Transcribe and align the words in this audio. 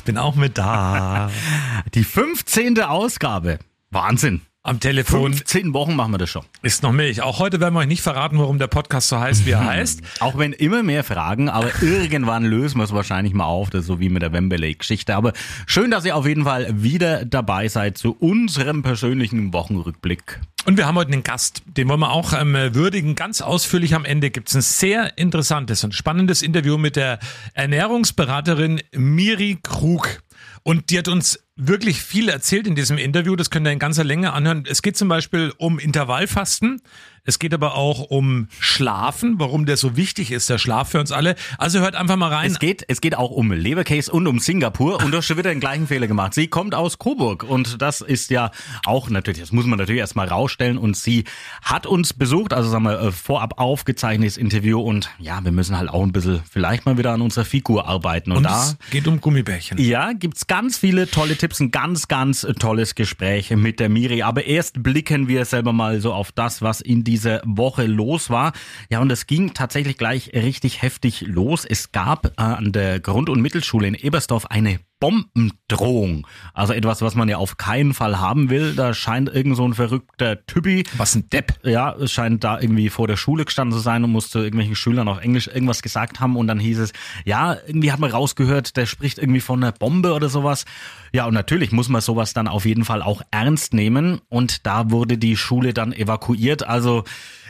ich 0.00 0.04
bin 0.04 0.16
auch 0.16 0.34
mit 0.34 0.56
da. 0.56 1.30
Die 1.94 2.04
15. 2.04 2.80
Ausgabe. 2.80 3.58
Wahnsinn. 3.90 4.40
Am 4.62 4.78
Telefon 4.78 5.32
15 5.32 5.72
Wochen 5.72 5.96
machen 5.96 6.12
wir 6.12 6.18
das 6.18 6.28
schon. 6.28 6.44
ist 6.60 6.82
noch 6.82 6.92
Milch. 6.92 7.22
Auch 7.22 7.38
heute 7.38 7.60
werden 7.60 7.72
wir 7.72 7.80
euch 7.80 7.86
nicht 7.86 8.02
verraten, 8.02 8.38
warum 8.38 8.58
der 8.58 8.66
Podcast 8.66 9.08
so 9.08 9.18
heißt, 9.18 9.46
wie 9.46 9.52
er 9.52 9.64
heißt. 9.64 10.02
Auch 10.20 10.36
wenn 10.36 10.52
immer 10.52 10.82
mehr 10.82 11.02
Fragen, 11.02 11.48
aber 11.48 11.70
irgendwann 11.82 12.44
lösen 12.44 12.76
wir 12.76 12.84
es 12.84 12.92
wahrscheinlich 12.92 13.32
mal 13.32 13.46
auf. 13.46 13.70
Das 13.70 13.80
ist 13.82 13.86
so 13.86 14.00
wie 14.00 14.10
mit 14.10 14.20
der 14.20 14.34
Wembley-Geschichte. 14.34 15.16
Aber 15.16 15.32
schön, 15.64 15.90
dass 15.90 16.04
ihr 16.04 16.14
auf 16.14 16.26
jeden 16.26 16.44
Fall 16.44 16.68
wieder 16.82 17.24
dabei 17.24 17.68
seid 17.68 17.96
zu 17.96 18.14
unserem 18.20 18.82
persönlichen 18.82 19.54
Wochenrückblick. 19.54 20.40
Und 20.66 20.76
wir 20.76 20.86
haben 20.86 20.96
heute 20.96 21.14
einen 21.14 21.22
Gast, 21.22 21.62
den 21.64 21.88
wollen 21.88 22.00
wir 22.00 22.10
auch 22.10 22.34
ähm, 22.34 22.52
würdigen. 22.74 23.14
Ganz 23.14 23.40
ausführlich 23.40 23.94
am 23.94 24.04
Ende 24.04 24.28
gibt 24.30 24.50
es 24.50 24.56
ein 24.56 24.60
sehr 24.60 25.16
interessantes 25.16 25.84
und 25.84 25.94
spannendes 25.94 26.42
Interview 26.42 26.76
mit 26.76 26.96
der 26.96 27.18
Ernährungsberaterin 27.54 28.82
Miri 28.92 29.58
Krug. 29.62 30.20
Und 30.62 30.90
die 30.90 30.98
hat 30.98 31.08
uns 31.08 31.42
wirklich 31.56 32.02
viel 32.02 32.28
erzählt 32.28 32.66
in 32.66 32.74
diesem 32.74 32.98
Interview. 32.98 33.36
Das 33.36 33.50
könnt 33.50 33.66
ihr 33.66 33.72
in 33.72 33.78
ganzer 33.78 34.04
Länge 34.04 34.32
anhören. 34.32 34.64
Es 34.68 34.82
geht 34.82 34.96
zum 34.96 35.08
Beispiel 35.08 35.52
um 35.58 35.78
Intervallfasten. 35.78 36.82
Es 37.30 37.38
geht 37.38 37.54
aber 37.54 37.76
auch 37.76 38.00
um 38.10 38.48
Schlafen, 38.58 39.38
warum 39.38 39.64
der 39.64 39.76
so 39.76 39.96
wichtig 39.96 40.32
ist, 40.32 40.50
der 40.50 40.58
Schlaf 40.58 40.90
für 40.90 40.98
uns 40.98 41.12
alle. 41.12 41.36
Also 41.58 41.78
hört 41.78 41.94
einfach 41.94 42.16
mal 42.16 42.26
rein. 42.26 42.50
Es 42.50 42.58
geht, 42.58 42.84
es 42.88 43.00
geht 43.00 43.16
auch 43.16 43.30
um 43.30 43.52
Lebercase 43.52 44.10
und 44.10 44.26
um 44.26 44.40
Singapur 44.40 45.00
und 45.00 45.12
du 45.12 45.18
hast 45.18 45.26
schon 45.26 45.38
wieder 45.38 45.50
den 45.50 45.60
gleichen 45.60 45.86
Fehler 45.86 46.08
gemacht. 46.08 46.34
Sie 46.34 46.48
kommt 46.48 46.74
aus 46.74 46.98
Coburg 46.98 47.44
und 47.44 47.80
das 47.80 48.00
ist 48.00 48.30
ja 48.30 48.50
auch 48.84 49.10
natürlich, 49.10 49.38
das 49.38 49.52
muss 49.52 49.64
man 49.64 49.78
natürlich 49.78 50.00
erstmal 50.00 50.26
rausstellen 50.26 50.76
und 50.76 50.96
sie 50.96 51.22
hat 51.62 51.86
uns 51.86 52.14
besucht, 52.14 52.52
also 52.52 52.68
sagen 52.68 52.82
wir 52.82 53.00
äh, 53.00 53.12
vorab 53.12 53.60
aufgezeichnetes 53.60 54.36
Interview 54.36 54.80
und 54.80 55.08
ja, 55.20 55.44
wir 55.44 55.52
müssen 55.52 55.78
halt 55.78 55.88
auch 55.88 56.02
ein 56.02 56.10
bisschen 56.10 56.40
vielleicht 56.50 56.84
mal 56.84 56.98
wieder 56.98 57.12
an 57.12 57.20
unserer 57.20 57.44
Figur 57.44 57.86
arbeiten 57.86 58.32
und, 58.32 58.38
Und 58.38 58.42
da 58.42 58.60
es 58.64 58.76
geht 58.90 59.06
um 59.06 59.20
Gummibärchen. 59.20 59.78
ja, 59.78 60.14
gibt's 60.14 60.48
ganz 60.48 60.78
viele 60.78 61.08
tolle 61.08 61.36
Tipps, 61.36 61.60
ein 61.60 61.70
ganz, 61.70 62.08
ganz 62.08 62.44
tolles 62.58 62.96
Gespräch 62.96 63.50
mit 63.50 63.78
der 63.78 63.88
Miri. 63.88 64.22
Aber 64.24 64.46
erst 64.46 64.82
blicken 64.82 65.28
wir 65.28 65.44
selber 65.44 65.72
mal 65.72 66.00
so 66.00 66.12
auf 66.12 66.32
das, 66.32 66.60
was 66.60 66.80
in 66.80 67.04
dieser 67.20 67.42
Woche 67.44 67.86
los 67.86 68.30
war. 68.30 68.52
Ja, 68.88 69.00
und 69.00 69.12
es 69.12 69.26
ging 69.26 69.52
tatsächlich 69.52 69.98
gleich 69.98 70.32
richtig 70.32 70.82
heftig 70.82 71.20
los. 71.26 71.64
Es 71.64 71.92
gab 71.92 72.26
äh, 72.26 72.30
an 72.36 72.72
der 72.72 73.00
Grund- 73.00 73.28
und 73.28 73.42
Mittelschule 73.42 73.86
in 73.86 73.94
Ebersdorf 73.94 74.46
eine 74.46 74.80
Bombendrohung. 75.00 76.26
Also 76.54 76.72
etwas, 76.74 77.02
was 77.02 77.14
man 77.14 77.28
ja 77.28 77.38
auf 77.38 77.56
keinen 77.56 77.94
Fall 77.94 78.20
haben 78.20 78.50
will. 78.50 78.74
Da 78.74 78.94
scheint 78.94 79.28
irgend 79.28 79.56
so 79.56 79.66
ein 79.66 79.74
verrückter 79.74 80.44
Typi 80.46 80.84
Was 80.96 81.14
ein 81.14 81.28
Depp. 81.30 81.54
ja, 81.64 81.92
es 81.94 82.12
scheint 82.12 82.44
da 82.44 82.60
irgendwie 82.60 82.90
vor 82.90 83.08
der 83.08 83.16
Schule 83.16 83.44
gestanden 83.44 83.76
zu 83.76 83.82
sein 83.82 84.04
und 84.04 84.12
musste 84.12 84.40
irgendwelchen 84.40 84.76
Schülern 84.76 85.08
auf 85.08 85.20
Englisch 85.20 85.48
irgendwas 85.48 85.82
gesagt 85.82 86.20
haben 86.20 86.36
und 86.36 86.46
dann 86.46 86.60
hieß 86.60 86.78
es, 86.78 86.92
ja, 87.24 87.56
irgendwie 87.66 87.90
hat 87.90 87.98
man 87.98 88.10
rausgehört, 88.10 88.76
der 88.76 88.86
spricht 88.86 89.18
irgendwie 89.18 89.40
von 89.40 89.62
einer 89.62 89.72
Bombe 89.72 90.12
oder 90.12 90.28
sowas. 90.28 90.64
Ja, 91.12 91.26
und 91.26 91.34
natürlich 91.34 91.72
muss 91.72 91.88
man 91.88 92.00
sowas 92.00 92.34
dann 92.34 92.46
auf 92.46 92.66
jeden 92.66 92.84
Fall 92.84 93.02
auch 93.02 93.22
ernst 93.30 93.74
nehmen 93.74 94.20
und 94.28 94.66
da 94.66 94.90
wurde 94.90 95.18
die 95.18 95.36
Schule 95.36 95.72
dann 95.74 95.92
evakuiert. 95.92 96.62
Also 96.66 97.04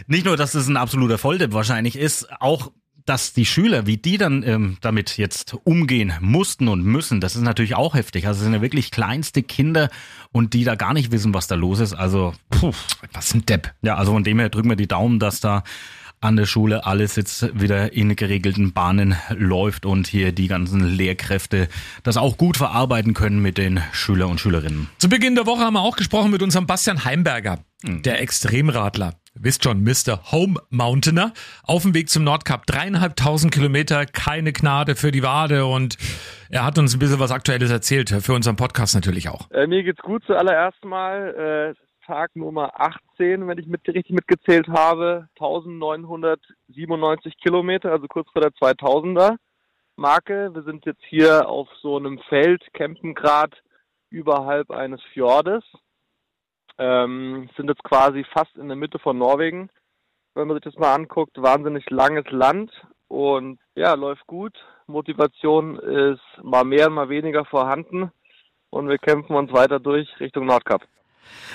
nicht 0.07 0.25
nur, 0.25 0.37
dass 0.37 0.55
es 0.55 0.69
ein 0.69 0.77
absoluter 0.77 1.19
Volldepp 1.19 1.53
wahrscheinlich 1.53 1.97
ist, 1.97 2.29
auch 2.41 2.71
dass 3.07 3.33
die 3.33 3.47
Schüler, 3.47 3.87
wie 3.87 3.97
die 3.97 4.19
dann 4.19 4.43
ähm, 4.43 4.77
damit 4.81 5.17
jetzt 5.17 5.57
umgehen 5.65 6.13
mussten 6.21 6.69
und 6.69 6.85
müssen, 6.85 7.21
das 7.21 7.37
ist 7.37 7.43
natürlich 7.43 7.75
auch 7.75 7.95
heftig. 7.95 8.27
Also 8.27 8.39
es 8.39 8.45
sind 8.45 8.55
ja 8.55 8.63
wirklich 8.63 8.91
kleinste 8.91 9.43
Kinder 9.43 9.91
und 10.33 10.55
die 10.55 10.65
da 10.65 10.75
gar 10.75 10.95
nicht 10.95 11.11
wissen, 11.13 11.35
was 11.35 11.47
da 11.47 11.55
los 11.55 11.81
ist. 11.81 11.95
Also, 11.95 12.35
puh. 12.51 12.73
Was 13.13 13.35
ein 13.35 13.47
Depp. 13.47 13.73
Ja, 13.83 13.97
also 13.97 14.13
von 14.13 14.25
dem 14.25 14.39
her 14.39 14.49
drücken 14.49 14.69
wir 14.69 14.77
die 14.77 14.89
Daumen, 14.89 15.19
dass 15.19 15.41
da 15.41 15.65
an 16.21 16.37
der 16.37 16.47
Schule 16.47 16.85
alles 16.85 17.17
jetzt 17.17 17.59
wieder 17.59 17.95
in 17.95 18.15
geregelten 18.15 18.73
Bahnen 18.73 19.17
läuft 19.31 19.87
und 19.87 20.07
hier 20.07 20.33
die 20.33 20.49
ganzen 20.49 20.85
Lehrkräfte 20.85 21.69
das 22.03 22.17
auch 22.19 22.37
gut 22.37 22.59
verarbeiten 22.59 23.15
können 23.15 23.41
mit 23.41 23.57
den 23.57 23.81
Schüler 23.93 24.29
und 24.29 24.39
Schülerinnen. 24.39 24.89
Zu 24.99 25.09
Beginn 25.09 25.35
der 25.35 25.47
Woche 25.47 25.63
haben 25.63 25.75
wir 25.75 25.81
auch 25.81 25.97
gesprochen 25.97 26.31
mit 26.31 26.43
unserem 26.43 26.67
Bastian 26.67 27.05
Heimberger, 27.05 27.61
der 27.83 28.21
Extremradler. 28.21 29.15
Wisst 29.43 29.65
schon, 29.65 29.83
Mr. 29.83 30.33
Home 30.33 30.61
Mountainer. 30.69 31.33
Auf 31.65 31.85
dem 31.85 31.95
Weg 31.95 32.11
zum 32.11 32.25
Nordkap. 32.25 32.67
Dreieinhalbtausend 32.67 33.55
Kilometer, 33.55 34.05
keine 34.05 34.53
Gnade 34.53 34.97
für 34.97 35.13
die 35.13 35.23
Wade. 35.23 35.65
Und 35.65 35.97
er 36.51 36.67
hat 36.67 36.79
uns 36.79 36.95
ein 36.95 36.99
bisschen 36.99 37.21
was 37.21 37.33
Aktuelles 37.33 37.71
erzählt. 37.71 38.11
Für 38.11 38.35
unseren 38.35 38.57
Podcast 38.57 38.95
natürlich 38.95 39.31
auch. 39.31 39.51
Äh, 39.51 39.67
mir 39.67 39.83
geht's 39.83 40.03
gut 40.03 40.23
zuallererst 40.27 40.85
mal. 40.85 41.75
Äh, 41.75 42.07
Tag 42.07 42.37
Nummer 42.37 42.79
18, 42.79 43.49
wenn 43.49 43.57
ich 43.57 43.67
mit, 43.67 43.81
richtig 43.89 44.11
mitgezählt 44.11 44.69
habe. 44.69 45.27
1997 45.39 47.33
Kilometer, 47.43 47.93
also 47.93 48.09
kurz 48.09 48.29
vor 48.33 48.43
der 48.43 48.51
2000er 48.51 49.37
Marke. 49.97 50.51
Wir 50.53 50.65
sind 50.65 50.85
jetzt 50.85 51.03
hier 51.09 51.49
auf 51.49 51.67
so 51.81 51.97
einem 51.97 52.19
Feld, 52.29 52.63
campen 52.75 53.15
grad 53.15 53.55
überhalb 54.11 54.71
eines 54.71 55.01
Fjordes. 55.15 55.65
Ähm, 56.81 57.51
sind 57.59 57.69
jetzt 57.69 57.85
quasi 57.85 58.25
fast 58.25 58.57
in 58.57 58.69
der 58.69 58.77
Mitte 58.77 58.99
von 58.99 59.19
Norwegen. 59.19 59.69
Wenn 60.35 60.49
man 60.49 60.57
sich 60.57 60.65
das 60.65 60.79
mal 60.79 60.95
anguckt, 60.95 61.41
wahnsinnig 61.41 61.91
langes 61.91 62.25
Land 62.31 62.73
und 63.09 63.59
ja, 63.75 63.93
läuft 63.93 64.27
gut. 64.27 64.55
Motivation 64.87 65.79
ist 65.79 66.23
mal 66.43 66.65
mehr, 66.65 66.89
mal 66.89 67.11
weniger 67.11 67.45
vorhanden 67.45 68.11
und 68.71 68.89
wir 68.89 68.97
kämpfen 68.97 69.37
uns 69.37 69.53
weiter 69.53 69.79
durch 69.79 70.09
Richtung 70.21 70.47
Nordkap. 70.47 70.83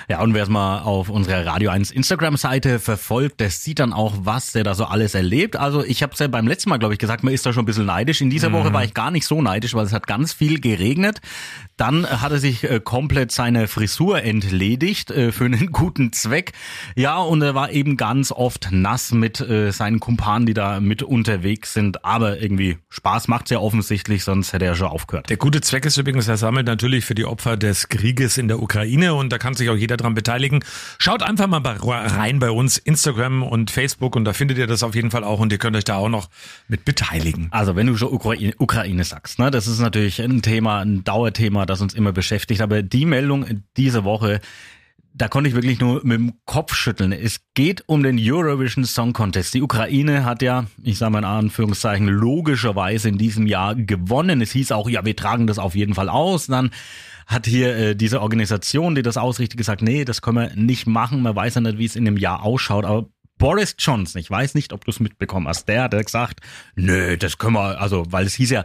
Ja, 0.07 0.21
und 0.21 0.33
wer 0.33 0.43
es 0.43 0.49
mal 0.49 0.79
auf 0.79 1.09
unserer 1.09 1.45
Radio 1.45 1.71
1 1.71 1.91
Instagram-Seite 1.91 2.79
verfolgt, 2.79 3.39
der 3.39 3.49
sieht 3.49 3.79
dann 3.79 3.91
auch, 3.91 4.13
was 4.19 4.51
der 4.51 4.63
da 4.63 4.75
so 4.75 4.85
alles 4.85 5.15
erlebt. 5.15 5.55
Also 5.55 5.83
ich 5.83 6.03
habe 6.03 6.13
es 6.13 6.19
ja 6.19 6.27
beim 6.27 6.47
letzten 6.47 6.69
Mal, 6.69 6.77
glaube 6.77 6.93
ich, 6.93 6.99
gesagt, 6.99 7.23
man 7.23 7.33
ist 7.33 7.45
da 7.45 7.53
schon 7.53 7.63
ein 7.63 7.65
bisschen 7.65 7.87
neidisch. 7.87 8.21
In 8.21 8.29
dieser 8.29 8.51
Woche 8.51 8.71
war 8.71 8.83
ich 8.83 8.93
gar 8.93 9.09
nicht 9.09 9.25
so 9.25 9.41
neidisch, 9.41 9.73
weil 9.73 9.85
es 9.85 9.93
hat 9.93 10.05
ganz 10.05 10.33
viel 10.33 10.59
geregnet. 10.59 11.21
Dann 11.77 12.05
hat 12.05 12.31
er 12.31 12.39
sich 12.39 12.63
äh, 12.63 12.79
komplett 12.79 13.31
seine 13.31 13.67
Frisur 13.67 14.21
entledigt 14.21 15.09
äh, 15.09 15.31
für 15.31 15.45
einen 15.45 15.67
guten 15.71 16.13
Zweck. 16.13 16.53
Ja, 16.95 17.17
und 17.17 17.41
er 17.41 17.55
war 17.55 17.71
eben 17.71 17.97
ganz 17.97 18.31
oft 18.31 18.69
nass 18.71 19.11
mit 19.11 19.39
äh, 19.41 19.71
seinen 19.71 19.99
Kumpanen, 19.99 20.45
die 20.45 20.53
da 20.53 20.79
mit 20.79 21.01
unterwegs 21.01 21.73
sind. 21.73 22.05
Aber 22.05 22.39
irgendwie 22.39 22.77
Spaß 22.89 23.27
macht's 23.27 23.49
ja 23.49 23.59
offensichtlich, 23.59 24.23
sonst 24.23 24.53
hätte 24.53 24.65
er 24.65 24.75
schon 24.75 24.87
aufgehört. 24.87 25.29
Der 25.29 25.37
gute 25.37 25.61
Zweck 25.61 25.85
ist 25.85 25.97
übrigens, 25.97 26.27
er 26.27 26.37
sammelt 26.37 26.67
natürlich 26.67 27.05
für 27.05 27.15
die 27.15 27.25
Opfer 27.25 27.57
des 27.57 27.89
Krieges 27.89 28.37
in 28.37 28.47
der 28.47 28.61
Ukraine 28.61 29.15
und 29.15 29.31
da 29.31 29.39
kann 29.39 29.54
sich 29.57 29.69
auch 29.69 29.75
jeder 29.75 29.97
dran 29.97 30.15
beteiligen. 30.15 30.63
Schaut 30.97 31.23
einfach 31.23 31.47
mal 31.47 31.59
bei, 31.59 31.73
rein 31.73 32.39
bei 32.39 32.51
uns, 32.51 32.77
Instagram 32.77 33.43
und 33.43 33.71
Facebook 33.71 34.15
und 34.15 34.25
da 34.25 34.33
findet 34.33 34.57
ihr 34.57 34.67
das 34.67 34.83
auf 34.83 34.95
jeden 34.95 35.11
Fall 35.11 35.23
auch 35.23 35.39
und 35.39 35.51
ihr 35.51 35.57
könnt 35.57 35.75
euch 35.75 35.83
da 35.83 35.95
auch 35.95 36.09
noch 36.09 36.29
mit 36.67 36.85
beteiligen. 36.85 37.47
Also 37.51 37.75
wenn 37.75 37.87
du 37.87 37.97
schon 37.97 38.11
Ukraine, 38.11 38.53
Ukraine 38.57 39.03
sagst, 39.03 39.39
ne, 39.39 39.51
das 39.51 39.67
ist 39.67 39.79
natürlich 39.79 40.21
ein 40.21 40.41
Thema, 40.41 40.79
ein 40.79 41.03
Dauerthema, 41.03 41.65
das 41.65 41.81
uns 41.81 41.93
immer 41.93 42.11
beschäftigt. 42.11 42.61
Aber 42.61 42.81
die 42.81 43.05
Meldung 43.05 43.45
diese 43.77 44.03
Woche, 44.03 44.41
da 45.17 45.29
konnte 45.29 45.49
ich 45.49 45.55
wirklich 45.55 45.79
nur 45.79 46.01
mit 46.03 46.19
dem 46.19 46.33
Kopf 46.45 46.75
schütteln. 46.75 47.13
Es 47.13 47.39
geht 47.53 47.83
um 47.87 48.03
den 48.03 48.19
Eurovision 48.19 48.83
Song 48.83 49.13
Contest. 49.13 49.53
Die 49.53 49.61
Ukraine 49.61 50.25
hat 50.25 50.41
ja, 50.41 50.65
ich 50.83 50.97
sage 50.97 51.13
mal 51.13 51.19
in 51.19 51.25
Anführungszeichen, 51.25 52.07
logischerweise 52.07 53.07
in 53.07 53.17
diesem 53.17 53.47
Jahr 53.47 53.75
gewonnen. 53.75 54.41
Es 54.41 54.51
hieß 54.51 54.73
auch, 54.73 54.89
ja, 54.89 55.05
wir 55.05 55.15
tragen 55.15 55.47
das 55.47 55.57
auf 55.57 55.73
jeden 55.73 55.93
Fall 55.93 56.09
aus. 56.09 56.47
Dann 56.47 56.71
hat 57.25 57.45
hier 57.45 57.75
äh, 57.75 57.95
diese 57.95 58.21
Organisation, 58.21 58.95
die 58.95 59.01
das 59.01 59.17
ausrichtet, 59.17 59.57
gesagt, 59.57 59.81
nee, 59.81 60.05
das 60.05 60.21
können 60.21 60.37
wir 60.37 60.55
nicht 60.55 60.87
machen. 60.87 61.21
Man 61.21 61.35
weiß 61.35 61.55
ja 61.55 61.61
nicht, 61.61 61.77
wie 61.77 61.85
es 61.85 61.95
in 61.95 62.05
dem 62.05 62.17
Jahr 62.17 62.43
ausschaut. 62.43 62.85
Aber 62.85 63.07
Boris 63.37 63.75
Johnson, 63.77 64.21
ich 64.21 64.29
weiß 64.29 64.55
nicht, 64.55 64.73
ob 64.73 64.85
du 64.85 64.91
es 64.91 64.99
mitbekommen 64.99 65.47
hast, 65.47 65.67
der 65.67 65.83
hat 65.83 66.05
gesagt, 66.05 66.39
nö, 66.75 67.17
das 67.17 67.37
können 67.37 67.55
wir, 67.55 67.81
also, 67.81 68.05
weil 68.09 68.25
es 68.25 68.35
hieß 68.35 68.51
ja, 68.51 68.63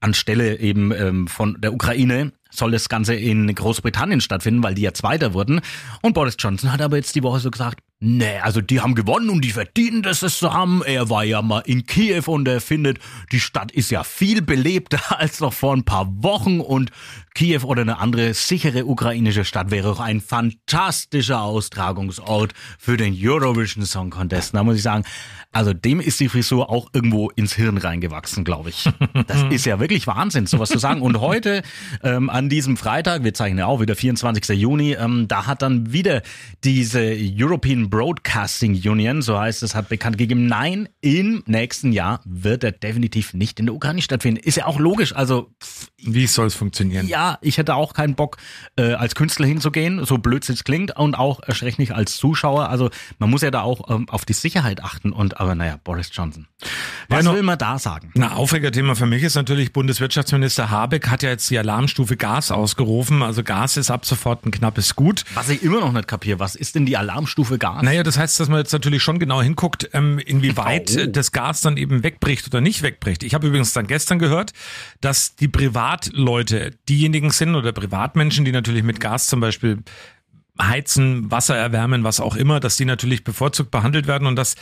anstelle 0.00 0.58
eben 0.58 0.92
ähm, 0.92 1.28
von 1.28 1.60
der 1.60 1.72
Ukraine 1.72 2.32
soll 2.50 2.72
das 2.72 2.88
Ganze 2.88 3.14
in 3.14 3.52
Großbritannien 3.52 4.20
stattfinden, 4.20 4.62
weil 4.62 4.74
die 4.74 4.82
ja 4.82 4.92
Zweiter 4.92 5.32
wurden. 5.32 5.60
Und 6.02 6.12
Boris 6.12 6.36
Johnson 6.38 6.72
hat 6.72 6.82
aber 6.82 6.96
jetzt 6.96 7.14
die 7.14 7.22
Woche 7.22 7.40
so 7.40 7.50
gesagt, 7.50 7.80
nee, 8.02 8.38
also 8.40 8.60
die 8.60 8.80
haben 8.80 8.94
gewonnen 8.94 9.30
und 9.30 9.42
die 9.42 9.52
verdienen 9.52 10.02
das 10.02 10.22
es 10.22 10.38
zu 10.38 10.52
haben. 10.52 10.82
Er 10.84 11.08
war 11.08 11.24
ja 11.24 11.40
mal 11.40 11.60
in 11.60 11.86
Kiew 11.86 12.24
und 12.26 12.48
er 12.48 12.60
findet, 12.60 12.98
die 13.30 13.40
Stadt 13.40 13.70
ist 13.70 13.90
ja 13.90 14.04
viel 14.04 14.42
belebter 14.42 15.00
als 15.18 15.40
noch 15.40 15.52
vor 15.52 15.74
ein 15.74 15.84
paar 15.84 16.06
Wochen 16.22 16.60
und 16.60 16.90
Kiew 17.34 17.62
oder 17.64 17.82
eine 17.82 17.98
andere 17.98 18.34
sichere 18.34 18.84
ukrainische 18.84 19.44
Stadt 19.44 19.70
wäre 19.70 19.90
auch 19.90 20.00
ein 20.00 20.20
fantastischer 20.20 21.40
Austragungsort 21.40 22.52
für 22.78 22.96
den 22.96 23.16
Eurovision 23.18 23.86
Song 23.86 24.10
Contest. 24.10 24.54
Da 24.54 24.64
muss 24.64 24.76
ich 24.76 24.82
sagen, 24.82 25.04
also 25.52 25.72
dem 25.72 26.00
ist 26.00 26.18
die 26.18 26.28
Frisur 26.28 26.70
auch 26.70 26.88
irgendwo 26.92 27.30
ins 27.30 27.54
Hirn 27.54 27.76
reingewachsen, 27.76 28.44
glaube 28.44 28.70
ich. 28.70 28.88
Das 29.26 29.42
ist 29.50 29.66
ja 29.66 29.78
wirklich 29.78 30.06
Wahnsinn, 30.06 30.46
sowas 30.46 30.70
zu 30.70 30.78
sagen. 30.78 31.00
Und 31.02 31.20
heute, 31.20 31.62
ähm, 32.02 32.28
an 32.28 32.48
diesem 32.48 32.76
Freitag, 32.76 33.24
wir 33.24 33.34
zeichnen 33.34 33.58
ja 33.58 33.66
auch 33.66 33.80
wieder 33.80 33.94
24. 33.94 34.58
Juni, 34.58 34.94
ähm, 34.94 35.28
da 35.28 35.46
hat 35.46 35.62
dann 35.62 35.92
wieder 35.92 36.22
diese 36.64 37.14
European 37.16 37.90
Broadcasting 37.92 38.72
Union, 38.72 39.20
so 39.20 39.38
heißt 39.38 39.62
es, 39.62 39.74
hat 39.74 39.90
bekannt 39.90 40.16
gegeben, 40.16 40.46
nein, 40.46 40.88
im 41.02 41.42
nächsten 41.44 41.92
Jahr 41.92 42.22
wird 42.24 42.64
er 42.64 42.72
definitiv 42.72 43.34
nicht 43.34 43.60
in 43.60 43.66
der 43.66 43.74
Ukraine 43.74 44.00
stattfinden. 44.00 44.40
Ist 44.42 44.56
ja 44.56 44.64
auch 44.64 44.80
logisch, 44.80 45.14
also 45.14 45.52
pff, 45.62 45.88
Wie 45.98 46.26
soll 46.26 46.46
es 46.46 46.54
funktionieren? 46.54 47.06
ja, 47.06 47.36
ich 47.42 47.58
hätte 47.58 47.74
auch 47.74 47.92
keinen 47.92 48.14
Bock, 48.14 48.38
äh, 48.76 48.94
als 48.94 49.14
Künstler 49.14 49.46
hinzugehen, 49.46 50.06
so 50.06 50.16
blöd 50.16 50.48
es 50.48 50.64
klingt, 50.64 50.96
und 50.96 51.16
auch 51.16 51.40
nicht 51.78 51.92
als 51.92 52.16
Zuschauer. 52.16 52.70
Also 52.70 52.88
man 53.18 53.28
muss 53.28 53.42
ja 53.42 53.50
da 53.50 53.60
auch 53.60 53.90
ähm, 53.90 54.08
auf 54.08 54.24
die 54.24 54.32
Sicherheit 54.32 54.82
achten. 54.82 55.12
Und 55.12 55.38
aber 55.38 55.54
naja, 55.54 55.78
Boris 55.84 56.08
Johnson. 56.14 56.46
Was 57.08 57.26
Ja, 57.26 57.34
will 57.34 57.42
man 57.42 57.58
da 57.58 57.78
sagen? 57.78 58.10
Na, 58.14 58.32
Aufregerthema 58.32 58.94
für 58.94 59.06
mich 59.06 59.22
ist 59.22 59.34
natürlich, 59.34 59.74
Bundeswirtschaftsminister 59.74 60.70
Habeck 60.70 61.08
hat 61.08 61.22
ja 61.22 61.28
jetzt 61.28 61.50
die 61.50 61.58
Alarmstufe 61.58 62.16
Gas 62.16 62.50
ausgerufen. 62.50 63.22
Also 63.22 63.42
Gas 63.42 63.76
ist 63.76 63.90
ab 63.90 64.06
sofort 64.06 64.46
ein 64.46 64.50
knappes 64.50 64.96
Gut. 64.96 65.24
Was 65.34 65.50
ich 65.50 65.62
immer 65.62 65.80
noch 65.80 65.92
nicht 65.92 66.08
kapiere, 66.08 66.38
was 66.38 66.54
ist 66.54 66.74
denn 66.74 66.86
die 66.86 66.96
Alarmstufe 66.96 67.58
Gas? 67.58 67.81
Naja, 67.82 68.02
das 68.02 68.16
heißt, 68.16 68.38
dass 68.40 68.48
man 68.48 68.58
jetzt 68.58 68.72
natürlich 68.72 69.02
schon 69.02 69.18
genau 69.18 69.42
hinguckt, 69.42 69.90
ähm, 69.92 70.18
inwieweit 70.18 70.96
Oh. 70.98 71.06
das 71.06 71.32
Gas 71.32 71.60
dann 71.60 71.76
eben 71.76 72.02
wegbricht 72.02 72.46
oder 72.46 72.60
nicht 72.60 72.82
wegbricht. 72.82 73.22
Ich 73.22 73.34
habe 73.34 73.46
übrigens 73.48 73.72
dann 73.72 73.86
gestern 73.86 74.18
gehört, 74.18 74.52
dass 75.00 75.34
die 75.36 75.48
Privatleute 75.48 76.70
diejenigen 76.88 77.30
sind 77.30 77.54
oder 77.54 77.72
Privatmenschen, 77.72 78.44
die 78.44 78.52
natürlich 78.52 78.82
mit 78.82 79.00
Gas 79.00 79.26
zum 79.26 79.40
Beispiel 79.40 79.78
heizen, 80.60 81.30
Wasser 81.30 81.56
erwärmen, 81.56 82.04
was 82.04 82.20
auch 82.20 82.36
immer, 82.36 82.60
dass 82.60 82.76
die 82.76 82.84
natürlich 82.84 83.24
bevorzugt 83.24 83.70
behandelt 83.70 84.06
werden 84.06 84.26
und 84.28 84.36
dass 84.36 84.54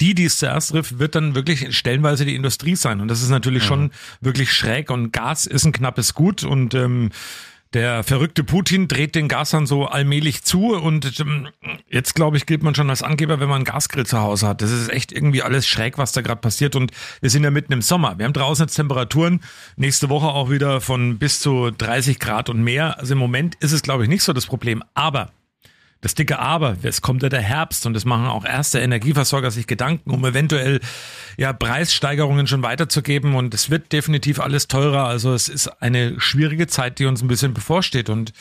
die, 0.00 0.14
die 0.14 0.26
es 0.26 0.38
zuerst 0.38 0.70
trifft, 0.70 0.98
wird 0.98 1.14
dann 1.14 1.34
wirklich 1.34 1.76
stellenweise 1.76 2.24
die 2.24 2.34
Industrie 2.34 2.76
sein. 2.76 3.00
Und 3.00 3.08
das 3.08 3.22
ist 3.22 3.30
natürlich 3.30 3.64
schon 3.64 3.90
wirklich 4.20 4.52
schräg 4.52 4.90
und 4.90 5.10
Gas 5.12 5.46
ist 5.46 5.64
ein 5.64 5.72
knappes 5.72 6.14
Gut 6.14 6.44
und 6.44 6.74
ähm, 6.74 7.10
der 7.74 8.02
verrückte 8.02 8.44
Putin 8.44 8.88
dreht 8.88 9.14
den 9.14 9.28
Gashahn 9.28 9.66
so 9.66 9.86
allmählich 9.86 10.42
zu 10.42 10.74
und 10.74 11.20
ähm, 11.20 11.48
jetzt 11.88 12.14
glaube 12.14 12.36
ich 12.36 12.46
gilt 12.46 12.62
man 12.62 12.74
schon 12.74 12.88
als 12.88 13.02
Angeber, 13.02 13.40
wenn 13.40 13.48
man 13.48 13.56
einen 13.56 13.64
Gasgrill 13.64 14.06
zu 14.06 14.18
Hause 14.18 14.48
hat. 14.48 14.62
Das 14.62 14.70
ist 14.70 14.90
echt 14.90 15.12
irgendwie 15.12 15.42
alles 15.42 15.66
schräg, 15.66 15.98
was 15.98 16.12
da 16.12 16.22
gerade 16.22 16.40
passiert 16.40 16.76
und 16.76 16.92
wir 17.20 17.30
sind 17.30 17.44
ja 17.44 17.50
mitten 17.50 17.72
im 17.72 17.82
Sommer. 17.82 18.18
Wir 18.18 18.24
haben 18.24 18.32
draußen 18.32 18.64
jetzt 18.64 18.76
Temperaturen 18.76 19.40
nächste 19.76 20.08
Woche 20.08 20.28
auch 20.28 20.50
wieder 20.50 20.80
von 20.80 21.18
bis 21.18 21.40
zu 21.40 21.70
30 21.70 22.18
Grad 22.18 22.48
und 22.48 22.62
mehr. 22.62 22.98
Also 22.98 23.12
im 23.12 23.18
Moment 23.18 23.54
ist 23.56 23.72
es 23.72 23.82
glaube 23.82 24.04
ich 24.04 24.08
nicht 24.08 24.22
so 24.22 24.32
das 24.32 24.46
Problem, 24.46 24.82
aber 24.94 25.30
das 26.00 26.14
dicke 26.14 26.38
Aber, 26.38 26.76
es 26.82 27.02
kommt 27.02 27.22
ja 27.24 27.28
der 27.28 27.40
Herbst 27.40 27.84
und 27.84 27.96
es 27.96 28.04
machen 28.04 28.26
auch 28.26 28.44
erste 28.44 28.78
Energieversorger 28.78 29.50
sich 29.50 29.66
Gedanken, 29.66 30.10
um 30.10 30.24
eventuell 30.24 30.80
ja 31.36 31.52
Preissteigerungen 31.52 32.46
schon 32.46 32.62
weiterzugeben 32.62 33.34
und 33.34 33.52
es 33.52 33.68
wird 33.68 33.92
definitiv 33.92 34.38
alles 34.38 34.68
teurer. 34.68 35.04
Also 35.06 35.34
es 35.34 35.48
ist 35.48 35.68
eine 35.82 36.20
schwierige 36.20 36.68
Zeit, 36.68 37.00
die 37.00 37.06
uns 37.06 37.20
ein 37.20 37.28
bisschen 37.28 37.52
bevorsteht 37.52 38.10
und 38.10 38.32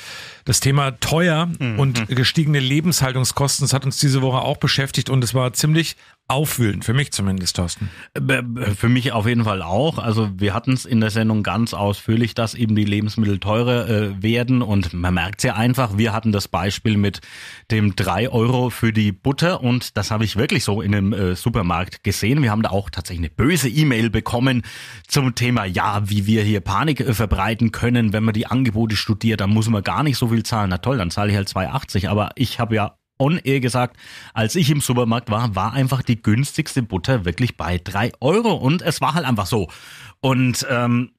das 0.45 0.59
Thema 0.59 0.91
teuer 0.99 1.49
und 1.77 2.07
gestiegene 2.09 2.59
Lebenshaltungskosten, 2.59 3.63
das 3.63 3.73
hat 3.73 3.85
uns 3.85 3.97
diese 3.97 4.21
Woche 4.21 4.39
auch 4.39 4.57
beschäftigt 4.57 5.09
und 5.09 5.23
es 5.23 5.33
war 5.33 5.51
ziemlich 5.53 5.95
aufwühlend, 6.29 6.83
für 6.83 6.93
mich 6.93 7.13
zumindest, 7.13 7.55
Thorsten. 7.55 7.89
Für 8.75 8.89
mich 8.89 9.13
auf 9.13 9.27
jeden 9.27 9.45
Fall 9.45 9.61
auch. 9.61 9.97
Also 9.97 10.29
wir 10.35 10.53
hatten 10.53 10.73
es 10.73 10.83
in 10.83 10.99
der 10.99 11.09
Sendung 11.09 11.41
ganz 11.41 11.73
ausführlich, 11.73 12.35
dass 12.35 12.53
eben 12.53 12.75
die 12.75 12.83
Lebensmittel 12.83 13.39
teurer 13.39 13.89
äh, 13.89 14.21
werden 14.21 14.61
und 14.61 14.93
man 14.93 15.13
merkt 15.13 15.39
es 15.39 15.43
ja 15.43 15.55
einfach. 15.55 15.97
Wir 15.97 16.11
hatten 16.11 16.33
das 16.33 16.49
Beispiel 16.49 16.97
mit 16.97 17.21
dem 17.71 17.95
drei 17.95 18.29
Euro 18.29 18.69
für 18.69 18.91
die 18.91 19.13
Butter 19.13 19.63
und 19.63 19.95
das 19.95 20.11
habe 20.11 20.25
ich 20.25 20.35
wirklich 20.35 20.65
so 20.65 20.81
in 20.81 20.93
einem 20.93 21.13
äh, 21.13 21.35
Supermarkt 21.35 22.03
gesehen. 22.03 22.41
Wir 22.43 22.51
haben 22.51 22.61
da 22.61 22.71
auch 22.71 22.89
tatsächlich 22.89 23.27
eine 23.27 23.33
böse 23.33 23.69
E-Mail 23.69 24.09
bekommen 24.09 24.63
zum 25.07 25.33
Thema, 25.33 25.63
ja, 25.63 26.09
wie 26.09 26.25
wir 26.25 26.43
hier 26.43 26.59
Panik 26.59 26.99
äh, 26.99 27.13
verbreiten 27.13 27.71
können, 27.71 28.11
wenn 28.11 28.25
man 28.25 28.33
die 28.33 28.47
Angebote 28.47 28.97
studiert, 28.97 29.39
dann 29.39 29.51
muss 29.51 29.69
man 29.69 29.81
gar 29.81 30.03
nicht 30.03 30.17
so 30.17 30.27
viel 30.27 30.43
zahlen. 30.43 30.71
Na 30.71 30.79
toll, 30.79 30.97
dann 30.97 31.09
zahle 31.09 31.31
ich 31.31 31.37
halt 31.37 31.47
2,80. 31.47 32.09
Aber 32.09 32.31
ich 32.35 32.59
habe 32.59 32.75
ja 32.75 32.97
on 33.19 33.37
air 33.37 33.59
gesagt, 33.59 33.97
als 34.33 34.55
ich 34.55 34.69
im 34.69 34.81
Supermarkt 34.81 35.29
war, 35.29 35.55
war 35.55 35.73
einfach 35.73 36.01
die 36.01 36.21
günstigste 36.21 36.83
Butter 36.83 37.25
wirklich 37.25 37.57
bei 37.57 37.77
drei 37.77 38.11
Euro 38.19 38.53
und 38.53 38.81
es 38.81 39.01
war 39.01 39.13
halt 39.13 39.25
einfach 39.25 39.47
so. 39.47 39.69
Und 40.19 40.65
ähm, 40.69 41.11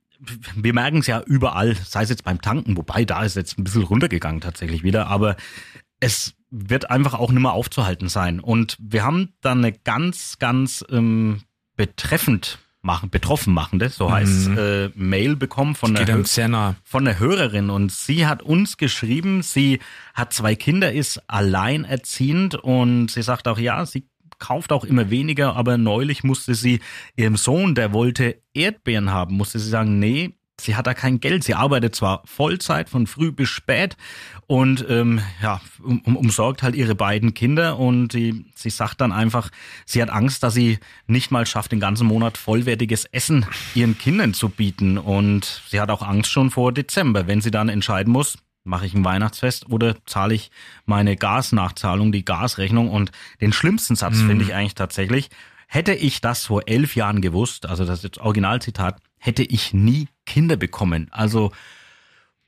wir 0.56 0.74
merken 0.74 0.98
es 0.98 1.06
ja 1.06 1.20
überall, 1.20 1.76
sei 1.76 2.02
es 2.02 2.10
jetzt 2.10 2.24
beim 2.24 2.40
Tanken, 2.40 2.76
wobei 2.76 3.04
da 3.04 3.22
ist 3.22 3.36
jetzt 3.36 3.58
ein 3.58 3.64
bisschen 3.64 3.84
runtergegangen 3.84 4.40
tatsächlich 4.40 4.82
wieder, 4.82 5.06
aber 5.06 5.36
es 6.00 6.34
wird 6.50 6.90
einfach 6.90 7.14
auch 7.14 7.30
nicht 7.30 7.42
mehr 7.42 7.52
aufzuhalten 7.52 8.08
sein. 8.08 8.40
Und 8.40 8.76
wir 8.80 9.04
haben 9.04 9.34
dann 9.40 9.58
eine 9.58 9.72
ganz, 9.72 10.38
ganz 10.38 10.84
ähm, 10.90 11.42
betreffend 11.76 12.58
machen, 12.88 13.10
betroffen 13.10 13.52
machende, 13.52 13.90
so 13.90 14.10
heißt 14.10 14.48
äh, 14.48 14.90
Mail 14.94 15.36
bekommen 15.36 15.74
von 15.74 15.92
nah. 15.92 16.00
von 16.84 17.04
der 17.04 17.18
Hörerin 17.18 17.68
und 17.68 17.92
sie 17.92 18.26
hat 18.26 18.42
uns 18.42 18.78
geschrieben, 18.78 19.42
sie 19.42 19.80
hat 20.14 20.32
zwei 20.32 20.54
Kinder, 20.54 20.90
ist 20.90 21.22
alleinerziehend 21.26 22.54
und 22.54 23.10
sie 23.10 23.22
sagt 23.22 23.46
auch, 23.46 23.58
ja, 23.58 23.84
sie 23.84 24.08
kauft 24.38 24.72
auch 24.72 24.84
immer 24.84 25.10
weniger, 25.10 25.54
aber 25.54 25.76
neulich 25.76 26.24
musste 26.24 26.54
sie 26.54 26.80
ihrem 27.14 27.36
Sohn, 27.36 27.74
der 27.74 27.92
wollte 27.92 28.40
Erdbeeren 28.54 29.10
haben, 29.10 29.36
musste 29.36 29.58
sie 29.58 29.68
sagen, 29.68 29.98
nee, 29.98 30.37
sie 30.60 30.76
hat 30.76 30.86
da 30.86 30.94
kein 30.94 31.20
Geld. 31.20 31.44
Sie 31.44 31.54
arbeitet 31.54 31.94
zwar 31.94 32.22
Vollzeit 32.24 32.88
von 32.88 33.06
früh 33.06 33.32
bis 33.32 33.48
spät 33.48 33.96
und 34.46 34.84
ähm, 34.88 35.20
ja, 35.42 35.60
um, 35.82 36.00
um, 36.00 36.16
umsorgt 36.16 36.62
halt 36.62 36.74
ihre 36.74 36.94
beiden 36.94 37.34
Kinder 37.34 37.78
und 37.78 38.08
die, 38.14 38.44
sie 38.54 38.70
sagt 38.70 39.00
dann 39.00 39.12
einfach, 39.12 39.50
sie 39.86 40.02
hat 40.02 40.10
Angst, 40.10 40.42
dass 40.42 40.54
sie 40.54 40.78
nicht 41.06 41.30
mal 41.30 41.46
schafft, 41.46 41.72
den 41.72 41.80
ganzen 41.80 42.06
Monat 42.06 42.38
vollwertiges 42.38 43.04
Essen 43.06 43.46
ihren 43.74 43.98
Kindern 43.98 44.34
zu 44.34 44.48
bieten. 44.48 44.98
Und 44.98 45.62
sie 45.68 45.80
hat 45.80 45.90
auch 45.90 46.02
Angst 46.02 46.30
schon 46.30 46.50
vor 46.50 46.72
Dezember, 46.72 47.26
wenn 47.26 47.40
sie 47.40 47.50
dann 47.50 47.68
entscheiden 47.68 48.12
muss, 48.12 48.38
mache 48.64 48.86
ich 48.86 48.94
ein 48.94 49.04
Weihnachtsfest 49.04 49.68
oder 49.70 49.96
zahle 50.04 50.34
ich 50.34 50.50
meine 50.84 51.16
Gasnachzahlung, 51.16 52.12
die 52.12 52.24
Gasrechnung? 52.24 52.90
Und 52.90 53.12
den 53.40 53.52
schlimmsten 53.52 53.96
Satz 53.96 54.20
finde 54.20 54.44
ich 54.44 54.54
eigentlich 54.54 54.74
tatsächlich, 54.74 55.30
hätte 55.66 55.94
ich 55.94 56.20
das 56.20 56.46
vor 56.46 56.62
elf 56.66 56.96
Jahren 56.96 57.20
gewusst, 57.20 57.66
also 57.66 57.84
das 57.84 57.98
ist 57.98 58.04
jetzt 58.04 58.18
Originalzitat, 58.18 59.00
hätte 59.18 59.42
ich 59.42 59.74
nie 59.74 60.08
Kinder 60.28 60.56
bekommen. 60.56 61.08
Also 61.10 61.50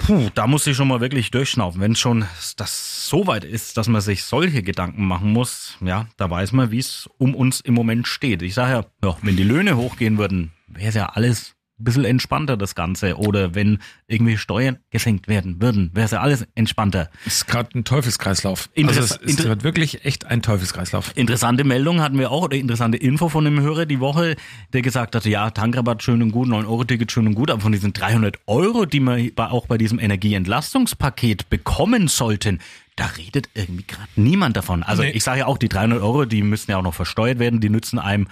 Puh, 0.01 0.31
da 0.35 0.47
muss 0.47 0.67
ich 0.67 0.77
schon 0.77 0.89
mal 0.89 1.01
wirklich 1.01 1.31
durchschnaufen. 1.31 1.81
Wenn 1.81 1.95
schon 1.95 2.25
das 2.57 3.07
so 3.07 3.27
weit 3.27 3.45
ist, 3.45 3.77
dass 3.77 3.87
man 3.87 4.01
sich 4.01 4.25
solche 4.25 4.63
Gedanken 4.63 5.05
machen 5.05 5.31
muss, 5.31 5.77
ja, 5.83 6.07
da 6.17 6.31
weiß 6.31 6.53
man, 6.53 6.71
wie 6.71 6.79
es 6.79 7.09
um 7.19 7.35
uns 7.35 7.61
im 7.61 7.75
Moment 7.75 8.09
steht. 8.09 8.41
Ich 8.41 8.55
sage 8.55 8.73
ja, 8.73 9.09
ja, 9.09 9.17
wenn 9.21 9.37
die 9.37 9.43
Löhne 9.43 9.77
hochgehen 9.77 10.17
würden, 10.17 10.53
wäre 10.69 10.89
es 10.89 10.95
ja 10.95 11.07
alles 11.11 11.55
bisschen 11.85 12.05
entspannter, 12.05 12.57
das 12.57 12.75
Ganze. 12.75 13.17
Oder 13.17 13.55
wenn 13.55 13.79
irgendwie 14.07 14.37
Steuern 14.37 14.79
gesenkt 14.91 15.29
werden 15.29 15.61
würden, 15.61 15.91
wäre 15.95 16.05
es 16.07 16.11
ja 16.13 16.21
alles 16.21 16.47
entspannter. 16.55 17.11
ist 17.27 17.47
gerade 17.47 17.79
ein 17.79 17.85
Teufelskreislauf. 17.85 18.69
Interess- 18.75 18.87
also 19.13 19.15
es 19.17 19.33
ist 19.33 19.41
inter- 19.45 19.63
wirklich 19.63 20.05
echt 20.05 20.27
ein 20.27 20.43
Teufelskreislauf. 20.43 21.13
Interessante 21.17 21.65
Meldung 21.65 22.01
hatten 22.01 22.19
wir 22.19 22.31
auch, 22.31 22.43
oder 22.43 22.57
interessante 22.57 22.99
Info 22.99 23.29
von 23.29 23.47
einem 23.47 23.61
Hörer 23.61 23.87
die 23.87 24.01
Woche, 24.01 24.37
der 24.73 24.83
gesagt 24.83 25.15
hatte, 25.17 25.29
ja, 25.31 25.51
Tankrabatt 25.51 26.03
schön 26.03 26.23
und 26.23 26.31
gut, 26.33 26.49
9-Euro-Ticket 26.49 27.11
schön 27.13 27.27
und 27.27 27.35
gut, 27.35 27.51
aber 27.51 27.61
von 27.61 27.73
diesen 27.73 27.93
300 27.93 28.39
Euro, 28.47 28.85
die 28.87 29.01
wir 29.01 29.35
bei- 29.35 29.49
auch 29.49 29.67
bei 29.67 29.79
diesem 29.79 29.99
Energieentlastungspaket 29.99 31.49
bekommen 31.51 32.09
sollten, 32.09 32.61
da 32.97 33.07
redet 33.07 33.49
irgendwie 33.55 33.85
gerade 33.87 34.09
niemand 34.17 34.57
davon. 34.57 34.83
Also 34.83 35.03
Nee. 35.03 35.11
ich 35.13 35.25
sage 35.25 35.41
ja 35.41 35.47
auch, 35.47 35.57
die 35.59 35.69
300 35.69 36.01
Euro, 36.03 36.25
die 36.27 36.43
müssen 36.43 36.71
ja 36.71 36.77
auch 36.77 36.83
noch 36.83 36.95
versteuert 36.95 37.39
werden, 37.39 37.61
die 37.61 37.71
nützen 37.71 37.99
einem 37.99 38.29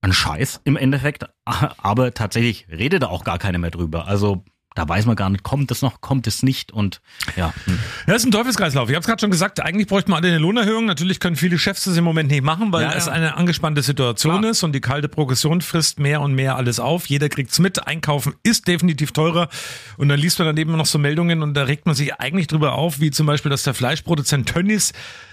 einen 0.00 0.12
Scheiß 0.12 0.60
im 0.64 0.76
Endeffekt, 0.76 1.24
aber 1.44 2.14
tatsächlich 2.14 2.66
redet 2.70 3.02
da 3.02 3.06
auch 3.08 3.24
gar 3.24 3.38
keiner 3.38 3.58
mehr 3.58 3.70
drüber. 3.70 4.06
Also 4.06 4.44
da 4.74 4.88
weiß 4.88 5.06
man 5.06 5.16
gar 5.16 5.28
nicht, 5.28 5.42
kommt 5.42 5.72
es 5.72 5.82
noch, 5.82 6.00
kommt 6.00 6.28
es 6.28 6.44
nicht 6.44 6.70
und 6.70 7.00
ja. 7.34 7.52
hm. 7.64 7.78
Ja, 8.06 8.12
das 8.12 8.22
ist 8.22 8.26
ein 8.26 8.30
Teufelskreislauf. 8.30 8.88
Ich 8.88 8.94
habe 8.94 9.00
es 9.00 9.08
gerade 9.08 9.20
schon 9.20 9.32
gesagt, 9.32 9.58
eigentlich 9.58 9.88
bräuchten 9.88 10.12
wir 10.12 10.16
alle 10.16 10.28
eine 10.28 10.38
Lohnerhöhung. 10.38 10.84
Natürlich 10.84 11.18
können 11.18 11.34
viele 11.34 11.58
Chefs 11.58 11.82
das 11.84 11.96
im 11.96 12.04
Moment 12.04 12.30
nicht 12.30 12.44
machen, 12.44 12.70
weil 12.70 12.82
Ja, 12.82 12.92
es 12.92 13.06
ja. 13.06 13.12
eine 13.12 13.36
angespannte 13.36 13.82
Situation 13.82 14.38
Klar. 14.40 14.52
ist 14.52 14.62
und 14.62 14.72
die 14.72 14.80
kalte 14.80 15.08
Progression 15.08 15.62
frisst 15.62 15.98
mehr 15.98 16.20
und 16.20 16.32
mehr 16.34 16.54
alles 16.54 16.78
auf. 16.78 17.06
Jeder 17.06 17.28
kriegt's 17.28 17.58
mit. 17.58 17.88
Einkaufen 17.88 18.34
ist 18.44 18.68
definitiv 18.68 19.10
teurer. 19.10 19.48
Und 19.96 20.10
dann 20.10 20.20
liest 20.20 20.38
man 20.38 20.46
daneben 20.46 20.76
noch 20.76 20.86
so 20.86 21.00
Meldungen 21.00 21.42
und 21.42 21.54
da 21.54 21.64
regt 21.64 21.86
man 21.86 21.96
sich 21.96 22.14
eigentlich 22.14 22.46
drüber 22.46 22.74
auf, 22.74 23.00
wie 23.00 23.10
zum 23.10 23.26
Beispiel, 23.26 23.50
dass 23.50 23.64
der 23.64 23.74
Fleischproduzent 23.74 24.48
Tönnies 24.48 24.92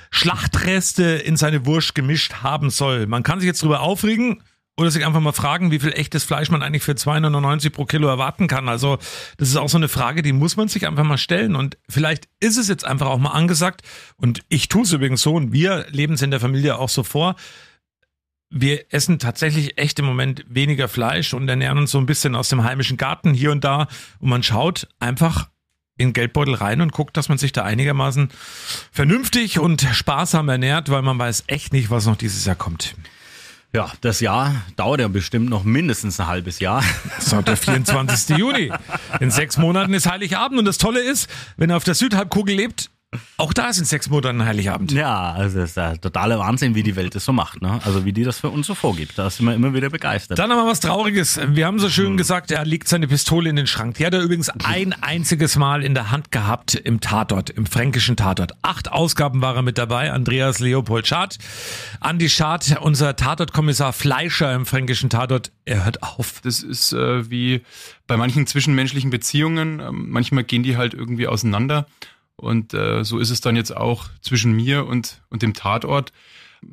Schlachtreste 0.10 1.04
in 1.04 1.38
seine 1.38 1.68
Wurst 1.68 1.94
gemischt 1.94 2.36
haben 2.42 2.72
soll. 2.72 3.06
Man 3.06 3.22
kann 3.22 3.40
sich 3.42 3.48
jetzt 3.48 3.62
drüber 3.62 3.82
aufregen. 3.82 4.42
Oder 4.78 4.92
sich 4.92 5.06
einfach 5.06 5.22
mal 5.22 5.32
fragen, 5.32 5.72
wie 5.72 5.80
viel 5.80 5.94
echtes 5.94 6.26
Fleisch 6.26 6.50
man 6.50 6.62
eigentlich 6.62 6.84
für 6.84 6.92
2,99 6.92 7.70
pro 7.70 7.86
Kilo 7.86 8.10
erwarten 8.10 8.48
kann. 8.48 8.68
Also 8.68 8.98
das 9.38 9.48
ist 9.48 9.56
auch 9.56 9.70
so 9.70 9.78
eine 9.78 9.88
Frage, 9.88 10.22
die 10.22 10.34
muss 10.34 10.58
man 10.58 10.68
sich 10.68 10.86
einfach 10.86 11.06
mal 11.06 11.18
stellen. 11.18 11.56
Und 11.56 11.78
vielleicht 11.88 12.28
ist 12.42 12.58
es 12.58 12.68
jetzt 12.68 12.84
einfach 12.84 13.08
auch 13.08 13.18
mal 13.18 13.32
angesagt. 13.32 13.84
Und 14.18 14.42
ich 14.50 14.68
tue 14.68 14.84
es 14.84 14.92
übrigens 14.92 15.22
so 15.22 15.36
und 15.36 15.54
wir 15.54 15.86
leben 15.92 16.16
es 16.16 16.22
in 16.22 16.32
der 16.32 16.42
Familie 16.42 16.78
auch 16.78 16.90
so 16.90 17.04
vor. 17.04 17.36
Wir 18.50 18.94
essen 18.94 19.18
tatsächlich 19.18 19.78
echt 19.78 19.98
im 20.00 20.06
Moment 20.06 20.44
weniger 20.50 20.90
Fleisch 20.90 21.34
und 21.34 21.48
ernähren 21.48 21.78
uns 21.78 21.92
so 21.92 21.98
ein 21.98 22.06
bisschen 22.06 22.36
aus 22.36 22.50
dem 22.50 22.64
heimischen 22.66 22.98
Garten 22.98 23.34
hier 23.34 23.52
und 23.52 23.64
da. 23.64 23.88
Und 24.20 24.30
man 24.30 24.44
schaut 24.44 24.90
einfach 25.00 25.48
in 25.98 26.10
den 26.10 26.14
Geldbeutel 26.14 26.56
rein 26.56 26.82
und 26.82 26.92
guckt, 26.92 27.16
dass 27.16 27.30
man 27.30 27.38
sich 27.38 27.54
da 27.54 27.64
einigermaßen 27.64 28.30
vernünftig 28.92 29.60
und 29.60 29.88
sparsam 29.94 30.50
ernährt, 30.50 30.90
weil 30.90 31.02
man 31.02 31.18
weiß 31.18 31.46
echt 31.48 31.72
nicht, 31.72 31.90
was 31.90 32.06
noch 32.06 32.18
dieses 32.18 32.44
Jahr 32.44 32.58
kommt. 32.58 32.96
Ja, 33.76 33.92
das 34.00 34.22
Jahr 34.22 34.56
dauert 34.78 35.02
ja 35.02 35.10
bestimmt 35.10 35.50
noch 35.50 35.66
mindestens 35.66 36.18
ein 36.22 36.28
halbes 36.28 36.62
Jahr. 36.62 36.82
So, 37.20 37.42
der 37.42 37.58
24. 37.58 38.38
Juni. 38.38 38.72
In 39.20 39.32
sechs 39.32 39.58
Monaten 39.58 39.94
ist 39.94 40.10
Heiligabend 40.10 40.60
und 40.60 40.64
das 40.64 40.78
Tolle 40.78 41.02
ist, 41.02 41.30
wenn 41.58 41.70
ihr 41.70 41.76
auf 41.76 41.84
der 41.84 41.94
Südhalbkugel 41.94 42.56
lebt, 42.56 42.90
Auch 43.38 43.54
da 43.54 43.72
sind 43.74 43.86
sechs 43.88 44.10
Monate 44.10 44.30
ein 44.30 44.46
Heiligabend. 44.46 44.92
Ja, 44.92 45.32
also 45.32 45.60
das 45.60 45.70
ist 45.70 45.78
der 45.78 46.00
totale 46.00 46.40
Wahnsinn, 46.40 46.76
wie 46.76 46.84
die 46.84 46.96
Welt 46.96 47.16
das 47.16 47.26
so 47.26 47.34
macht, 47.34 47.62
ne? 47.62 47.80
Also 47.86 48.06
wie 48.06 48.14
die 48.14 48.24
das 48.24 48.40
für 48.40 48.50
uns 48.50 48.68
so 48.68 48.76
vorgibt. 48.76 49.18
Da 49.18 49.30
sind 49.30 49.46
wir 49.46 49.54
immer 49.54 49.74
wieder 49.74 49.90
begeistert. 49.90 50.40
Dann 50.40 50.52
aber 50.52 50.66
was 50.66 50.80
Trauriges. 50.80 51.40
Wir 51.48 51.66
haben 51.66 51.80
so 51.80 51.90
schön 51.90 52.18
gesagt, 52.18 52.52
er 52.52 52.66
legt 52.66 52.88
seine 52.88 53.08
Pistole 53.08 53.50
in 53.50 53.56
den 53.56 53.68
Schrank. 53.68 53.96
Die 53.98 54.06
hat 54.06 54.14
er 54.14 54.22
übrigens 54.22 54.50
ein 54.50 54.94
einziges 54.94 55.56
Mal 55.56 55.84
in 55.84 55.94
der 55.94 56.12
Hand 56.12 56.32
gehabt 56.32 56.76
im 56.76 57.00
Tatort, 57.00 57.50
im 57.50 57.66
fränkischen 57.66 58.16
Tatort. 58.16 58.54
Acht 58.62 58.92
Ausgaben 58.92 59.42
war 59.42 59.56
er 59.56 59.62
mit 59.62 59.78
dabei. 59.78 60.12
Andreas 60.12 60.60
Leopold 60.60 61.08
Schad. 61.08 61.38
Andi 62.00 62.30
Schad, 62.30 62.78
unser 62.82 63.16
Tatortkommissar 63.16 63.94
Fleischer 63.94 64.54
im 64.54 64.66
fränkischen 64.66 65.10
Tatort, 65.10 65.52
er 65.66 65.86
hört 65.86 66.04
auf. 66.04 66.42
Das 66.44 66.62
ist 66.62 66.94
äh, 66.94 67.30
wie 67.30 67.62
bei 68.08 68.18
manchen 68.18 68.48
zwischenmenschlichen 68.48 69.10
Beziehungen. 69.10 69.80
Ähm, 69.80 70.10
manchmal 70.10 70.44
gehen 70.44 70.64
die 70.64 70.78
halt 70.78 70.94
irgendwie 70.94 71.28
auseinander. 71.28 71.88
Und 72.38 72.74
äh, 72.74 73.04
so 73.04 73.20
ist 73.20 73.30
es 73.30 73.42
dann 73.42 73.56
jetzt 73.56 73.76
auch 73.76 74.06
zwischen 74.22 74.54
mir 74.54 74.86
und, 74.86 75.22
und 75.30 75.42
dem 75.42 75.54
Tatort. 75.54 76.12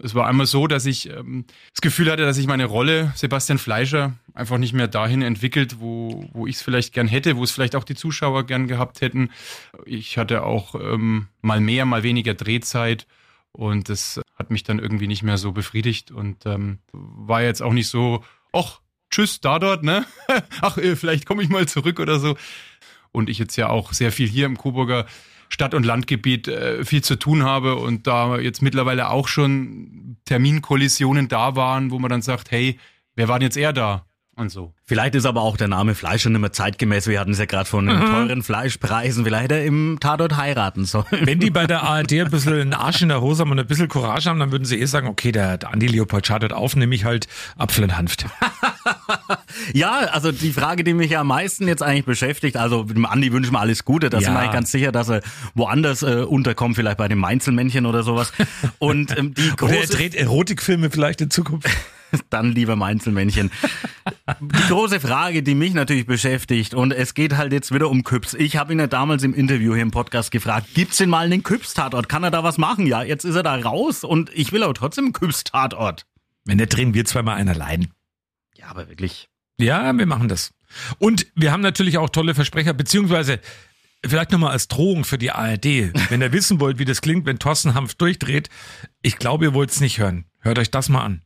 Es 0.03 0.15
war 0.15 0.27
einmal 0.27 0.47
so, 0.47 0.67
dass 0.67 0.87
ich 0.87 1.11
ähm, 1.11 1.45
das 1.73 1.81
Gefühl 1.81 2.11
hatte, 2.11 2.25
dass 2.25 2.39
ich 2.39 2.47
meine 2.47 2.65
Rolle 2.65 3.13
Sebastian 3.15 3.59
Fleischer 3.59 4.15
einfach 4.35 4.59
nicht 4.59 4.73
mehr 4.73 4.89
dahin 4.89 5.23
entwickelt, 5.23 5.77
wo, 5.81 6.29
wo 6.33 6.47
ich 6.47 6.57
es 6.57 6.63
vielleicht 6.63 6.95
gern 6.95 7.09
hätte, 7.09 7.37
wo 7.37 7.45
es 7.45 7.51
vielleicht 7.51 7.77
auch 7.77 7.85
die 7.85 7.95
Zuschauer 7.95 8.45
gern 8.45 8.69
gehabt 8.69 9.01
hätten. 9.01 9.31
Ich 9.85 10.19
hatte 10.19 10.45
auch 10.45 10.75
ähm, 10.75 11.29
mal 11.43 11.61
mehr, 11.61 11.85
mal 11.85 12.03
weniger 12.03 12.35
Drehzeit 12.35 13.07
und 13.53 13.89
das 13.89 14.21
hat 14.37 14.51
mich 14.51 14.65
dann 14.65 14.79
irgendwie 14.79 15.07
nicht 15.07 15.23
mehr 15.23 15.39
so 15.39 15.53
befriedigt 15.53 16.11
und 16.11 16.47
ähm, 16.47 16.79
war 16.93 17.43
jetzt 17.43 17.63
auch 17.63 17.75
nicht 17.75 17.89
so, 17.89 18.25
ach, 18.53 18.81
tschüss, 19.11 19.41
da 19.41 19.59
dort, 19.59 19.83
ne? 19.85 20.07
ach, 20.63 20.79
äh, 20.79 20.97
vielleicht 20.97 21.27
komme 21.27 21.43
ich 21.43 21.49
mal 21.49 21.69
zurück 21.69 22.01
oder 22.01 22.19
so. 22.19 22.37
Und 23.13 23.29
ich 23.29 23.39
jetzt 23.39 23.57
ja 23.57 23.69
auch 23.69 23.93
sehr 23.93 24.11
viel 24.11 24.27
hier 24.27 24.47
im 24.47 24.57
Coburger 24.57 25.07
Stadt- 25.53 25.75
und 25.75 25.85
Landgebiet 25.85 26.49
äh, 26.49 26.83
viel 26.83 27.05
zu 27.05 27.17
tun 27.17 27.45
habe 27.45 27.77
und 27.77 28.07
da 28.07 28.39
jetzt 28.39 28.63
mittlerweile 28.63 29.11
auch 29.11 29.29
schon 29.29 30.17
Terminkollisionen 30.25 31.29
da 31.29 31.57
waren, 31.57 31.91
wo 31.91 31.99
man 31.99 32.11
dann 32.11 32.23
sagt, 32.23 32.51
hey, 32.51 32.79
wer 33.17 33.29
war 33.29 33.39
denn 33.39 33.47
jetzt 33.47 33.59
er 33.59 33.75
da? 33.75 34.07
Und 34.35 34.49
so. 34.49 34.73
Vielleicht 34.87 35.15
ist 35.15 35.27
aber 35.27 35.43
auch 35.43 35.59
der 35.59 35.69
Name 35.69 35.95
Fleischer 35.95 36.31
nicht 36.31 36.41
mehr 36.41 36.53
zeitgemäß. 36.53 37.07
Wir 37.07 37.21
hatten 37.21 37.33
es 37.33 37.39
ja 37.39 37.45
gerade 37.45 37.69
von 37.69 37.87
den 37.87 37.99
teuren 38.01 38.43
Fleischpreisen. 38.43 39.25
Vielleicht 39.25 39.45
hätte 39.45 39.55
er 39.57 39.65
im 39.67 39.99
Tatort 40.01 40.39
heiraten 40.39 40.87
sollen. 40.87 41.05
Wenn 41.11 41.39
die 41.39 41.51
bei 41.51 41.67
der 41.67 41.83
ARD 41.83 42.13
ein 42.15 42.31
bisschen 42.31 42.55
einen 42.55 42.73
Arsch 42.73 43.03
in 43.03 43.09
der 43.11 43.21
Hose 43.21 43.43
haben 43.43 43.51
und 43.51 43.61
ein 43.61 43.67
bisschen 43.67 43.89
Courage 43.89 44.31
haben, 44.31 44.39
dann 44.41 44.51
würden 44.51 44.65
sie 44.65 44.81
eh 44.81 44.87
sagen, 44.87 45.07
okay, 45.07 45.33
der, 45.33 45.59
der 45.59 45.71
Andi 45.71 45.87
Leopold 45.87 46.27
schadet 46.27 46.55
auf, 46.55 46.75
nehme 46.77 46.95
ich 46.95 47.05
halt 47.05 47.29
Apfel 47.59 47.85
und 47.85 47.97
Hanft. 47.97 48.25
Ja, 49.75 49.99
also 50.13 50.33
die 50.33 50.53
Frage, 50.53 50.83
die 50.83 50.95
mich 50.95 51.11
ja 51.11 51.21
am 51.21 51.27
meisten 51.29 51.69
jetzt 51.69 51.83
eigentlich 51.83 52.05
beschäftigt, 52.07 52.57
also 52.57 52.85
dem 52.85 53.05
Andi 53.05 53.33
wünschen 53.33 53.53
wir 53.53 53.61
alles 53.61 53.85
Gute, 53.85 54.09
da 54.11 54.19
Ja. 54.19 54.25
sind 54.25 54.35
wir 54.35 54.41
eigentlich 54.41 54.53
ganz 54.53 54.73
sicher, 54.73 54.93
dass 54.93 55.09
er 55.09 55.21
woanders 55.55 56.03
äh, 56.03 56.23
unterkommt, 56.27 56.77
vielleicht 56.77 56.97
bei 56.97 57.07
dem 57.09 57.19
Mainzelmännchen 57.19 57.87
oder 57.87 58.03
sowas. 58.03 58.33
Und 58.79 59.17
ähm, 59.17 59.35
die 59.35 59.51
Oder 59.61 59.75
er 59.75 59.81
große, 59.83 59.93
dreht 59.97 60.15
Erotikfilme 60.15 60.91
vielleicht 60.91 61.21
in 61.21 61.31
Zukunft. 61.31 61.69
dann 62.31 62.53
lieber 62.53 62.77
Mainzelmännchen. 62.77 63.51
Die 64.41 64.69
große 64.69 65.01
Frage, 65.01 65.43
die 65.43 65.55
mich 65.55 65.75
natürlich 65.75 66.07
beschäftigt, 66.07 66.75
und 66.75 66.93
es 66.93 67.15
geht 67.15 67.37
halt 67.37 67.53
jetzt 67.53 67.73
wieder 67.73 67.91
um 67.91 68.05
Küps. 68.05 68.35
Ich 68.35 68.57
habe 68.57 68.73
ihn 68.73 68.79
ja 68.79 68.87
damals 68.87 69.23
im 69.23 69.35
Interview 69.35 69.75
hier 69.75 69.83
im 69.83 69.91
Podcast 69.91 70.31
gefragt, 70.31 70.69
gibt's 70.75 70.99
denn 70.99 71.11
mal 71.11 71.25
einen 71.25 71.43
Küps-Tatort? 71.43 72.09
Kann 72.09 72.25
er 72.25 72.31
da 72.31 72.45
was 72.45 72.59
machen? 72.59 72.87
Ja, 72.87 73.03
jetzt 73.03 73.25
ist 73.25 73.35
er 73.35 73.43
da 73.43 73.55
raus 73.57 74.05
und 74.05 74.31
ich 74.35 74.53
will 74.53 74.63
aber 74.63 74.75
trotzdem 74.75 75.07
einen 75.07 75.13
Küps-Tatort. 75.13 76.07
Wenn 76.45 76.59
der 76.59 76.67
drehen 76.67 76.95
wir 76.95 77.05
zweimal 77.05 77.37
einer 77.37 77.55
leiden. 77.55 77.93
Ja, 78.57 78.67
aber 78.67 78.89
wirklich. 78.89 79.29
Ja, 79.59 79.97
wir 79.97 80.07
machen 80.07 80.29
das. 80.29 80.53
Und 80.99 81.27
wir 81.35 81.53
haben 81.53 81.61
natürlich 81.61 81.99
auch 81.99 82.11
tolle 82.11 82.35
Versprecher, 82.35 82.73
beziehungsweise 82.75 83.41
vielleicht 84.05 84.33
nochmal 84.33 84.51
als 84.51 84.69
Drohung 84.69 85.05
für 85.05 85.19
die 85.19 85.31
ARD. 85.31 85.93
Wenn 86.11 86.23
ihr 86.23 86.33
wissen 86.33 86.61
wollt, 86.61 86.79
wie 86.79 86.85
das 86.85 87.01
klingt, 87.01 87.27
wenn 87.27 87.39
Thorsten 87.39 87.75
Hanf 87.75 87.95
durchdreht, 87.95 88.49
ich 89.03 89.19
glaube, 89.19 89.45
ihr 89.47 89.55
wollt 89.55 89.71
es 89.71 89.81
nicht 89.81 89.99
hören. 89.99 90.27
Hört 90.41 90.59
euch 90.59 90.71
das 90.71 90.89
mal 90.89 91.03
an. 91.03 91.23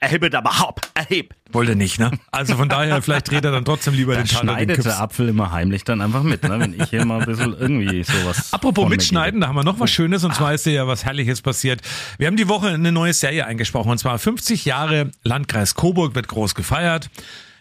Erhebet 0.00 0.34
aber 0.36 0.60
hopp, 0.60 0.80
erhebt. 0.94 1.34
Wollt 1.50 1.68
ihr 1.68 1.74
nicht, 1.74 1.98
ne? 1.98 2.12
Also 2.30 2.56
von 2.56 2.68
daher, 2.68 3.02
vielleicht 3.02 3.30
dreht 3.30 3.44
er 3.44 3.50
dann 3.50 3.64
trotzdem 3.64 3.94
lieber 3.94 4.14
Da 4.14 4.22
den 4.22 4.28
Tatort 4.28 4.42
in 4.42 4.68
schneidet 4.68 4.84
der 4.84 5.00
Apfel 5.00 5.28
immer 5.28 5.50
heimlich 5.50 5.82
dann 5.82 6.00
einfach 6.00 6.22
mit, 6.22 6.44
ne? 6.44 6.60
wenn 6.60 6.80
ich 6.80 6.90
hier 6.90 7.04
mal 7.04 7.20
ein 7.20 7.26
bisschen 7.26 7.56
irgendwie 7.58 8.04
sowas. 8.04 8.52
Apropos 8.52 8.88
mitschneiden, 8.88 9.40
da 9.40 9.48
haben 9.48 9.56
wir 9.56 9.64
noch 9.64 9.80
was 9.80 9.90
Schönes 9.90 10.22
und 10.22 10.34
zwar 10.34 10.54
ist 10.54 10.66
dir 10.66 10.72
ja 10.72 10.86
was 10.86 11.04
Herrliches 11.04 11.42
passiert. 11.42 11.80
Wir 12.16 12.28
haben 12.28 12.36
die 12.36 12.48
Woche 12.48 12.68
eine 12.68 12.92
neue 12.92 13.12
Serie 13.12 13.46
eingesprochen 13.46 13.90
und 13.90 13.98
zwar 13.98 14.18
50 14.18 14.64
Jahre 14.64 15.10
Landkreis 15.24 15.74
Coburg 15.74 16.14
wird 16.14 16.28
groß 16.28 16.54
gefeiert. 16.54 17.10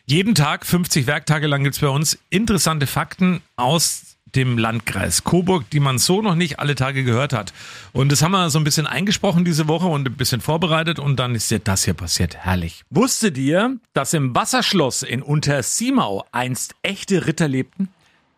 Jeden 0.05 0.35
Tag, 0.35 0.65
50 0.65 1.07
Werktage 1.07 1.47
lang 1.47 1.63
gibt's 1.63 1.79
bei 1.79 1.89
uns 1.89 2.19
interessante 2.29 2.85
Fakten 2.85 3.41
aus 3.55 4.16
dem 4.37 4.57
Landkreis 4.57 5.23
Coburg, 5.23 5.69
die 5.71 5.79
man 5.79 5.97
so 5.97 6.21
noch 6.21 6.35
nicht 6.35 6.59
alle 6.59 6.75
Tage 6.75 7.03
gehört 7.03 7.33
hat. 7.33 7.53
Und 7.91 8.11
das 8.11 8.21
haben 8.21 8.31
wir 8.31 8.49
so 8.51 8.59
ein 8.59 8.63
bisschen 8.63 8.87
eingesprochen 8.87 9.43
diese 9.43 9.67
Woche 9.67 9.87
und 9.87 10.07
ein 10.07 10.15
bisschen 10.15 10.41
vorbereitet 10.41 10.99
und 10.99 11.17
dann 11.17 11.35
ist 11.35 11.49
dir 11.49 11.59
das 11.59 11.83
hier 11.83 11.95
passiert. 11.95 12.37
Herrlich. 12.37 12.83
Wusstet 12.91 13.37
ihr, 13.37 13.77
dass 13.93 14.13
im 14.13 14.35
Wasserschloss 14.35 15.01
in 15.01 15.23
Untersimau 15.23 16.23
einst 16.31 16.75
echte 16.83 17.25
Ritter 17.25 17.47
lebten? 17.47 17.89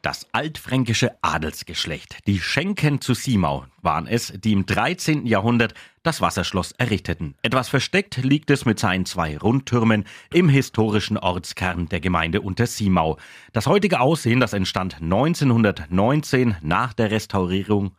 Das 0.01 0.27
altfränkische 0.31 1.11
Adelsgeschlecht, 1.21 2.19
die 2.25 2.39
Schenken 2.39 3.01
zu 3.01 3.13
Simau, 3.13 3.65
waren 3.81 4.07
es, 4.07 4.31
die 4.33 4.53
im 4.53 4.65
13. 4.65 5.25
Jahrhundert 5.25 5.73
das 6.03 6.21
Wasserschloss 6.21 6.71
errichteten. 6.73 7.35
Etwas 7.41 7.69
versteckt 7.69 8.17
liegt 8.17 8.49
es 8.51 8.65
mit 8.65 8.79
seinen 8.79 9.05
zwei 9.05 9.37
Rundtürmen 9.37 10.05
im 10.33 10.49
historischen 10.49 11.17
Ortskern 11.17 11.87
der 11.89 11.99
Gemeinde 11.99 12.41
Untersimau. 12.41 13.17
Das 13.53 13.67
heutige 13.67 13.99
Aussehen, 13.99 14.39
das 14.39 14.53
entstand 14.53 14.95
1919 15.01 16.57
nach 16.61 16.93
der 16.93 17.11
Restaurierung 17.11 17.95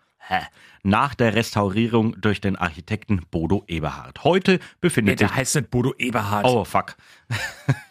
nach 0.82 1.14
der 1.14 1.34
Restaurierung 1.34 2.20
durch 2.20 2.40
den 2.40 2.56
Architekten 2.56 3.22
Bodo 3.30 3.64
Eberhard. 3.66 4.22
Heute 4.22 4.60
befindet 4.80 5.18
sich... 5.18 5.28
der 5.28 5.36
heißt 5.36 5.56
nicht 5.56 5.70
Bodo 5.70 5.92
Eberhard. 5.98 6.44
Oh, 6.44 6.64
fuck. 6.64 6.96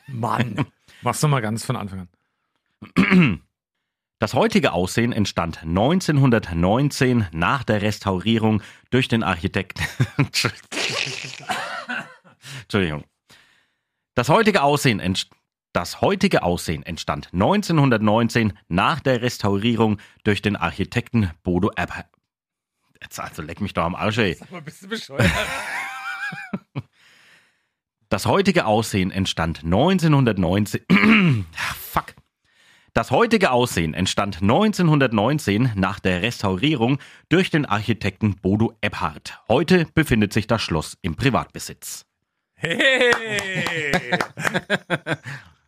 Mann. 0.08 0.66
Mach's 1.01 1.20
doch 1.20 1.28
mal 1.30 1.42
ganz 1.42 1.66
von 1.66 1.75
Anfang 1.75 2.08
an. 2.96 3.42
Das 4.20 4.34
heutige 4.34 4.74
Aussehen 4.74 5.14
entstand 5.14 5.64
1919 5.64 7.28
nach 7.32 7.64
der 7.64 7.82
Restaurierung 7.82 8.62
durch 8.90 9.08
den 9.08 9.24
Architekten. 9.24 9.82
Entschuldigung. 12.64 13.06
Das 14.16 14.28
heutige 14.28 14.62
Aussehen 14.62 15.00
entstand. 15.00 15.40
Das 15.72 16.02
heutige 16.02 16.42
Aussehen 16.42 16.82
entstand 16.82 17.30
1919 17.32 18.54
nach 18.68 19.00
der 19.00 19.22
Restaurierung 19.22 20.00
durch 20.24 20.42
den 20.42 20.56
Architekten 20.56 21.30
Bodo 21.44 21.70
Eberhard. 21.78 22.08
Jetzt 23.00 23.20
also 23.20 23.44
leck 23.44 23.62
mich 23.62 23.74
doch 23.74 23.84
am 23.84 23.94
Arsch, 23.94 24.18
ey. 24.18 24.38
Bist 24.66 24.82
du 24.82 24.88
bescheuert? 24.88 25.32
Das 28.10 28.26
heutige 28.26 28.66
Aussehen 28.66 29.12
entstand 29.12 29.64
1919. 29.64 30.82
Ah, 30.90 31.74
Fuck. 31.76 32.16
Das 32.93 33.12
heutige 33.12 33.51
Aussehen 33.51 33.93
entstand 33.93 34.41
1919 34.41 35.72
nach 35.75 36.00
der 36.00 36.22
Restaurierung 36.22 37.00
durch 37.29 37.50
den 37.50 37.65
Architekten 37.65 38.36
Bodo 38.36 38.74
Eberhard. 38.81 39.41
Heute 39.48 39.86
befindet 39.93 40.34
sich 40.34 40.48
das 40.48 40.62
Schloss 40.62 40.98
im 41.01 41.15
Privatbesitz. 41.15 42.05
Hey! 42.55 43.12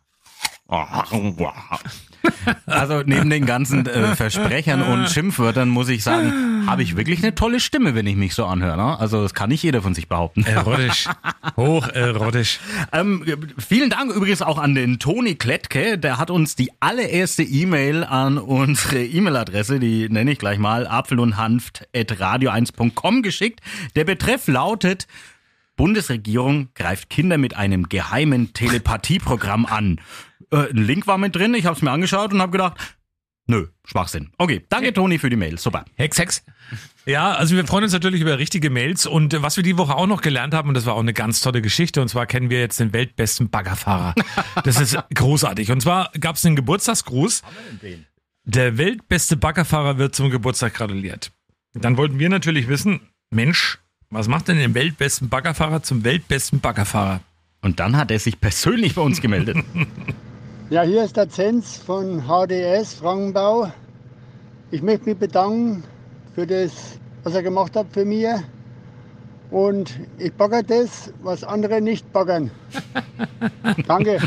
Also 2.66 3.02
neben 3.04 3.30
den 3.30 3.46
ganzen 3.46 3.86
äh, 3.86 4.14
Versprechern 4.16 4.82
und 4.82 5.08
Schimpfwörtern 5.08 5.68
muss 5.68 5.88
ich 5.88 6.02
sagen, 6.02 6.66
habe 6.66 6.82
ich 6.82 6.96
wirklich 6.96 7.22
eine 7.22 7.34
tolle 7.34 7.60
Stimme, 7.60 7.94
wenn 7.94 8.06
ich 8.06 8.16
mich 8.16 8.34
so 8.34 8.46
anhöre. 8.46 8.76
Ne? 8.76 8.98
Also 8.98 9.22
das 9.22 9.34
kann 9.34 9.50
nicht 9.50 9.62
jeder 9.62 9.82
von 9.82 9.94
sich 9.94 10.08
behaupten. 10.08 10.44
Erotisch. 10.44 11.08
Hoch 11.56 11.88
erotisch. 11.88 12.60
Ähm, 12.92 13.24
vielen 13.58 13.90
Dank 13.90 14.12
übrigens 14.12 14.42
auch 14.42 14.58
an 14.58 14.74
den 14.74 14.98
Toni 14.98 15.34
Klettke. 15.34 15.98
Der 15.98 16.18
hat 16.18 16.30
uns 16.30 16.56
die 16.56 16.70
allererste 16.80 17.42
E-Mail 17.42 18.04
an 18.04 18.38
unsere 18.38 19.04
E-Mail-Adresse, 19.04 19.80
die 19.80 20.08
nenne 20.08 20.32
ich 20.32 20.38
gleich 20.38 20.58
mal, 20.58 20.86
apfel 20.86 21.18
und 21.20 21.36
hanft.radio1.com 21.36 23.22
geschickt. 23.22 23.60
Der 23.96 24.04
Betreff 24.04 24.46
lautet, 24.48 25.06
Bundesregierung 25.76 26.68
greift 26.74 27.10
Kinder 27.10 27.38
mit 27.38 27.56
einem 27.56 27.88
geheimen 27.88 28.52
Telepathieprogramm 28.52 29.66
an. 29.66 30.00
Äh, 30.52 30.70
ein 30.70 30.76
Link 30.76 31.06
war 31.06 31.18
mit 31.18 31.34
drin, 31.34 31.54
ich 31.54 31.66
habe 31.66 31.76
es 31.76 31.82
mir 31.82 31.90
angeschaut 31.90 32.32
und 32.32 32.40
habe 32.40 32.52
gedacht, 32.52 32.78
nö, 33.46 33.66
Schwachsinn. 33.84 34.30
Okay, 34.38 34.64
danke 34.68 34.92
Toni 34.92 35.18
für 35.18 35.30
die 35.30 35.36
Mail, 35.36 35.58
super. 35.58 35.84
Hex, 35.96 36.18
Hex. 36.18 36.44
Ja, 37.06 37.32
also 37.32 37.56
wir 37.56 37.66
freuen 37.66 37.84
uns 37.84 37.92
natürlich 37.92 38.20
über 38.20 38.38
richtige 38.38 38.70
Mails 38.70 39.06
und 39.06 39.42
was 39.42 39.56
wir 39.56 39.64
die 39.64 39.76
Woche 39.76 39.96
auch 39.96 40.06
noch 40.06 40.20
gelernt 40.20 40.54
haben, 40.54 40.68
und 40.68 40.74
das 40.74 40.86
war 40.86 40.94
auch 40.94 41.00
eine 41.00 41.14
ganz 41.14 41.40
tolle 41.40 41.62
Geschichte, 41.62 42.00
und 42.00 42.08
zwar 42.08 42.26
kennen 42.26 42.50
wir 42.50 42.60
jetzt 42.60 42.78
den 42.78 42.92
weltbesten 42.92 43.50
Baggerfahrer. 43.50 44.14
Das 44.62 44.78
ist 44.78 44.96
großartig. 45.14 45.72
Und 45.72 45.80
zwar 45.80 46.12
gab 46.20 46.36
es 46.36 46.46
einen 46.46 46.54
Geburtstagsgruß. 46.54 47.42
Der 48.44 48.78
weltbeste 48.78 49.36
Baggerfahrer 49.36 49.98
wird 49.98 50.14
zum 50.14 50.30
Geburtstag 50.30 50.74
gratuliert. 50.74 51.32
Dann 51.74 51.96
wollten 51.96 52.18
wir 52.18 52.28
natürlich 52.28 52.68
wissen, 52.68 53.00
Mensch, 53.30 53.78
was 54.10 54.28
macht 54.28 54.48
denn 54.48 54.58
den 54.58 54.74
weltbesten 54.74 55.28
Baggerfahrer 55.28 55.82
zum 55.82 56.04
weltbesten 56.04 56.60
Baggerfahrer? 56.60 57.20
Und 57.62 57.80
dann 57.80 57.96
hat 57.96 58.10
er 58.10 58.18
sich 58.18 58.40
persönlich 58.40 58.94
bei 58.94 59.02
uns 59.02 59.20
gemeldet. 59.20 59.56
Ja, 60.72 60.80
hier 60.84 61.04
ist 61.04 61.18
der 61.18 61.28
Zenz 61.28 61.76
von 61.76 62.22
HDS 62.22 62.94
Frankenbau. 62.94 63.70
Ich 64.70 64.80
möchte 64.80 65.10
mich 65.10 65.18
bedanken 65.18 65.84
für 66.34 66.46
das, 66.46 66.98
was 67.24 67.34
er 67.34 67.42
gemacht 67.42 67.76
hat 67.76 67.88
für 67.90 68.06
mich. 68.06 68.26
Und 69.50 70.00
ich 70.16 70.32
bagger 70.32 70.62
das, 70.62 71.12
was 71.22 71.44
andere 71.44 71.82
nicht 71.82 72.10
baggern. 72.14 72.50
Danke. 73.86 74.18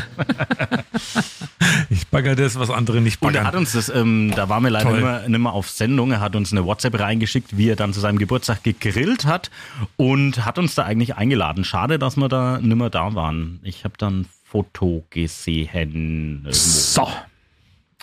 Ich 1.90 2.06
bagger 2.06 2.36
das, 2.36 2.56
was 2.56 2.70
andere 2.70 3.00
nicht 3.00 3.20
Und 3.20 3.34
er 3.34 3.40
baggern. 3.40 3.46
hat 3.48 3.56
uns 3.56 3.72
das, 3.72 3.88
ähm, 3.88 4.32
da 4.36 4.48
waren 4.48 4.62
wir 4.62 4.70
leider 4.70 4.84
Toll. 4.84 5.00
nicht 5.00 5.04
mehr, 5.04 5.28
nicht 5.28 5.40
mehr 5.40 5.52
auf 5.52 5.68
Sendung, 5.68 6.12
er 6.12 6.20
hat 6.20 6.36
uns 6.36 6.52
eine 6.52 6.64
WhatsApp 6.64 7.00
reingeschickt, 7.00 7.56
wie 7.56 7.70
er 7.70 7.76
dann 7.76 7.92
zu 7.92 7.98
seinem 7.98 8.18
Geburtstag 8.18 8.62
gegrillt 8.62 9.24
hat 9.24 9.50
und 9.96 10.44
hat 10.46 10.60
uns 10.60 10.76
da 10.76 10.84
eigentlich 10.84 11.16
eingeladen. 11.16 11.64
Schade, 11.64 11.98
dass 11.98 12.16
wir 12.16 12.28
da 12.28 12.60
nicht 12.60 12.76
mehr 12.76 12.90
da 12.90 13.16
waren. 13.16 13.58
Ich 13.64 13.82
habe 13.82 13.94
dann 13.98 14.26
Foto 14.56 15.04
gesehen. 15.10 16.46
So. 16.48 17.06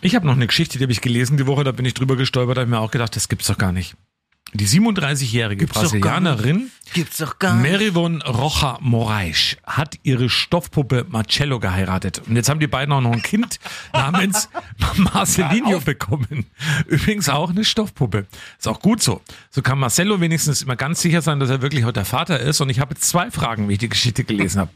Ich 0.02 0.14
habe 0.14 0.28
noch 0.28 0.36
eine 0.36 0.46
Geschichte, 0.46 0.78
die 0.78 0.84
habe 0.84 0.92
ich 0.92 1.02
gelesen 1.02 1.38
die 1.38 1.48
Woche, 1.48 1.64
da 1.64 1.72
bin 1.72 1.84
ich 1.84 1.96
drüber 1.96 2.16
gestolpert, 2.16 2.58
da 2.58 2.62
habe 2.62 2.70
ich 2.70 2.72
mir 2.72 2.80
auch 2.80 2.92
gedacht, 2.92 3.16
das 3.16 3.28
gibt's 3.28 3.48
doch 3.48 3.58
gar 3.58 3.72
nicht. 3.72 3.96
Die 4.56 4.68
37-jährige 4.68 5.66
Gibt's 5.66 5.82
doch 5.82 6.00
gar 6.00 6.22
Brasilianerin. 6.22 6.70
Merivon 7.62 8.22
Rocha 8.22 8.78
Moraes 8.82 9.58
hat 9.64 9.98
ihre 10.04 10.30
Stoffpuppe 10.30 11.08
Marcello 11.10 11.60
geheiratet. 11.60 12.22
Und 12.28 12.36
jetzt 12.36 12.50
haben 12.50 12.60
die 12.60 12.68
beiden 12.68 12.94
auch 12.94 13.02
noch 13.02 13.14
ein 13.14 13.24
Kind 13.24 13.60
namens 13.94 14.50
Marcelinho 14.98 15.80
bekommen. 15.80 16.46
Übrigens 16.86 17.30
auch 17.30 17.50
eine 17.50 17.64
Stoffpuppe. 17.64 18.28
Ist 18.60 18.68
auch 18.68 18.80
gut 18.80 19.02
so. 19.02 19.22
So 19.50 19.64
kann 19.64 19.80
Marcello 19.80 20.22
wenigstens 20.22 20.62
immer 20.62 20.76
ganz 20.76 21.02
sicher 21.02 21.24
sein, 21.24 21.40
dass 21.40 21.50
er 21.50 21.64
wirklich 21.64 21.84
heute 21.84 21.94
der 21.94 22.06
Vater 22.06 22.40
ist. 22.40 22.62
Und 22.62 22.70
ich 22.70 22.80
habe 22.80 22.94
jetzt 22.94 23.10
zwei 23.10 23.32
Fragen, 23.32 23.70
wie 23.70 23.74
ich 23.74 23.80
die 23.80 23.90
Geschichte 23.90 24.24
gelesen 24.24 24.62
habe. 24.62 24.72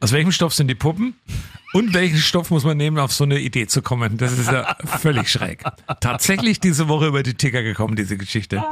Aus 0.00 0.12
welchem 0.12 0.32
Stoff 0.32 0.52
sind 0.52 0.68
die 0.68 0.74
Puppen? 0.74 1.14
Und 1.72 1.94
welchen 1.94 2.18
Stoff 2.18 2.50
muss 2.50 2.64
man 2.64 2.76
nehmen, 2.76 2.98
auf 2.98 3.12
so 3.12 3.24
eine 3.24 3.40
Idee 3.40 3.66
zu 3.68 3.80
kommen? 3.80 4.18
Das 4.18 4.38
ist 4.38 4.50
ja 4.52 4.76
völlig 4.84 5.30
schräg. 5.30 5.64
Tatsächlich 6.00 6.60
diese 6.60 6.88
Woche 6.88 7.06
über 7.06 7.22
die 7.22 7.34
Ticker 7.34 7.62
gekommen, 7.62 7.96
diese 7.96 8.18
Geschichte. 8.18 8.62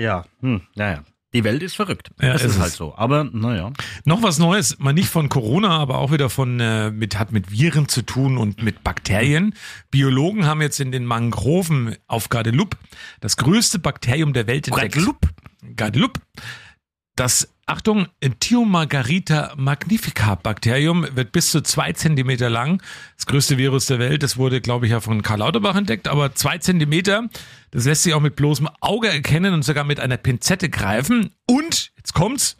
Ja, 0.00 0.24
hm, 0.40 0.62
naja. 0.74 1.04
Die 1.32 1.44
Welt 1.44 1.62
ist 1.62 1.76
verrückt. 1.76 2.10
Ja, 2.20 2.32
das 2.32 2.42
ist 2.42 2.58
halt 2.58 2.72
so. 2.72 2.96
Aber 2.96 3.22
naja. 3.22 3.70
Noch 4.04 4.22
was 4.22 4.38
Neues, 4.38 4.80
mal 4.80 4.92
nicht 4.92 5.08
von 5.08 5.28
Corona, 5.28 5.78
aber 5.78 5.98
auch 5.98 6.10
wieder 6.10 6.28
von 6.28 6.58
äh, 6.58 6.90
mit 6.90 7.18
hat 7.18 7.30
mit 7.30 7.52
Viren 7.52 7.86
zu 7.86 8.02
tun 8.02 8.36
und 8.36 8.64
mit 8.64 8.82
Bakterien. 8.82 9.54
Biologen 9.92 10.46
haben 10.46 10.60
jetzt 10.60 10.80
in 10.80 10.90
den 10.90 11.04
Mangroven 11.04 11.94
auf 12.08 12.30
Guadeloupe 12.30 12.76
das 13.20 13.36
größte 13.36 13.78
Bakterium 13.78 14.32
der 14.32 14.48
Welt 14.48 14.66
entdeckt. 14.66 14.94
Guadeloupe? 14.94 15.28
Guadeloupe. 15.76 16.20
Das 17.14 17.54
Achtung, 17.70 18.08
Thiomargarita 18.40 19.54
magnifica 19.56 20.34
Bakterium 20.34 21.06
wird 21.14 21.30
bis 21.30 21.52
zu 21.52 21.62
zwei 21.62 21.92
Zentimeter 21.92 22.50
lang. 22.50 22.82
Das 23.14 23.26
größte 23.26 23.58
Virus 23.58 23.86
der 23.86 24.00
Welt. 24.00 24.24
Das 24.24 24.36
wurde, 24.36 24.60
glaube 24.60 24.86
ich, 24.86 24.92
ja 24.92 24.98
von 24.98 25.22
Karl 25.22 25.38
Lauterbach 25.38 25.76
entdeckt. 25.76 26.08
Aber 26.08 26.34
zwei 26.34 26.58
Zentimeter, 26.58 27.28
das 27.70 27.84
lässt 27.84 28.02
sich 28.02 28.12
auch 28.12 28.20
mit 28.20 28.34
bloßem 28.34 28.68
Auge 28.80 29.06
erkennen 29.06 29.54
und 29.54 29.62
sogar 29.62 29.84
mit 29.84 30.00
einer 30.00 30.16
Pinzette 30.16 30.68
greifen. 30.68 31.30
Und, 31.46 31.92
jetzt 31.96 32.12
kommt's, 32.12 32.56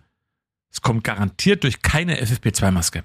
es 0.70 0.80
kommt 0.80 1.02
garantiert 1.02 1.64
durch 1.64 1.82
keine 1.82 2.22
FFP2-Maske. 2.22 3.02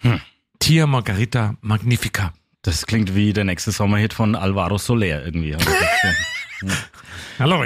Hm. 0.00 0.20
Tia 0.58 0.88
Margarita 0.88 1.56
Magnifica. 1.60 2.32
Das 2.62 2.86
klingt 2.86 3.14
wie 3.14 3.32
der 3.32 3.44
nächste 3.44 3.70
Sommerhit 3.70 4.12
von 4.12 4.34
Alvaro 4.34 4.76
Soler 4.76 5.24
irgendwie. 5.24 5.56
Hallo, 7.38 7.62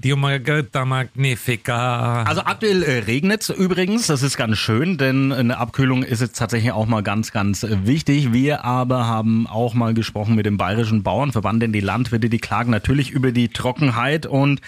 Tia 0.00 0.16
Margarita 0.16 0.84
Magnifica. 0.84 2.24
Also 2.24 2.42
aktuell 2.42 2.82
äh, 2.82 2.98
regnet 3.04 3.48
übrigens, 3.50 4.08
das 4.08 4.22
ist 4.22 4.36
ganz 4.36 4.58
schön, 4.58 4.98
denn 4.98 5.32
eine 5.32 5.58
Abkühlung 5.58 6.02
ist 6.02 6.20
jetzt 6.20 6.38
tatsächlich 6.38 6.72
auch 6.72 6.86
mal 6.86 7.04
ganz, 7.04 7.32
ganz 7.32 7.62
äh, 7.62 7.86
wichtig. 7.86 8.32
Wir 8.32 8.64
aber 8.64 9.06
haben 9.06 9.46
auch 9.46 9.74
mal 9.74 9.94
gesprochen 9.94 10.34
mit 10.34 10.44
dem 10.44 10.56
Bayerischen 10.56 11.04
Bauernverband, 11.04 11.62
denn 11.62 11.72
die 11.72 11.80
Landwirte, 11.80 12.28
die 12.28 12.38
klagen 12.38 12.72
natürlich 12.72 13.12
über 13.12 13.30
die 13.30 13.48
Trockenheit 13.48 14.26
und 14.26 14.60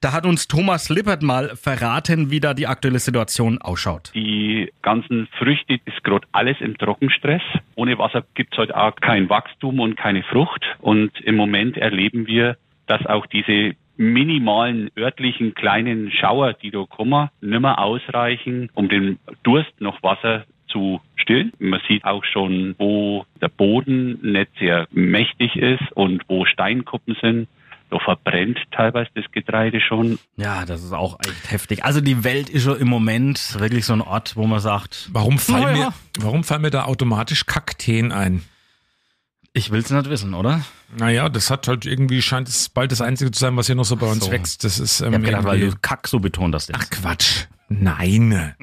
da 0.00 0.12
hat 0.12 0.26
uns 0.26 0.48
Thomas 0.48 0.88
Lippert 0.88 1.22
mal 1.22 1.54
verraten, 1.54 2.32
wie 2.32 2.40
da 2.40 2.52
die 2.52 2.66
aktuelle 2.66 2.98
Situation 2.98 3.58
ausschaut. 3.58 4.10
Die 4.14 4.72
ganzen 4.82 5.28
Früchte 5.38 5.78
ist 5.84 6.02
gerade 6.02 6.26
alles 6.32 6.56
im 6.60 6.76
Trockenstress. 6.78 7.42
Ohne 7.76 7.96
Wasser 7.98 8.24
gibt's 8.34 8.58
halt 8.58 8.74
auch 8.74 8.96
kein 8.96 9.28
Wachstum 9.28 9.78
und 9.78 9.96
keine 9.96 10.24
Frucht. 10.24 10.64
Und 10.80 11.12
im 11.20 11.36
Moment 11.36 11.76
erleben 11.76 12.26
wir, 12.26 12.55
dass 12.86 13.04
auch 13.06 13.26
diese 13.26 13.74
minimalen 13.96 14.90
örtlichen 14.96 15.54
kleinen 15.54 16.10
Schauer, 16.10 16.52
die 16.52 16.70
da 16.70 16.84
kommen, 16.88 17.28
nimmer 17.40 17.78
ausreichen, 17.78 18.70
um 18.74 18.88
den 18.88 19.18
Durst 19.42 19.72
noch 19.80 20.02
Wasser 20.02 20.44
zu 20.68 21.00
stillen. 21.16 21.52
Man 21.58 21.80
sieht 21.88 22.04
auch 22.04 22.24
schon, 22.24 22.74
wo 22.78 23.24
der 23.40 23.48
Boden 23.48 24.18
nicht 24.22 24.50
sehr 24.58 24.86
mächtig 24.90 25.56
ist 25.56 25.92
und 25.92 26.22
wo 26.28 26.44
Steinkuppen 26.44 27.16
sind. 27.22 27.48
Da 27.88 28.00
verbrennt 28.00 28.58
teilweise 28.72 29.08
das 29.14 29.24
Getreide 29.30 29.80
schon. 29.80 30.18
Ja, 30.36 30.64
das 30.66 30.82
ist 30.82 30.92
auch 30.92 31.18
echt 31.20 31.52
heftig. 31.52 31.84
Also 31.84 32.00
die 32.00 32.24
Welt 32.24 32.50
ist 32.50 32.64
schon 32.64 32.78
im 32.80 32.88
Moment 32.88 33.56
wirklich 33.60 33.84
so 33.86 33.92
ein 33.92 34.00
Ort, 34.00 34.34
wo 34.36 34.44
man 34.46 34.58
sagt, 34.58 35.08
Warum 35.12 35.38
fallen, 35.38 35.62
Naja. 35.62 35.86
mir, 35.86 35.92
warum 36.24 36.42
fallen 36.42 36.62
mir 36.62 36.70
da 36.70 36.84
automatisch 36.86 37.46
Kakteen 37.46 38.10
ein? 38.10 38.42
Ich 39.56 39.70
will's 39.70 39.90
nicht 39.90 40.10
wissen, 40.10 40.34
oder? 40.34 40.64
Naja, 40.98 41.28
das 41.28 41.50
hat 41.50 41.66
halt 41.66 41.86
irgendwie, 41.86 42.20
scheint 42.20 42.48
es 42.48 42.68
bald 42.68 42.92
das 42.92 43.00
Einzige 43.00 43.30
zu 43.30 43.40
sein, 43.40 43.56
was 43.56 43.66
hier 43.66 43.74
noch 43.74 43.84
so 43.84 43.96
bei 43.96 44.06
uns 44.06 44.26
so. 44.26 44.30
wächst. 44.30 44.64
Das 44.64 44.78
ist 44.78 45.00
ähm, 45.00 45.08
Ich 45.08 45.14
hab 45.14 45.24
gedacht, 45.24 45.44
weil 45.44 45.60
du 45.60 45.76
Kack 45.80 46.06
so 46.08 46.20
betont 46.20 46.54
hast. 46.54 46.70
Ach 46.74 46.90
Quatsch. 46.90 47.46
Nein. 47.68 48.54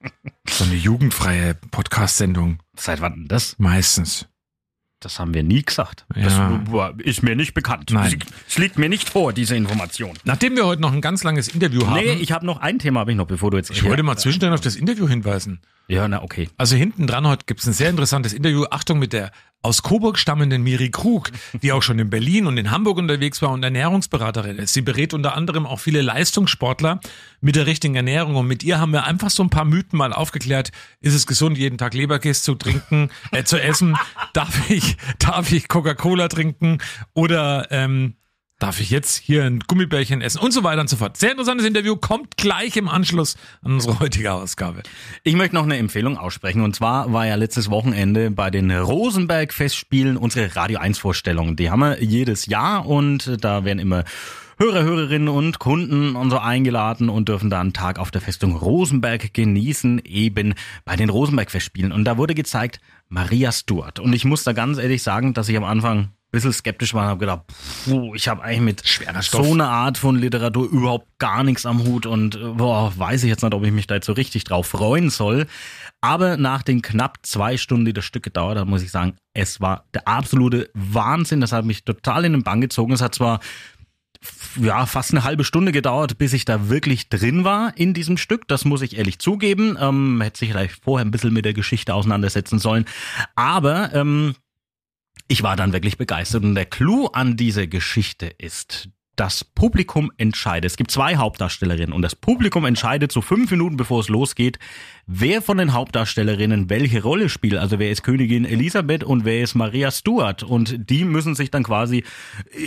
so 0.48 0.64
eine 0.64 0.74
jugendfreie 0.74 1.54
Podcast-Sendung. 1.54 2.58
Seit 2.76 3.00
wann 3.00 3.14
denn 3.14 3.28
das? 3.28 3.58
Meistens. 3.58 4.28
Das 5.00 5.18
haben 5.18 5.34
wir 5.34 5.42
nie 5.42 5.62
gesagt. 5.62 6.06
Ja. 6.14 6.60
Das 6.60 6.94
ist 7.04 7.22
mir 7.22 7.34
nicht 7.34 7.54
bekannt. 7.54 7.90
Nein. 7.90 8.22
Es 8.46 8.58
liegt 8.58 8.78
mir 8.78 8.88
nicht 8.88 9.08
vor, 9.08 9.32
diese 9.32 9.56
Information. 9.56 10.16
Nachdem 10.24 10.54
wir 10.54 10.64
heute 10.64 10.80
noch 10.80 10.92
ein 10.92 11.00
ganz 11.00 11.24
langes 11.24 11.48
Interview 11.48 11.86
haben, 11.86 11.96
Nee, 11.96 12.12
ich 12.12 12.30
habe 12.30 12.46
noch 12.46 12.58
ein 12.60 12.78
Thema, 12.78 13.00
habe 13.00 13.10
ich 13.10 13.16
noch, 13.16 13.26
bevor 13.26 13.50
du 13.50 13.56
jetzt. 13.56 13.70
ich 13.70 13.82
wollte 13.82 14.02
mal 14.04 14.16
zwischendrin 14.16 14.52
auf 14.52 14.60
das 14.60 14.76
Interview 14.76 15.08
hinweisen. 15.08 15.60
Ja, 15.88 16.06
na 16.08 16.22
okay. 16.22 16.48
Also 16.56 16.76
hinten 16.76 17.06
dran 17.06 17.26
heute 17.26 17.44
gibt's 17.46 17.66
ein 17.66 17.72
sehr 17.72 17.90
interessantes 17.90 18.32
Interview. 18.32 18.64
Achtung 18.70 18.98
mit 18.98 19.12
der 19.12 19.30
aus 19.62 19.82
Coburg 19.82 20.18
stammenden 20.18 20.62
Miri 20.62 20.90
Krug, 20.90 21.30
die 21.62 21.70
auch 21.70 21.82
schon 21.82 21.98
in 21.98 22.10
Berlin 22.10 22.46
und 22.46 22.58
in 22.58 22.70
Hamburg 22.70 22.98
unterwegs 22.98 23.40
war 23.42 23.50
und 23.50 23.62
Ernährungsberaterin 23.62 24.58
ist. 24.58 24.74
Sie 24.74 24.82
berät 24.82 25.14
unter 25.14 25.36
anderem 25.36 25.66
auch 25.66 25.78
viele 25.78 26.02
Leistungssportler 26.02 27.00
mit 27.40 27.54
der 27.54 27.66
richtigen 27.66 27.94
Ernährung. 27.94 28.34
Und 28.34 28.48
mit 28.48 28.64
ihr 28.64 28.80
haben 28.80 28.92
wir 28.92 29.04
einfach 29.04 29.30
so 29.30 29.42
ein 29.42 29.50
paar 29.50 29.64
Mythen 29.64 29.98
mal 29.98 30.12
aufgeklärt. 30.12 30.72
Ist 31.00 31.14
es 31.14 31.26
gesund, 31.26 31.56
jeden 31.56 31.78
Tag 31.78 31.94
Leberkäse 31.94 32.42
zu 32.42 32.54
trinken, 32.56 33.10
äh, 33.30 33.44
zu 33.44 33.60
essen? 33.60 33.96
Darf 34.32 34.68
ich, 34.68 34.96
darf 35.18 35.52
ich 35.52 35.68
Coca-Cola 35.68 36.28
trinken? 36.28 36.78
Oder 37.14 37.68
ähm, 37.70 38.14
darf 38.62 38.80
ich 38.80 38.90
jetzt 38.90 39.16
hier 39.16 39.44
ein 39.44 39.58
Gummibärchen 39.60 40.20
essen? 40.20 40.38
Und 40.38 40.52
so 40.52 40.62
weiter 40.62 40.80
und 40.80 40.88
so 40.88 40.96
fort. 40.96 41.16
Sehr 41.16 41.32
interessantes 41.32 41.66
Interview, 41.66 41.96
kommt 41.96 42.36
gleich 42.36 42.76
im 42.76 42.88
Anschluss 42.88 43.36
an 43.62 43.72
unsere 43.72 43.98
heutige 43.98 44.32
Ausgabe. 44.32 44.84
Ich 45.24 45.34
möchte 45.34 45.56
noch 45.56 45.64
eine 45.64 45.78
Empfehlung 45.78 46.16
aussprechen. 46.16 46.62
Und 46.62 46.76
zwar 46.76 47.12
war 47.12 47.26
ja 47.26 47.34
letztes 47.34 47.70
Wochenende 47.70 48.30
bei 48.30 48.50
den 48.50 48.70
Rosenberg-Festspielen 48.70 50.16
unsere 50.16 50.54
Radio 50.54 50.78
1-Vorstellung. 50.78 51.56
Die 51.56 51.70
haben 51.70 51.80
wir 51.80 52.02
jedes 52.02 52.46
Jahr 52.46 52.86
und 52.86 53.44
da 53.44 53.64
werden 53.64 53.80
immer 53.80 54.04
Hörer, 54.58 54.84
Hörerinnen 54.84 55.28
und 55.28 55.58
Kunden 55.58 56.14
und 56.14 56.30
so 56.30 56.38
eingeladen 56.38 57.08
und 57.08 57.28
dürfen 57.28 57.50
da 57.50 57.60
einen 57.60 57.72
Tag 57.72 57.98
auf 57.98 58.12
der 58.12 58.20
Festung 58.20 58.54
Rosenberg 58.54 59.34
genießen, 59.34 60.02
eben 60.04 60.54
bei 60.84 60.94
den 60.94 61.10
Rosenberg-Festspielen. 61.10 61.90
Und 61.90 62.04
da 62.04 62.16
wurde 62.16 62.34
gezeigt 62.34 62.80
Maria 63.08 63.50
Stuart. 63.50 63.98
Und 63.98 64.12
ich 64.12 64.24
muss 64.24 64.44
da 64.44 64.52
ganz 64.52 64.78
ehrlich 64.78 65.02
sagen, 65.02 65.34
dass 65.34 65.48
ich 65.48 65.56
am 65.56 65.64
Anfang 65.64 66.10
bisschen 66.32 66.52
skeptisch 66.52 66.94
war 66.94 67.04
und 67.04 67.08
habe 67.10 67.20
gedacht, 67.20 67.42
puh, 67.84 68.14
ich 68.14 68.26
habe 68.26 68.42
eigentlich 68.42 68.60
mit 68.60 68.88
Schwerer 68.88 69.22
Stoff. 69.22 69.46
so 69.46 69.52
einer 69.52 69.68
Art 69.68 69.98
von 69.98 70.16
Literatur 70.16 70.68
überhaupt 70.68 71.06
gar 71.18 71.44
nichts 71.44 71.66
am 71.66 71.84
Hut 71.84 72.06
und 72.06 72.34
äh, 72.34 72.38
boah, 72.38 72.92
weiß 72.96 73.22
ich 73.22 73.28
jetzt 73.28 73.42
nicht, 73.42 73.54
ob 73.54 73.64
ich 73.64 73.70
mich 73.70 73.86
da 73.86 73.94
jetzt 73.94 74.06
so 74.06 74.14
richtig 74.14 74.44
drauf 74.44 74.66
freuen 74.66 75.10
soll. 75.10 75.46
Aber 76.00 76.36
nach 76.36 76.62
den 76.62 76.82
knapp 76.82 77.18
zwei 77.22 77.56
Stunden, 77.56 77.84
die 77.84 77.92
das 77.92 78.04
Stück 78.04 78.24
gedauert 78.24 78.58
hat, 78.58 78.66
muss 78.66 78.82
ich 78.82 78.90
sagen, 78.90 79.14
es 79.34 79.60
war 79.60 79.84
der 79.94 80.08
absolute 80.08 80.68
Wahnsinn. 80.74 81.40
Das 81.40 81.52
hat 81.52 81.64
mich 81.64 81.84
total 81.84 82.24
in 82.24 82.32
den 82.32 82.42
Bann 82.42 82.60
gezogen. 82.60 82.92
Es 82.92 83.02
hat 83.02 83.14
zwar 83.14 83.38
ja, 84.60 84.86
fast 84.86 85.12
eine 85.12 85.24
halbe 85.24 85.44
Stunde 85.44 85.72
gedauert, 85.72 86.18
bis 86.18 86.32
ich 86.32 86.44
da 86.44 86.68
wirklich 86.68 87.08
drin 87.08 87.44
war 87.44 87.76
in 87.76 87.94
diesem 87.94 88.16
Stück. 88.16 88.48
Das 88.48 88.64
muss 88.64 88.82
ich 88.82 88.96
ehrlich 88.96 89.18
zugeben. 89.18 89.76
Ähm, 89.80 90.20
hätte 90.20 90.38
sich 90.40 90.50
vielleicht 90.50 90.82
vorher 90.82 91.04
ein 91.04 91.10
bisschen 91.10 91.32
mit 91.32 91.44
der 91.44 91.54
Geschichte 91.54 91.94
auseinandersetzen 91.94 92.58
sollen. 92.58 92.84
Aber 93.34 93.94
ähm, 93.94 94.34
ich 95.32 95.42
war 95.42 95.56
dann 95.56 95.72
wirklich 95.72 95.96
begeistert. 95.96 96.44
Und 96.44 96.54
der 96.54 96.66
Clou 96.66 97.06
an 97.06 97.38
dieser 97.38 97.66
Geschichte 97.66 98.26
ist, 98.26 98.90
das 99.16 99.44
Publikum 99.44 100.10
entscheidet. 100.18 100.70
Es 100.70 100.76
gibt 100.76 100.90
zwei 100.90 101.16
Hauptdarstellerinnen 101.16 101.92
und 101.94 102.02
das 102.02 102.14
Publikum 102.14 102.66
entscheidet 102.66 103.12
so 103.12 103.20
fünf 103.20 103.50
Minuten 103.50 103.76
bevor 103.76 104.00
es 104.00 104.08
losgeht, 104.08 104.58
wer 105.06 105.40
von 105.40 105.56
den 105.58 105.72
Hauptdarstellerinnen 105.72 106.68
welche 106.68 107.02
Rolle 107.02 107.30
spielt. 107.30 107.54
Also 107.56 107.78
wer 107.78 107.90
ist 107.90 108.02
Königin 108.02 108.44
Elisabeth 108.44 109.04
und 109.04 109.24
wer 109.24 109.42
ist 109.42 109.54
Maria 109.54 109.90
Stuart. 109.90 110.42
Und 110.42 110.90
die 110.90 111.04
müssen 111.04 111.34
sich 111.34 111.50
dann 111.50 111.62
quasi 111.62 112.04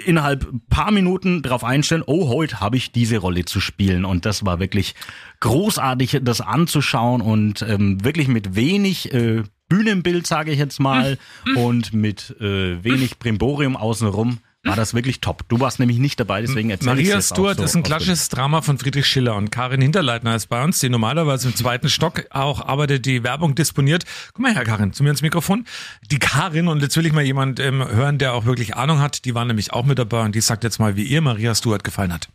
innerhalb 0.06 0.48
paar 0.70 0.92
Minuten 0.92 1.44
darauf 1.44 1.64
einstellen, 1.64 2.04
oh, 2.06 2.30
heute 2.30 2.60
habe 2.60 2.78
ich 2.78 2.92
diese 2.92 3.18
Rolle 3.18 3.46
zu 3.46 3.60
spielen. 3.60 4.06
Und 4.06 4.26
das 4.26 4.44
war 4.44 4.60
wirklich 4.60 4.96
großartig, 5.42 6.20
das 6.24 6.42
anzuschauen 6.42 7.22
und 7.22 7.64
ähm, 7.64 8.04
wirklich 8.04 8.28
mit 8.28 8.56
wenig 8.56 9.14
äh, 9.14 9.44
Bühnenbild, 9.70 10.28
sage 10.28 10.52
ich 10.52 10.60
jetzt 10.60 10.80
mal, 10.80 11.18
und 11.56 11.94
mit 11.94 12.36
äh, 12.40 12.84
wenig 12.84 13.18
Brimborium 13.20 13.76
außenrum 13.76 14.40
war 14.66 14.76
das 14.76 14.94
wirklich 14.94 15.22
top. 15.22 15.48
Du 15.48 15.60
warst 15.60 15.80
nämlich 15.80 16.00
nicht 16.00 16.20
dabei, 16.20 16.42
deswegen 16.42 16.72
erzähl 16.72 16.88
Maria 16.88 17.22
Stuart 17.22 17.58
so 17.58 17.64
ist 17.64 17.76
ein 17.76 17.84
klassisches 17.84 18.30
Drama 18.30 18.62
von 18.62 18.78
Friedrich 18.78 19.06
Schiller 19.06 19.36
und 19.36 19.52
Karin 19.52 19.80
Hinterleitner 19.82 20.36
ist 20.36 20.48
bei 20.48 20.64
uns, 20.64 20.80
die 20.80 20.90
normalerweise 20.90 21.50
im 21.50 21.56
zweiten 21.56 21.88
Stock 21.88 22.26
auch 22.32 22.66
arbeitet, 22.66 23.06
die 23.06 23.24
Werbung 23.24 23.56
disponiert. 23.56 24.06
Guck 24.34 24.40
mal 24.42 24.54
her, 24.54 24.64
Karin, 24.64 24.92
zu 24.92 25.04
mir 25.04 25.12
ins 25.12 25.22
Mikrofon. 25.22 25.66
Die 26.10 26.20
Karin, 26.20 26.68
und 26.68 26.82
jetzt 26.82 26.98
will 26.98 27.06
ich 27.06 27.14
mal 27.14 27.24
jemand 27.24 27.60
ähm, 27.60 27.88
hören, 27.88 28.18
der 28.18 28.34
auch 28.34 28.46
wirklich 28.46 28.76
Ahnung 28.76 29.00
hat, 29.00 29.26
die 29.26 29.36
war 29.36 29.46
nämlich 29.46 29.72
auch 29.72 29.86
mit 29.86 30.00
dabei 30.00 30.26
und 30.26 30.34
die 30.34 30.42
sagt 30.42 30.64
jetzt 30.64 30.80
mal, 30.80 30.96
wie 30.96 31.04
ihr 31.04 31.22
Maria 31.22 31.54
Stuart 31.54 31.84
gefallen 31.84 32.12
hat. 32.12 32.30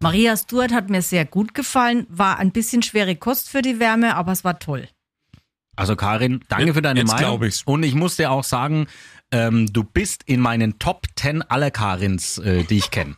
Maria 0.00 0.36
Stuart 0.36 0.72
hat 0.72 0.90
mir 0.90 1.02
sehr 1.02 1.24
gut 1.24 1.54
gefallen, 1.54 2.06
war 2.08 2.38
ein 2.38 2.52
bisschen 2.52 2.82
schwere 2.82 3.16
Kost 3.16 3.50
für 3.50 3.62
die 3.62 3.78
Wärme, 3.78 4.14
aber 4.14 4.32
es 4.32 4.44
war 4.44 4.58
toll. 4.58 4.88
Also 5.78 5.94
Karin, 5.94 6.40
danke 6.48 6.74
für 6.74 6.82
deine 6.82 7.00
Jetzt 7.00 7.12
Meinung. 7.12 7.42
ich's. 7.44 7.62
Und 7.64 7.84
ich 7.84 7.94
muss 7.94 8.16
dir 8.16 8.30
auch 8.32 8.42
sagen, 8.42 8.88
ähm, 9.30 9.72
du 9.72 9.84
bist 9.84 10.22
in 10.26 10.40
meinen 10.40 10.78
Top 10.80 11.06
10 11.16 11.42
aller 11.42 11.70
Karins, 11.70 12.38
äh, 12.38 12.64
die 12.64 12.78
ich 12.78 12.90
kenne. 12.90 13.14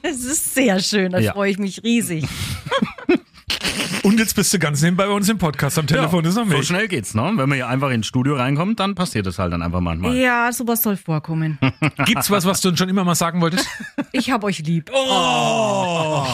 Es 0.00 0.24
ist 0.24 0.54
sehr 0.54 0.80
schön, 0.80 1.12
da 1.12 1.18
Ja. 1.18 1.32
freue 1.32 1.50
ich 1.50 1.58
mich 1.58 1.82
riesig. 1.82 2.26
Und 4.02 4.18
jetzt 4.18 4.34
bist 4.34 4.52
du 4.52 4.58
ganz 4.58 4.82
nebenbei 4.82 5.06
bei 5.06 5.12
uns 5.12 5.28
im 5.28 5.38
Podcast 5.38 5.78
am 5.78 5.86
Telefon, 5.86 6.24
ist 6.24 6.34
noch 6.34 6.46
so 6.48 6.56
mich. 6.56 6.66
schnell 6.66 6.88
geht's, 6.88 7.14
ne? 7.14 7.22
Wenn 7.36 7.48
man 7.48 7.52
hier 7.52 7.68
einfach 7.68 7.90
ins 7.90 8.06
Studio 8.06 8.34
reinkommt, 8.36 8.80
dann 8.80 8.94
passiert 8.94 9.26
das 9.26 9.38
halt 9.38 9.52
dann 9.52 9.62
einfach 9.62 9.80
manchmal. 9.80 10.16
Ja, 10.16 10.52
sowas 10.52 10.82
soll 10.82 10.96
vorkommen. 10.96 11.58
Gibt's 12.04 12.30
was, 12.30 12.44
was 12.44 12.60
du 12.60 12.70
uns 12.70 12.78
schon 12.78 12.88
immer 12.88 13.04
mal 13.04 13.14
sagen 13.14 13.40
wolltest? 13.40 13.66
Ich 14.14 14.30
hab 14.30 14.44
euch 14.44 14.58
lieb. 14.58 14.90
Oh, 14.94 16.26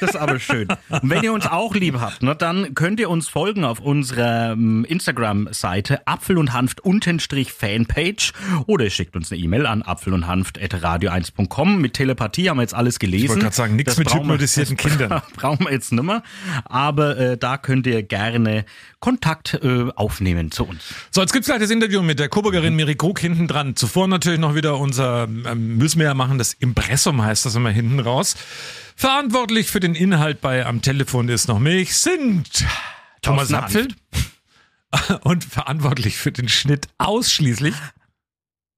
das 0.00 0.10
ist 0.10 0.16
aber 0.16 0.40
schön. 0.40 0.66
Und 0.88 1.10
wenn 1.10 1.22
ihr 1.22 1.32
uns 1.32 1.46
auch 1.46 1.74
lieb 1.76 2.00
habt, 2.00 2.24
ne, 2.24 2.34
dann 2.34 2.74
könnt 2.74 2.98
ihr 2.98 3.08
uns 3.08 3.28
folgen 3.28 3.64
auf 3.64 3.78
unserer 3.78 4.52
ähm, 4.52 4.84
Instagram-Seite 4.84 6.08
Apfel 6.08 6.38
und 6.38 6.52
Hanft 6.52 6.80
untenstrich 6.80 7.52
Fanpage 7.52 8.32
oder 8.66 8.84
ihr 8.84 8.90
schickt 8.90 9.14
uns 9.14 9.30
eine 9.30 9.40
E-Mail 9.40 9.66
an 9.66 9.82
apfel 9.82 10.12
und 10.12 10.26
Hanft 10.26 10.58
radio1.com. 10.58 11.80
Mit 11.80 11.94
Telepathie 11.94 12.50
haben 12.50 12.56
wir 12.56 12.62
jetzt 12.62 12.74
alles 12.74 12.98
gelesen. 12.98 13.24
Ich 13.24 13.30
wollte 13.30 13.42
gerade 13.42 13.56
sagen, 13.56 13.76
nichts 13.76 13.96
mit 13.96 14.12
hypnotisierten 14.12 14.76
Kindern. 14.76 15.22
Brauchen 15.36 15.66
wir 15.66 15.72
jetzt 15.72 15.92
nimmer. 15.92 16.22
Aber 16.70 17.16
äh, 17.18 17.36
da 17.36 17.56
könnt 17.56 17.86
ihr 17.86 18.02
gerne 18.02 18.64
Kontakt 19.00 19.54
äh, 19.62 19.88
aufnehmen 19.94 20.50
zu 20.50 20.64
uns. 20.64 20.82
So, 21.10 21.20
jetzt 21.20 21.32
gibt's 21.32 21.48
gleich 21.48 21.60
das 21.60 21.70
Interview 21.70 22.02
mit 22.02 22.18
der 22.18 22.28
Coburgerin 22.28 22.74
Miri 22.76 22.94
Krug 22.94 23.18
hinten 23.18 23.48
dran. 23.48 23.76
Zuvor 23.76 24.08
natürlich 24.08 24.38
noch 24.38 24.54
wieder 24.54 24.78
unser, 24.78 25.24
ähm, 25.24 25.76
müssen 25.76 25.98
wir 25.98 26.06
ja 26.06 26.14
machen, 26.14 26.38
das 26.38 26.54
Impressum 26.54 27.22
heißt 27.22 27.44
das 27.44 27.54
immer 27.54 27.70
hinten 27.70 28.00
raus. 28.00 28.36
Verantwortlich 28.96 29.68
für 29.68 29.80
den 29.80 29.94
Inhalt 29.94 30.40
bei 30.40 30.64
Am 30.64 30.82
Telefon 30.82 31.28
ist 31.28 31.48
noch 31.48 31.58
mich, 31.58 31.96
sind 31.96 32.64
Thomas 33.22 33.48
Thorsten 33.48 33.54
Apfel 33.54 33.88
und 35.22 35.44
verantwortlich 35.44 36.16
für 36.16 36.32
den 36.32 36.48
Schnitt 36.48 36.88
ausschließlich 36.98 37.74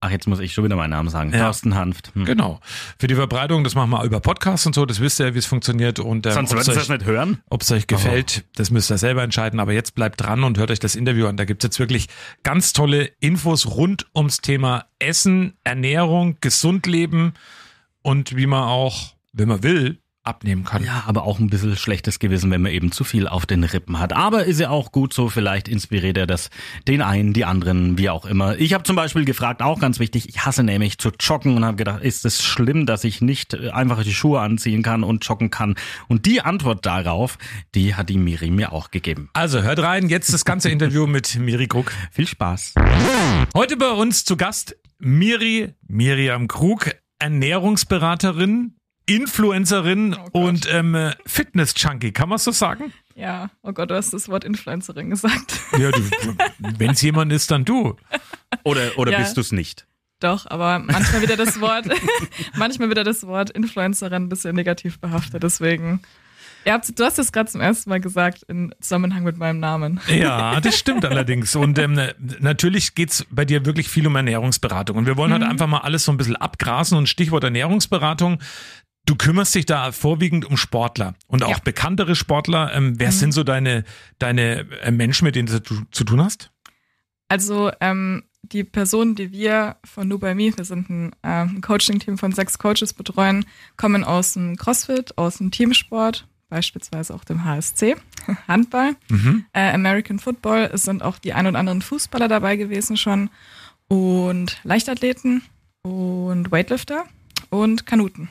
Ach, 0.05 0.11
jetzt 0.11 0.27
muss 0.27 0.41
ich 0.41 0.53
schon 0.53 0.65
wieder 0.65 0.75
meinen 0.75 0.91
Namen 0.91 1.09
sagen. 1.11 1.33
Ja. 1.33 1.45
Thorsten 1.45 1.77
Hanft. 1.77 2.11
Hm. 2.17 2.25
Genau. 2.25 2.59
Für 2.99 3.07
die 3.07 3.15
Verbreitung, 3.15 3.63
das 3.63 3.77
machen 3.77 3.91
wir 3.91 4.03
über 4.03 4.19
Podcasts 4.19 4.67
und 4.67 4.75
so, 4.75 4.85
das 4.85 4.99
wisst 4.99 5.21
ihr 5.21 5.29
ja, 5.29 5.35
wie 5.35 5.39
es 5.39 5.47
funktioniert. 5.47 6.01
Und 6.01 6.27
ähm, 6.27 6.33
Sonst 6.33 6.51
sie 6.51 6.57
euch- 6.57 6.65
das 6.67 6.89
nicht 6.89 7.05
hören. 7.05 7.41
Ob 7.49 7.63
es 7.63 7.71
euch 7.71 7.87
gefällt, 7.87 8.45
das 8.57 8.73
müsst 8.73 8.91
ihr 8.91 8.99
selber 8.99 9.23
entscheiden. 9.23 9.61
Aber 9.61 9.73
jetzt 9.73 9.95
bleibt 9.95 10.21
dran 10.21 10.43
und 10.43 10.59
hört 10.59 10.73
euch 10.73 10.81
das 10.81 10.97
Interview 10.97 11.29
an. 11.29 11.37
Da 11.37 11.45
gibt's 11.45 11.63
jetzt 11.63 11.79
wirklich 11.79 12.09
ganz 12.43 12.73
tolle 12.73 13.13
Infos 13.21 13.67
rund 13.77 14.07
ums 14.13 14.39
Thema 14.39 14.87
Essen, 14.99 15.55
Ernährung, 15.63 16.37
gesund 16.41 16.87
leben 16.89 17.35
und 18.03 18.37
wie 18.37 18.47
man 18.47 18.65
auch, 18.65 19.15
wenn 19.33 19.47
man 19.47 19.63
will, 19.63 19.99
abnehmen 20.25 20.65
kann. 20.65 20.85
Ja, 20.85 21.03
aber 21.07 21.25
auch 21.25 21.41
ein 21.41 21.49
bisschen 21.49 21.77
schlechtes 21.77 22.19
Gewissen, 22.19 22.51
wenn 22.51 22.63
man 22.63 22.73
eben 22.73 22.93
zu 22.93 23.03
viel 23.03 23.27
auf 23.27 23.45
den 23.45 23.65
Rippen 23.65 23.99
hat. 23.99 24.13
Aber 24.13 24.45
ist 24.45 24.61
ja 24.61 24.71
auch 24.71 24.93
gut 24.93 25.13
so, 25.13 25.29
vielleicht 25.29 25.69
inspiriert 25.69 26.17
er 26.17 26.27
das 26.27 26.51
den 26.87 27.03
einen, 27.03 27.33
die 27.33 27.45
anderen, 27.45 27.99
wie 27.99 28.09
auch 28.09 28.25
immer. 28.25 28.57
Ich 28.59 28.73
habe 28.73 28.85
zum 28.85 28.95
Beispiel 28.95 29.25
gefragt, 29.25 29.63
auch 29.63 29.81
ganz 29.81 29.99
wichtig, 29.99 30.29
ich 30.29 30.45
hasse 30.45 30.63
nämlich 30.63 30.99
zu 30.99 31.11
joggen 31.19 31.57
und 31.57 31.65
habe 31.65 31.77
gedacht, 31.77 32.03
ist 32.03 32.25
es 32.25 32.43
schlimm, 32.43 32.87
dass 32.87 33.03
ich 33.03 33.21
nicht 33.21 33.55
äh, 33.55 33.71
einfach 33.71 34.05
die 34.05 34.15
Schuhe 34.15 34.41
anziehen 34.41 34.83
kann 34.83 35.03
und 35.03 35.27
joggen 35.27 35.51
kann? 35.51 35.75
Und 36.07 36.25
die 36.27 36.41
Antwort 36.41 36.87
darauf, 36.87 37.37
die 37.75 37.97
hat 37.97 38.09
die 38.09 38.19
Miri 38.19 38.51
mir 38.51 38.73
auch 38.73 38.93
gegeben. 38.93 39.29
Also 39.33 39.63
hört 39.63 39.81
rein, 39.81 40.09
jetzt 40.09 40.33
das 40.33 40.45
ganze 40.45 40.69
Interview 40.69 41.07
mit 41.07 41.37
Miri 41.37 41.67
Krug. 41.67 41.93
Viel 42.13 42.29
Spaß. 42.29 42.75
Heute 43.55 43.77
bei 43.77 43.91
uns 43.91 44.25
zu 44.25 44.37
Gast 44.37 44.77
Miri, 44.99 45.75
Miriam 45.89 46.47
Krug, 46.47 46.95
Ernährungsberaterin, 47.19 48.77
Influencerin 49.07 50.17
und 50.33 50.67
ähm, 50.73 51.13
Fitness-Junkie. 51.27 52.13
Kann 52.13 52.29
man 52.29 52.39
so 52.39 52.51
sagen? 52.51 52.93
Ja, 53.15 53.51
oh 53.63 53.73
Gott, 53.73 53.91
du 53.91 53.95
hast 53.97 54.13
das 54.13 54.29
Wort 54.29 54.45
Influencerin 54.45 55.11
gesagt. 55.11 55.61
Ja, 55.79 55.91
wenn 56.79 56.91
es 56.91 57.03
jemand 57.03 57.33
ist, 57.33 57.51
dann 57.51 57.65
du. 57.65 57.97
Oder, 58.65 58.97
oder 58.99 59.13
Ja. 59.13 59.19
bist 59.21 59.37
du 59.37 59.41
es 59.41 59.53
nicht? 59.53 59.87
Doch, 60.21 60.47
aber 60.49 60.79
manchmal 60.79 61.23
wieder 61.23 61.37
das 61.37 61.61
Wort, 61.61 61.87
manchmal 62.57 62.91
wieder 62.91 63.03
das 63.05 63.27
Wort 63.27 63.51
Influencerin 63.51 64.25
ein 64.25 64.29
bisschen 64.29 64.55
negativ 64.55 65.01
behaftet. 65.01 65.43
Deswegen, 65.43 66.01
habt, 66.65 66.97
du 66.97 67.05
hast 67.05 67.19
es 67.19 67.33
gerade 67.33 67.51
zum 67.51 67.61
ersten 67.61 67.91
Mal 67.91 68.01
gesagt 68.01 68.45
in 68.45 68.73
Zusammenhang 68.81 69.25
mit 69.25 69.37
meinem 69.39 69.59
Namen. 69.61 70.01
Ja, 70.09 70.61
das 70.61 70.79
stimmt 70.79 71.05
allerdings. 71.05 71.57
Und 71.57 71.79
ähm, 71.79 71.99
natürlich 72.39 72.95
geht's 72.95 73.27
bei 73.31 73.45
dir 73.45 73.65
wirklich 73.67 73.89
viel 73.89 74.07
um 74.07 74.15
Ernährungsberatung. 74.15 74.97
Und 74.99 75.07
wir 75.07 75.17
wollen 75.17 75.33
halt 75.33 75.43
einfach 75.43 75.67
mal 75.67 75.79
alles 75.81 76.05
so 76.05 76.13
ein 76.13 76.19
bisschen 76.19 76.37
abgrasen 76.37 76.97
und 76.99 77.09
Stichwort 77.09 77.43
Ernährungsberatung. 77.45 78.39
Du 79.07 79.17
kümmerst 79.17 79.55
dich 79.55 79.67
da 79.67 79.91
vorwiegend 79.93 80.45
um 80.45 80.57
Sportler 80.57 81.15
und 81.27 81.43
auch 81.43 81.51
Ja. 81.51 81.59
bekanntere 81.65 82.15
Sportler. 82.15 82.73
Ähm, 82.73 82.99
wer 82.99 83.11
sind 83.11 83.33
so 83.33 83.43
deine, 83.43 83.85
deine 84.19 84.61
äh, 84.83 84.91
Menschen, 84.93 85.25
mit 85.25 85.35
denen 85.35 85.49
du 85.49 85.61
zu, 85.91 86.05
tun 86.05 86.23
hast? 86.23 86.51
Also 87.29 87.73
ähm, 87.81 88.23
die 88.43 88.63
Personen, 88.65 89.15
die 89.17 89.33
wir 89.33 89.77
von 89.85 90.07
Nu 90.07 90.19
By 90.19 90.35
Me, 90.35 90.53
wir 90.57 90.65
sind 90.65 90.89
ein, 90.91 91.13
äh, 91.23 91.61
Coaching-Team 91.61 92.17
von 92.19 92.33
sechs 92.33 92.59
Coaches 92.59 92.93
betreuen, 92.93 93.45
kommen 93.77 94.05
aus 94.05 94.35
dem 94.35 94.57
CrossFit, 94.57 95.17
aus 95.19 95.39
dem 95.39 95.51
Teamsport, 95.51 96.27
beispielsweise 96.49 97.13
auch 97.15 97.25
dem 97.25 97.45
HSC, 97.45 97.97
Handball, 98.49 98.95
äh, 99.53 99.71
American 99.73 100.19
Football. 100.21 100.71
Es 100.73 100.83
sind 100.85 101.03
auch 101.03 101.19
die 101.19 101.33
ein 101.33 101.47
oder 101.47 101.59
anderen 101.59 101.83
Fußballer 101.83 102.29
dabei 102.29 102.57
gewesen 102.57 102.97
schon 102.97 103.31
und 103.89 104.61
Leichtathleten 104.63 105.43
und 105.83 106.53
Weightlifter 106.53 107.05
und 107.51 107.85
Kanuten. 107.87 108.29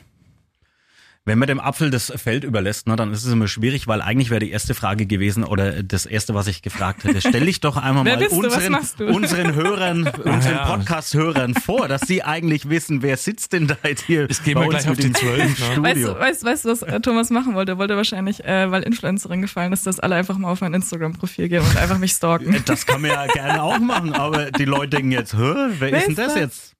Wenn 1.24 1.38
man 1.38 1.46
dem 1.46 1.60
Apfel 1.60 1.90
das 1.90 2.12
Feld 2.16 2.42
überlässt, 2.42 2.88
ne, 2.88 2.96
dann 2.96 3.12
ist 3.12 3.24
es 3.24 3.32
immer 3.32 3.46
schwierig, 3.46 3.86
weil 3.86 4.02
eigentlich 4.02 4.30
wäre 4.30 4.40
die 4.40 4.50
erste 4.50 4.74
Frage 4.74 5.06
gewesen 5.06 5.44
oder 5.44 5.84
das 5.84 6.04
erste, 6.04 6.34
was 6.34 6.48
ich 6.48 6.62
gefragt 6.62 7.04
hätte. 7.04 7.20
Stell 7.20 7.46
dich 7.46 7.60
doch 7.60 7.76
einmal 7.76 8.04
Wer 8.06 8.16
mal 8.16 8.26
unseren, 8.26 8.72
machst 8.72 8.98
du? 8.98 9.06
unseren 9.14 9.54
Hörern, 9.54 10.08
unseren 10.08 10.54
ja. 10.56 10.66
Podcast-Hörern 10.66 11.54
vor, 11.54 11.86
dass 11.86 12.00
sie 12.00 12.24
eigentlich 12.24 12.68
wissen, 12.70 13.02
wer 13.02 13.16
sitzt 13.16 13.52
denn 13.52 13.68
da 13.68 13.76
jetzt 13.84 14.02
hier 14.02 14.26
bei 14.26 14.46
wir 14.46 14.56
uns 14.62 14.70
gleich 14.70 14.88
auf 14.88 14.98
zwölf, 14.98 15.60
ne? 15.60 15.66
Studio. 15.66 15.84
Weißt 15.84 16.02
du, 16.02 16.18
weißt, 16.18 16.44
weißt 16.44 16.64
du, 16.64 16.68
was 16.70 16.82
äh, 16.82 17.00
Thomas 17.00 17.30
machen 17.30 17.54
wollte? 17.54 17.72
Er 17.72 17.78
wollte 17.78 17.96
wahrscheinlich, 17.96 18.44
äh, 18.44 18.68
weil 18.72 18.82
Influencerin 18.82 19.42
gefallen 19.42 19.72
ist, 19.72 19.86
dass 19.86 20.00
alle 20.00 20.16
einfach 20.16 20.36
mal 20.38 20.50
auf 20.50 20.60
mein 20.60 20.74
Instagram-Profil 20.74 21.48
gehen 21.48 21.62
und 21.62 21.76
einfach 21.76 21.98
mich 21.98 22.10
stalken. 22.10 22.60
das 22.66 22.84
kann 22.84 23.00
man 23.00 23.12
ja 23.12 23.26
gerne 23.28 23.62
auch 23.62 23.78
machen, 23.78 24.12
aber 24.12 24.50
die 24.50 24.64
Leute 24.64 24.96
denken 24.96 25.12
jetzt, 25.12 25.34
Hä, 25.34 25.54
wer, 25.78 25.92
ist 25.92 26.08
denn 26.08 26.14
das 26.16 26.34
das? 26.34 26.40
jetzt? 26.40 26.74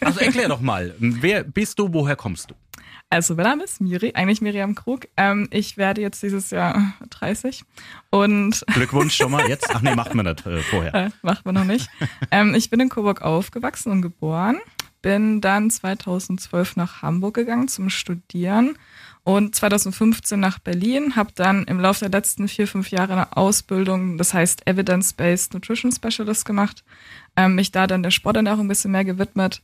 Also 0.00 0.20
erklär 0.20 0.48
doch 0.48 0.60
mal, 0.60 0.94
wer 1.00 1.42
bist 1.42 1.80
du, 1.80 1.92
woher 1.92 2.14
kommst 2.14 2.52
du? 2.52 2.54
Also, 3.10 3.34
mein 3.34 3.46
Name 3.46 3.64
ist 3.64 3.80
Miri, 3.80 4.12
eigentlich 4.14 4.42
Miriam 4.42 4.74
Krug. 4.74 5.08
Ähm, 5.16 5.48
ich 5.50 5.78
werde 5.78 6.02
jetzt 6.02 6.22
dieses 6.22 6.50
Jahr 6.50 6.92
30 7.08 7.64
und 8.10 8.64
Glückwunsch 8.74 9.16
schon 9.16 9.32
mal 9.32 9.48
jetzt. 9.48 9.70
Ach 9.74 9.80
nee, 9.80 9.94
macht 9.94 10.14
man 10.14 10.26
das 10.26 10.44
äh, 10.44 10.58
vorher. 10.58 10.94
äh, 10.94 11.10
macht 11.22 11.46
man 11.46 11.54
noch 11.54 11.64
nicht. 11.64 11.88
ähm, 12.30 12.54
ich 12.54 12.68
bin 12.68 12.80
in 12.80 12.90
Coburg 12.90 13.22
aufgewachsen 13.22 13.92
und 13.92 14.02
geboren, 14.02 14.58
bin 15.00 15.40
dann 15.40 15.70
2012 15.70 16.76
nach 16.76 17.00
Hamburg 17.00 17.34
gegangen 17.34 17.68
zum 17.68 17.88
Studieren 17.88 18.76
und 19.24 19.54
2015 19.54 20.40
nach 20.40 20.58
Berlin, 20.58 21.16
habe 21.16 21.32
dann 21.34 21.64
im 21.64 21.80
Laufe 21.80 22.00
der 22.00 22.18
letzten 22.18 22.48
vier, 22.48 22.66
fünf 22.66 22.90
Jahre 22.90 23.12
eine 23.12 23.36
Ausbildung, 23.36 24.18
das 24.18 24.32
heißt 24.32 24.66
Evidence-Based 24.66 25.54
Nutrition 25.54 25.92
Specialist 25.92 26.44
gemacht, 26.44 26.84
ähm, 27.36 27.54
mich 27.54 27.70
da 27.70 27.86
dann 27.86 28.02
der 28.02 28.10
Sporternährung 28.10 28.66
ein 28.66 28.68
bisschen 28.68 28.90
mehr 28.90 29.04
gewidmet. 29.04 29.62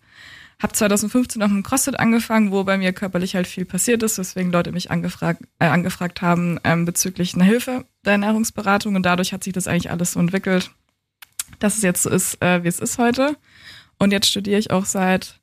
Habe 0.63 0.73
2015 0.73 1.41
noch 1.41 1.49
mit 1.49 1.65
CrossFit 1.65 1.99
angefangen, 1.99 2.53
wo 2.53 2.65
bei 2.65 2.79
mir 2.79 2.93
körperlich 2.93 3.35
halt 3.35 3.47
viel 3.47 3.65
passiert 3.65 4.03
ist, 4.03 4.19
weswegen 4.19 4.53
Leute 4.53 4.73
mich 4.73 4.91
angefragt, 4.91 5.43
äh, 5.59 5.67
angefragt 5.67 6.23
haben 6.23 6.59
ähm, 6.65 6.85
bezüglich 6.85 7.35
einer 7.35 7.45
Hilfe 7.45 7.85
der 8.05 8.13
Ernährungsberatung 8.13 8.95
und 8.95 9.05
dadurch 9.05 9.33
hat 9.33 9.45
sich 9.45 9.53
das 9.53 9.67
eigentlich 9.67 9.91
alles 9.91 10.13
so 10.13 10.21
entwickelt, 10.21 10.71
dass 11.59 11.77
es 11.77 11.83
jetzt 11.83 12.03
so 12.03 12.11
ist, 12.11 12.41
äh, 12.43 12.63
wie 12.63 12.69
es 12.69 12.81
ist 12.81 12.99
heute. 12.99 13.37
Und 13.99 14.13
jetzt 14.13 14.29
studiere 14.29 14.59
ich 14.59 14.71
auch 14.71 14.85
seit 14.85 15.41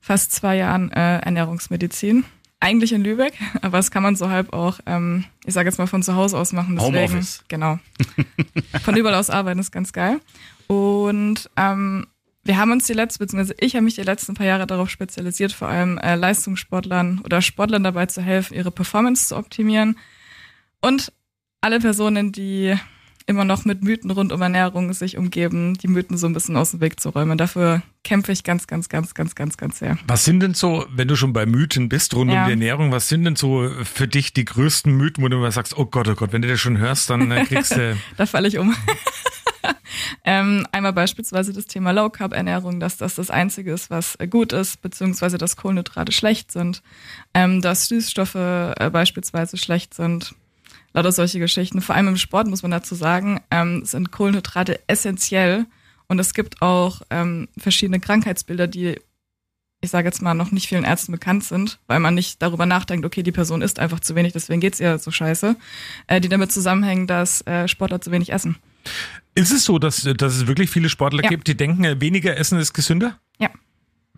fast 0.00 0.32
zwei 0.32 0.56
Jahren 0.56 0.90
äh, 0.92 1.18
Ernährungsmedizin. 1.18 2.24
Eigentlich 2.62 2.92
in 2.92 3.02
Lübeck, 3.02 3.32
aber 3.62 3.78
das 3.78 3.90
kann 3.90 4.02
man 4.02 4.16
so 4.16 4.28
halb 4.28 4.52
auch, 4.52 4.80
ähm, 4.84 5.24
ich 5.46 5.54
sage 5.54 5.68
jetzt 5.68 5.78
mal 5.78 5.86
von 5.86 6.02
zu 6.02 6.14
Hause 6.14 6.36
aus 6.36 6.52
machen. 6.52 6.76
Deswegen, 6.76 6.96
Homeoffice. 6.96 7.44
Genau. 7.48 7.78
Von 8.82 8.96
überall 8.96 9.14
aus 9.14 9.30
arbeiten 9.30 9.60
ist 9.60 9.72
ganz 9.72 9.92
geil. 9.92 10.20
Und 10.66 11.50
ähm, 11.56 12.06
wir 12.42 12.56
haben 12.56 12.72
uns 12.72 12.86
die 12.86 12.94
letzten, 12.94 13.18
beziehungsweise 13.22 13.54
ich 13.60 13.74
habe 13.74 13.84
mich 13.84 13.96
die 13.96 14.02
letzten 14.02 14.34
paar 14.34 14.46
Jahre 14.46 14.66
darauf 14.66 14.88
spezialisiert, 14.88 15.52
vor 15.52 15.68
allem 15.68 15.98
äh, 15.98 16.14
Leistungssportlern 16.14 17.20
oder 17.24 17.42
Sportlern 17.42 17.84
dabei 17.84 18.06
zu 18.06 18.22
helfen, 18.22 18.54
ihre 18.54 18.70
Performance 18.70 19.28
zu 19.28 19.36
optimieren. 19.36 19.98
Und 20.80 21.12
alle 21.60 21.80
Personen, 21.80 22.32
die 22.32 22.74
immer 23.30 23.44
noch 23.44 23.64
mit 23.64 23.82
Mythen 23.82 24.10
rund 24.10 24.32
um 24.32 24.42
Ernährung 24.42 24.92
sich 24.92 25.16
umgeben, 25.16 25.74
die 25.74 25.88
Mythen 25.88 26.18
so 26.18 26.26
ein 26.26 26.34
bisschen 26.34 26.56
aus 26.56 26.72
dem 26.72 26.80
Weg 26.80 27.00
zu 27.00 27.08
räumen. 27.10 27.38
Dafür 27.38 27.82
kämpfe 28.04 28.32
ich 28.32 28.44
ganz, 28.44 28.66
ganz, 28.66 28.88
ganz, 28.88 29.14
ganz, 29.14 29.34
ganz, 29.34 29.56
ganz 29.56 29.78
sehr. 29.78 29.96
Was 30.06 30.24
sind 30.24 30.40
denn 30.40 30.54
so, 30.54 30.84
wenn 30.94 31.08
du 31.08 31.16
schon 31.16 31.32
bei 31.32 31.46
Mythen 31.46 31.88
bist 31.88 32.14
rund 32.14 32.30
Ja. 32.32 32.42
um 32.42 32.46
die 32.46 32.52
Ernährung, 32.52 32.92
was 32.92 33.08
sind 33.08 33.24
denn 33.24 33.36
so 33.36 33.70
für 33.84 34.08
dich 34.08 34.32
die 34.32 34.44
größten 34.44 34.92
Mythen, 34.92 35.22
wo 35.24 35.28
du 35.28 35.36
immer 35.38 35.52
sagst, 35.52 35.78
oh 35.78 35.86
Gott, 35.86 36.08
oh 36.08 36.14
Gott, 36.14 36.32
wenn 36.32 36.42
du 36.42 36.48
das 36.48 36.60
schon 36.60 36.78
hörst, 36.78 37.08
dann 37.08 37.30
äh, 37.30 37.44
kriegst 37.44 37.76
du. 37.76 37.96
Da 38.16 38.26
falle 38.26 38.48
ich 38.48 38.58
um. 38.58 38.74
ähm, 40.24 40.66
einmal 40.72 40.92
beispielsweise 40.92 41.52
das 41.52 41.66
Thema 41.66 41.92
Low 41.92 42.10
Carb 42.10 42.32
Ernährung, 42.32 42.80
dass 42.80 42.96
das 42.96 43.14
das 43.14 43.30
Einzige 43.30 43.72
ist, 43.72 43.90
was 43.90 44.16
äh, 44.16 44.26
gut 44.26 44.52
ist, 44.52 44.82
beziehungsweise 44.82 45.38
dass 45.38 45.56
Kohlenhydrate 45.56 46.12
schlecht 46.12 46.52
sind, 46.52 46.82
ähm, 47.34 47.60
dass 47.60 47.86
Süßstoffe 47.88 48.34
äh, 48.34 48.90
beispielsweise 48.92 49.56
schlecht 49.56 49.94
sind. 49.94 50.34
Lauter 50.92 51.12
solche 51.12 51.38
Geschichten. 51.38 51.80
Vor 51.80 51.94
allem 51.94 52.08
im 52.08 52.16
Sport 52.16 52.48
muss 52.48 52.62
man 52.62 52.70
dazu 52.70 52.94
sagen, 52.94 53.40
ähm, 53.50 53.84
sind 53.84 54.10
Kohlenhydrate 54.10 54.80
essentiell 54.88 55.66
und 56.08 56.18
es 56.18 56.34
gibt 56.34 56.62
auch 56.62 57.02
ähm, 57.10 57.48
verschiedene 57.56 58.00
Krankheitsbilder, 58.00 58.66
die 58.66 58.98
ich 59.82 59.90
sage 59.90 60.08
jetzt 60.08 60.20
mal, 60.20 60.34
noch 60.34 60.50
nicht 60.52 60.68
vielen 60.68 60.84
Ärzten 60.84 61.12
bekannt 61.12 61.42
sind, 61.42 61.78
weil 61.86 62.00
man 62.00 62.14
nicht 62.14 62.42
darüber 62.42 62.66
nachdenkt, 62.66 63.06
okay, 63.06 63.22
die 63.22 63.32
Person 63.32 63.62
isst 63.62 63.78
einfach 63.78 64.00
zu 64.00 64.14
wenig, 64.14 64.34
deswegen 64.34 64.60
geht's 64.60 64.78
ihr 64.78 64.98
so 64.98 65.10
scheiße, 65.10 65.56
äh, 66.06 66.20
die 66.20 66.28
damit 66.28 66.52
zusammenhängen, 66.52 67.06
dass 67.06 67.40
äh, 67.46 67.66
Sportler 67.66 68.00
zu 68.00 68.10
wenig 68.10 68.30
essen. 68.30 68.56
Ist 69.34 69.50
es 69.52 69.64
so, 69.64 69.78
dass, 69.78 70.02
dass 70.18 70.36
es 70.36 70.46
wirklich 70.46 70.68
viele 70.70 70.90
Sportler 70.90 71.22
Ja. 71.22 71.30
gibt, 71.30 71.48
die 71.48 71.56
denken, 71.56 71.84
äh, 71.84 71.98
weniger 71.98 72.36
Essen 72.36 72.58
ist 72.58 72.74
gesünder? 72.74 73.18
Ja. 73.38 73.48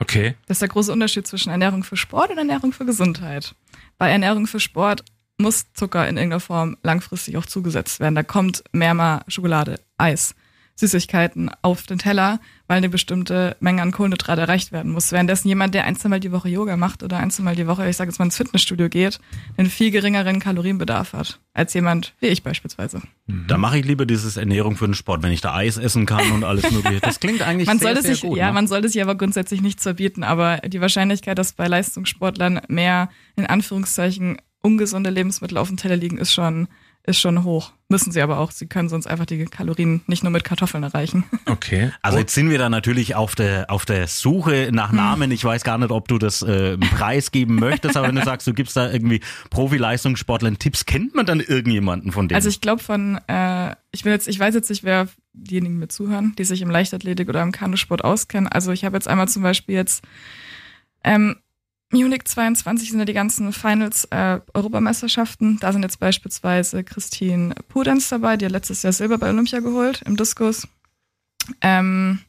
Okay. 0.01 0.35
Das 0.49 0.57
ist 0.57 0.63
der 0.63 0.69
große 0.69 0.93
Unterschied 0.93 1.29
zwischen 1.29 1.51
Ernährung 1.51 1.85
für 1.85 1.97
Sport 1.97 2.31
und 2.33 2.39
Ernährung 2.39 2.73
für 2.73 2.85
Gesundheit. 2.85 3.55
Bei 3.99 4.11
Ernährung 4.11 4.49
für 4.49 4.59
Sport 4.59 5.05
muss 5.39 5.73
Zucker 5.73 6.09
in 6.09 6.17
irgendeiner 6.17 6.41
Form 6.41 6.77
langfristig 6.83 7.37
auch 7.37 7.47
zugesetzt 7.47 8.01
werden. 8.01 8.15
Da 8.15 8.23
kommt 8.23 8.63
mehr 8.73 8.95
mal 8.95 9.23
Schokolade, 9.29 9.81
Eis, 9.99 10.35
Süßigkeiten 10.75 11.51
auf 11.61 11.83
den 11.85 11.99
Teller, 11.99 12.41
weil 12.67 12.79
eine 12.79 12.89
bestimmte 12.89 13.57
Menge 13.61 13.83
an 13.83 13.93
Kohlenhydrat 13.93 14.39
erreicht 14.39 14.73
werden 14.73 14.91
muss. 14.91 15.13
Währenddessen 15.13 15.49
jemand, 15.49 15.75
der 15.75 15.85
ein, 15.85 15.97
zweimal 15.97 16.21
die 16.21 16.33
Woche 16.33 16.49
Yoga 16.49 16.77
macht 16.77 17.03
oder 17.03 17.19
ein, 17.19 17.31
zweimal 17.31 17.55
die 17.55 17.67
Woche, 17.67 17.89
ich 17.89 17.97
sage 17.97 18.11
jetzt 18.11 18.19
mal 18.19 18.25
ins 18.25 18.37
Fitnessstudio 18.37 18.89
geht, 18.89 19.21
einen 19.57 19.69
viel 19.69 19.91
geringeren 19.91 20.41
Kalorienbedarf 20.41 21.13
hat, 21.13 21.41
als 21.53 21.75
jemand 21.75 22.15
wie 22.21 22.29
ich 22.29 22.43
beispielsweise. 22.43 23.03
Da 23.27 23.59
mache 23.59 23.79
ich 23.79 23.85
lieber 23.85 24.07
dieses 24.07 24.37
Ernährung 24.37 24.77
für 24.77 24.87
den 24.87 24.95
Sport, 24.95 25.23
wenn 25.23 25.33
ich 25.33 25.43
da 25.43 25.55
Eis 25.55 25.77
essen 25.77 26.07
kann 26.07 26.33
und 26.33 26.43
alles 26.45 26.71
mögliche. 26.71 27.01
Das 27.01 27.21
klingt 27.21 27.43
eigentlich 27.43 27.67
Man 27.67 27.79
sehr, 27.79 27.89
sollte 27.89 28.03
sehr 28.03 28.15
sich, 28.15 28.23
gut. 28.23 28.39
ja, 28.39 28.47
ne? 28.49 28.53
man 28.55 28.67
sollte 28.67 28.89
sich 28.89 29.03
aber 29.03 29.15
grundsätzlich 29.15 29.61
nichts 29.61 29.83
verbieten, 29.83 30.25
aber 30.25 30.59
die 30.59 30.81
Wahrscheinlichkeit, 30.81 31.39
dass 31.39 31.53
bei 31.53 31.69
Leistungssportlern 31.69 32.63
mehr 32.69 33.11
in 33.37 33.47
Anführungszeichen 33.47 34.39
ungesunde 34.63 35.11
Lebensmittel 35.11 35.59
auf 35.59 35.69
dem 35.69 35.77
Teller 35.77 35.97
liegen, 35.97 36.19
ist 36.19 36.33
schon, 36.33 36.69
ist 37.05 37.19
schon 37.21 37.43
hoch. 37.45 37.73
Müssen 37.89 38.13
sie 38.13 38.23
aber 38.23 38.39
auch. 38.39 38.53
Sie 38.53 38.67
können 38.67 38.89
sonst 38.89 39.07
einfach 39.07 39.27
die 39.27 39.45
Kalorien 39.45 40.01
nicht 40.07 40.23
nur 40.23 40.31
mit 40.31 40.45
Kartoffeln 40.45 40.83
erreichen. 40.85 41.25
Okay. 41.47 41.93
Also 42.01 42.19
jetzt 42.19 42.35
sind 42.35 42.51
wir 42.51 42.59
da 42.59 42.69
natürlich 42.71 43.15
auf 43.15 43.35
der 43.35 43.71
auf 43.71 43.85
der 43.85 44.07
Suche 44.09 44.69
Hm. 44.69 44.75
nach 44.75 44.91
Namen. 44.91 45.31
Ich 45.31 45.45
weiß 45.45 45.63
gar 45.65 45.77
nicht, 45.79 45.91
ob 45.91 46.09
du 46.09 46.19
das 46.19 46.43
äh, 46.43 46.77
preisgeben 46.79 47.57
möchtest, 47.57 47.97
aber 47.97 48.09
wenn 48.09 48.17
du 48.17 48.25
sagst, 48.25 48.47
du 48.47 48.55
gibst 48.55 48.77
da 48.77 48.91
irgendwie 48.91 49.21
Profi-Leistungssportlern 49.51 50.59
Tipps, 50.59 50.87
kennt 50.87 51.15
man 51.15 51.27
dann 51.27 51.41
irgendjemanden 51.41 52.11
von 52.11 52.27
denen? 52.29 52.37
Also 52.37 52.49
ich 52.49 52.61
glaube 52.61 52.83
von, 52.83 53.21
äh, 53.29 53.75
ich 53.93 54.05
will 54.05 54.13
jetzt, 54.13 54.29
ich 54.29 54.39
weiß 54.39 54.55
jetzt 54.55 54.71
nicht, 54.71 54.83
wer 54.83 55.09
diejenigen 55.35 55.79
mir 55.79 55.89
zuhören, 55.89 56.35
die 56.39 56.45
sich 56.45 56.63
im 56.63 56.71
Leichtathletik 56.71 57.29
oder 57.29 57.43
im 57.43 57.53
Kanusport 57.53 58.03
auskennen. 58.03 58.49
Also 58.49 58.73
ich 58.73 58.85
habe 58.85 58.97
jetzt 58.97 59.09
einmal 59.09 59.29
zum 59.29 59.43
Beispiel 59.43 59.75
jetzt 59.75 60.03
ähm, 61.05 61.37
Munich 61.93 62.25
22 62.25 62.91
sind 62.91 62.99
ja 62.99 63.05
die 63.05 63.13
ganzen 63.13 63.53
Finals 63.53 64.07
äh, 64.07 64.41
Europameisterschaften. 64.55 65.59
Da 65.61 65.73
sind 65.73 65.83
jetzt 65.83 66.01
beispielsweise 66.01 66.85
Christine 66.85 67.55
Pudenz 67.69 68.09
dabei, 68.09 68.37
die 68.37 68.47
hat 68.47 68.53
letztes 68.53 68.83
Jahr 68.83 68.95
Silber 68.95 69.19
bei 69.19 69.29
Olympia 69.29 69.61
geholt 69.61 70.03
im 70.07 70.17
Diskus. 70.17 70.67
Ähm, 71.61 72.21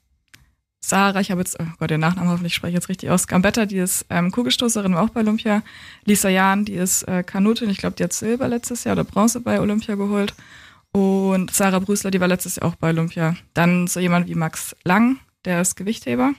Sarah, 0.81 1.21
ich 1.21 1.31
habe 1.31 1.39
jetzt, 1.39 1.57
oh 1.61 1.65
Gott, 1.79 1.91
den 1.91 2.01
Nachnamen 2.01 2.29
hoffentlich 2.29 2.53
spreche 2.53 2.71
ich 2.71 2.75
jetzt 2.75 2.89
richtig 2.89 3.09
aus. 3.09 3.25
Gambetta, 3.27 3.65
die 3.65 3.77
ist 3.77 4.05
ähm, 4.09 4.31
Kugelstoßerin, 4.31 4.95
war 4.95 5.03
auch 5.03 5.11
bei 5.11 5.21
Olympia. 5.21 5.63
Lisa 6.03 6.27
Jahn, 6.27 6.65
die 6.65 6.73
ist 6.73 7.03
äh, 7.03 7.23
Kanutin, 7.23 7.69
ich 7.69 7.77
glaube, 7.77 7.95
die 7.95 8.03
hat 8.03 8.11
Silber 8.11 8.49
letztes 8.49 8.83
Jahr 8.83 8.95
oder 8.95 9.05
Bronze 9.05 9.39
bei 9.39 9.61
Olympia 9.61 9.95
geholt. 9.95 10.33
Und 10.91 11.51
Sarah 11.51 11.79
Brüßler, 11.79 12.11
die 12.11 12.19
war 12.19 12.27
letztes 12.27 12.57
Jahr 12.57 12.65
auch 12.65 12.75
bei 12.75 12.89
Olympia. 12.89 13.37
Dann 13.53 13.87
so 13.87 14.01
jemand 14.01 14.27
wie 14.27 14.35
Max 14.35 14.75
Lang, 14.83 15.19
der 15.45 15.61
ist 15.61 15.75
Gewichtheber. 15.75 16.33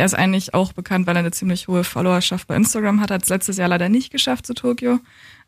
Der 0.00 0.06
ist 0.06 0.14
eigentlich 0.14 0.54
auch 0.54 0.72
bekannt, 0.72 1.06
weil 1.06 1.14
er 1.14 1.18
eine 1.18 1.30
ziemlich 1.30 1.68
hohe 1.68 1.84
Followerschaft 1.84 2.46
bei 2.46 2.56
Instagram 2.56 3.02
hat. 3.02 3.10
Hat 3.10 3.22
es 3.22 3.28
letztes 3.28 3.58
Jahr 3.58 3.68
leider 3.68 3.90
nicht 3.90 4.10
geschafft 4.10 4.46
zu 4.46 4.54
Tokio. 4.54 4.98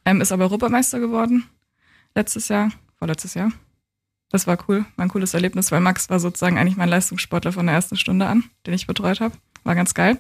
Ähm, 0.05 0.21
ist 0.21 0.31
aber 0.31 0.45
Europameister 0.45 1.01
geworden. 1.01 1.45
Letztes 2.15 2.49
Jahr, 2.49 2.71
vorletztes 2.99 3.33
Jahr. 3.33 3.51
Das 4.29 4.47
war 4.47 4.59
cool, 4.69 4.85
war 4.97 5.07
ein 5.07 5.09
cooles 5.09 5.33
Erlebnis, 5.33 5.73
weil 5.73 5.81
Max 5.81 6.11
war 6.11 6.21
sozusagen 6.21 6.59
eigentlich 6.59 6.77
mein 6.77 6.91
Leistungssportler 6.91 7.53
von 7.53 7.65
der 7.65 7.77
ersten 7.77 7.97
Stunde 7.97 8.27
an, 8.27 8.45
den 8.67 8.75
ich 8.75 8.87
betreut 8.87 9.21
habe. 9.21 9.35
War 9.65 9.75
ganz 9.75 9.95
geil. 9.95 10.19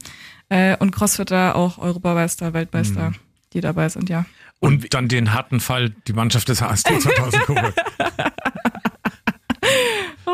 Äh, 0.49 0.79
und 0.79 0.92
Crossfitter 0.92 1.55
auch 1.55 1.77
Europameister, 1.77 2.55
Weltmeister, 2.55 3.12
die 3.53 3.61
dabei 3.61 3.90
sind, 3.90 4.09
ja. 4.09 4.25
Und 4.61 4.95
dann 4.95 5.09
den 5.09 5.35
harten 5.35 5.61
Fall, 5.61 5.90
die 6.07 6.14
Mannschaft 6.14 6.49
des 6.49 6.62
HST 6.62 7.03
2000 7.03 7.42
Kugeln. 7.42 7.75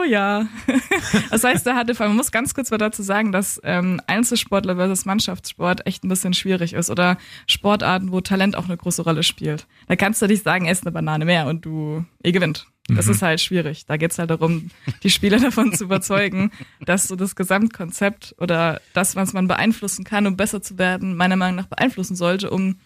Ja. 0.09 0.47
Das 1.31 1.45
heißt, 1.45 1.67
harte 1.67 1.95
Fall. 1.95 2.09
Man 2.09 2.17
muss 2.17 2.33
ganz 2.33 2.55
kurz 2.55 2.71
mal 2.71 2.79
dazu 2.79 3.03
sagen, 3.03 3.33
dass 3.33 3.61
ähm, 3.63 4.01
Einzelsportler 4.07 4.77
versus 4.77 5.05
Mannschaftssport 5.05 5.87
echt 5.87 6.05
ein 6.05 6.09
bisschen 6.09 6.33
schwierig 6.33 6.73
ist 6.73 6.91
oder 6.91 7.19
Sportarten, 7.47 8.13
wo 8.13 8.21
Talent 8.21 8.57
auch 8.57 8.65
eine 8.65 8.77
große 8.77 9.03
Rolle 9.03 9.23
spielt. 9.23 9.67
Da 9.87 9.97
kannst 9.97 10.21
du 10.21 10.27
nicht 10.27 10.43
sagen, 10.43 10.67
ess 10.67 10.83
eine 10.83 10.93
Banane 10.93 11.25
mehr 11.25 11.47
und 11.47 11.65
du, 11.65 12.05
ihr 12.23 12.33
gewinnt. 12.33 12.67
Das 12.89 13.07
ist 13.07 13.21
halt 13.21 13.41
schwierig. 13.41 13.85
Da 13.87 13.99
geht's 13.99 14.19
halt 14.19 14.31
darum, 14.31 14.71
die 15.03 15.11
Spieler 15.11 15.39
davon 15.41 15.73
zu 15.73 15.85
überzeugen, 15.85 16.51
dass 16.81 17.07
so 17.07 17.17
das 17.17 17.37
Gesamtkonzept 17.37 18.35
oder 18.39 18.81
das, 18.95 19.15
was 19.15 19.35
man 19.35 19.47
beeinflussen 19.47 20.05
kann, 20.05 20.27
um 20.27 20.37
besser 20.37 20.63
zu 20.63 20.79
werden, 20.79 21.15
meiner 21.15 21.37
Meinung 21.37 21.57
nach 21.57 21.67
beeinflussen 21.67 22.17
sollte, 22.17 22.51
um 22.51 22.77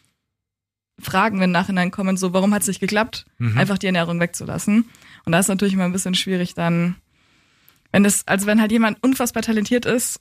Fragen, 1.01 1.39
wenn 1.39 1.45
im 1.45 1.53
Nachhinein 1.53 1.91
kommen, 1.91 2.17
so, 2.17 2.33
warum 2.33 2.53
hat 2.53 2.63
es 2.63 2.69
nicht 2.69 2.81
geklappt, 2.81 3.25
einfach 3.57 3.79
die 3.79 3.87
Ernährung 3.87 4.21
wegzulassen. 4.21 4.89
Und 5.25 5.33
da 5.33 5.39
ist 5.39 5.49
natürlich 5.49 5.75
immer 5.75 5.85
ein 5.85 5.93
bisschen 5.93 6.15
schwierig 6.15 6.55
dann, 6.55 6.97
wenn 7.93 8.03
das, 8.05 8.27
also 8.27 8.47
wenn 8.47 8.61
halt 8.61 8.73
jemand 8.73 8.99
unfassbar 9.03 9.43
talentiert 9.43 9.87
ist, 9.87 10.21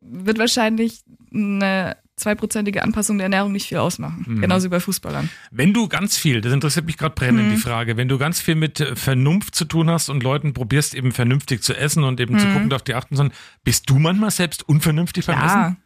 wird 0.00 0.38
wahrscheinlich 0.38 1.02
eine 1.34 1.96
zweiprozentige 2.16 2.82
Anpassung 2.82 3.18
der 3.18 3.26
Ernährung 3.26 3.52
nicht 3.52 3.68
viel 3.68 3.78
ausmachen. 3.78 4.40
Genauso 4.40 4.66
wie 4.66 4.70
bei 4.70 4.80
Fußballern. 4.80 5.28
Wenn 5.52 5.72
du 5.72 5.86
ganz 5.86 6.16
viel, 6.16 6.40
das 6.40 6.52
interessiert 6.52 6.86
mich 6.86 6.96
gerade 6.96 7.14
brennend, 7.14 7.46
Mhm. 7.46 7.50
die 7.50 7.56
Frage, 7.56 7.96
wenn 7.96 8.08
du 8.08 8.18
ganz 8.18 8.40
viel 8.40 8.56
mit 8.56 8.80
äh, 8.80 8.96
Vernunft 8.96 9.54
zu 9.54 9.64
tun 9.66 9.88
hast 9.90 10.08
und 10.08 10.22
Leuten 10.24 10.52
probierst 10.52 10.94
eben 10.94 11.12
vernünftig 11.12 11.62
zu 11.62 11.74
essen 11.76 12.02
und 12.02 12.18
eben 12.18 12.36
zu 12.38 12.46
Mhm. 12.46 12.52
gucken, 12.54 12.72
auf 12.72 12.82
die 12.82 12.94
achten 12.94 13.14
sollen, 13.14 13.32
bist 13.62 13.88
du 13.88 13.98
manchmal 14.00 14.30
selbst 14.32 14.68
unvernünftig 14.68 15.26
beim 15.26 15.40
Essen? 15.44 15.76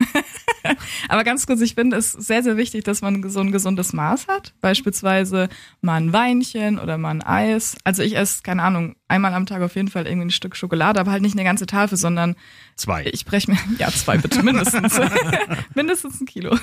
Aber 1.08 1.24
ganz 1.24 1.46
kurz, 1.46 1.60
ich 1.60 1.74
finde 1.74 1.96
es 1.96 2.12
sehr, 2.12 2.42
sehr 2.42 2.56
wichtig, 2.56 2.84
dass 2.84 3.02
man 3.02 3.28
so 3.28 3.40
ein 3.40 3.52
gesundes 3.52 3.92
Maß 3.92 4.28
hat. 4.28 4.54
Beispielsweise 4.60 5.48
mal 5.80 5.96
ein 5.96 6.12
Weinchen 6.12 6.78
oder 6.78 6.98
mal 6.98 7.10
ein 7.10 7.22
Eis. 7.22 7.76
Also 7.84 8.02
ich 8.02 8.16
esse, 8.16 8.42
keine 8.42 8.62
Ahnung, 8.62 8.96
einmal 9.08 9.34
am 9.34 9.46
Tag 9.46 9.62
auf 9.62 9.76
jeden 9.76 9.88
Fall 9.88 10.06
irgendwie 10.06 10.28
ein 10.28 10.30
Stück 10.30 10.56
Schokolade, 10.56 11.00
aber 11.00 11.10
halt 11.10 11.22
nicht 11.22 11.34
eine 11.34 11.44
ganze 11.44 11.66
Tafel, 11.66 11.96
sondern 11.96 12.36
Zwei. 12.76 13.04
ich 13.06 13.24
breche 13.24 13.50
mir, 13.50 13.58
ja, 13.78 13.90
zwei 13.90 14.18
bitte, 14.18 14.42
mindestens. 14.42 15.00
mindestens 15.74 16.20
ein 16.20 16.26
Kilo. 16.26 16.56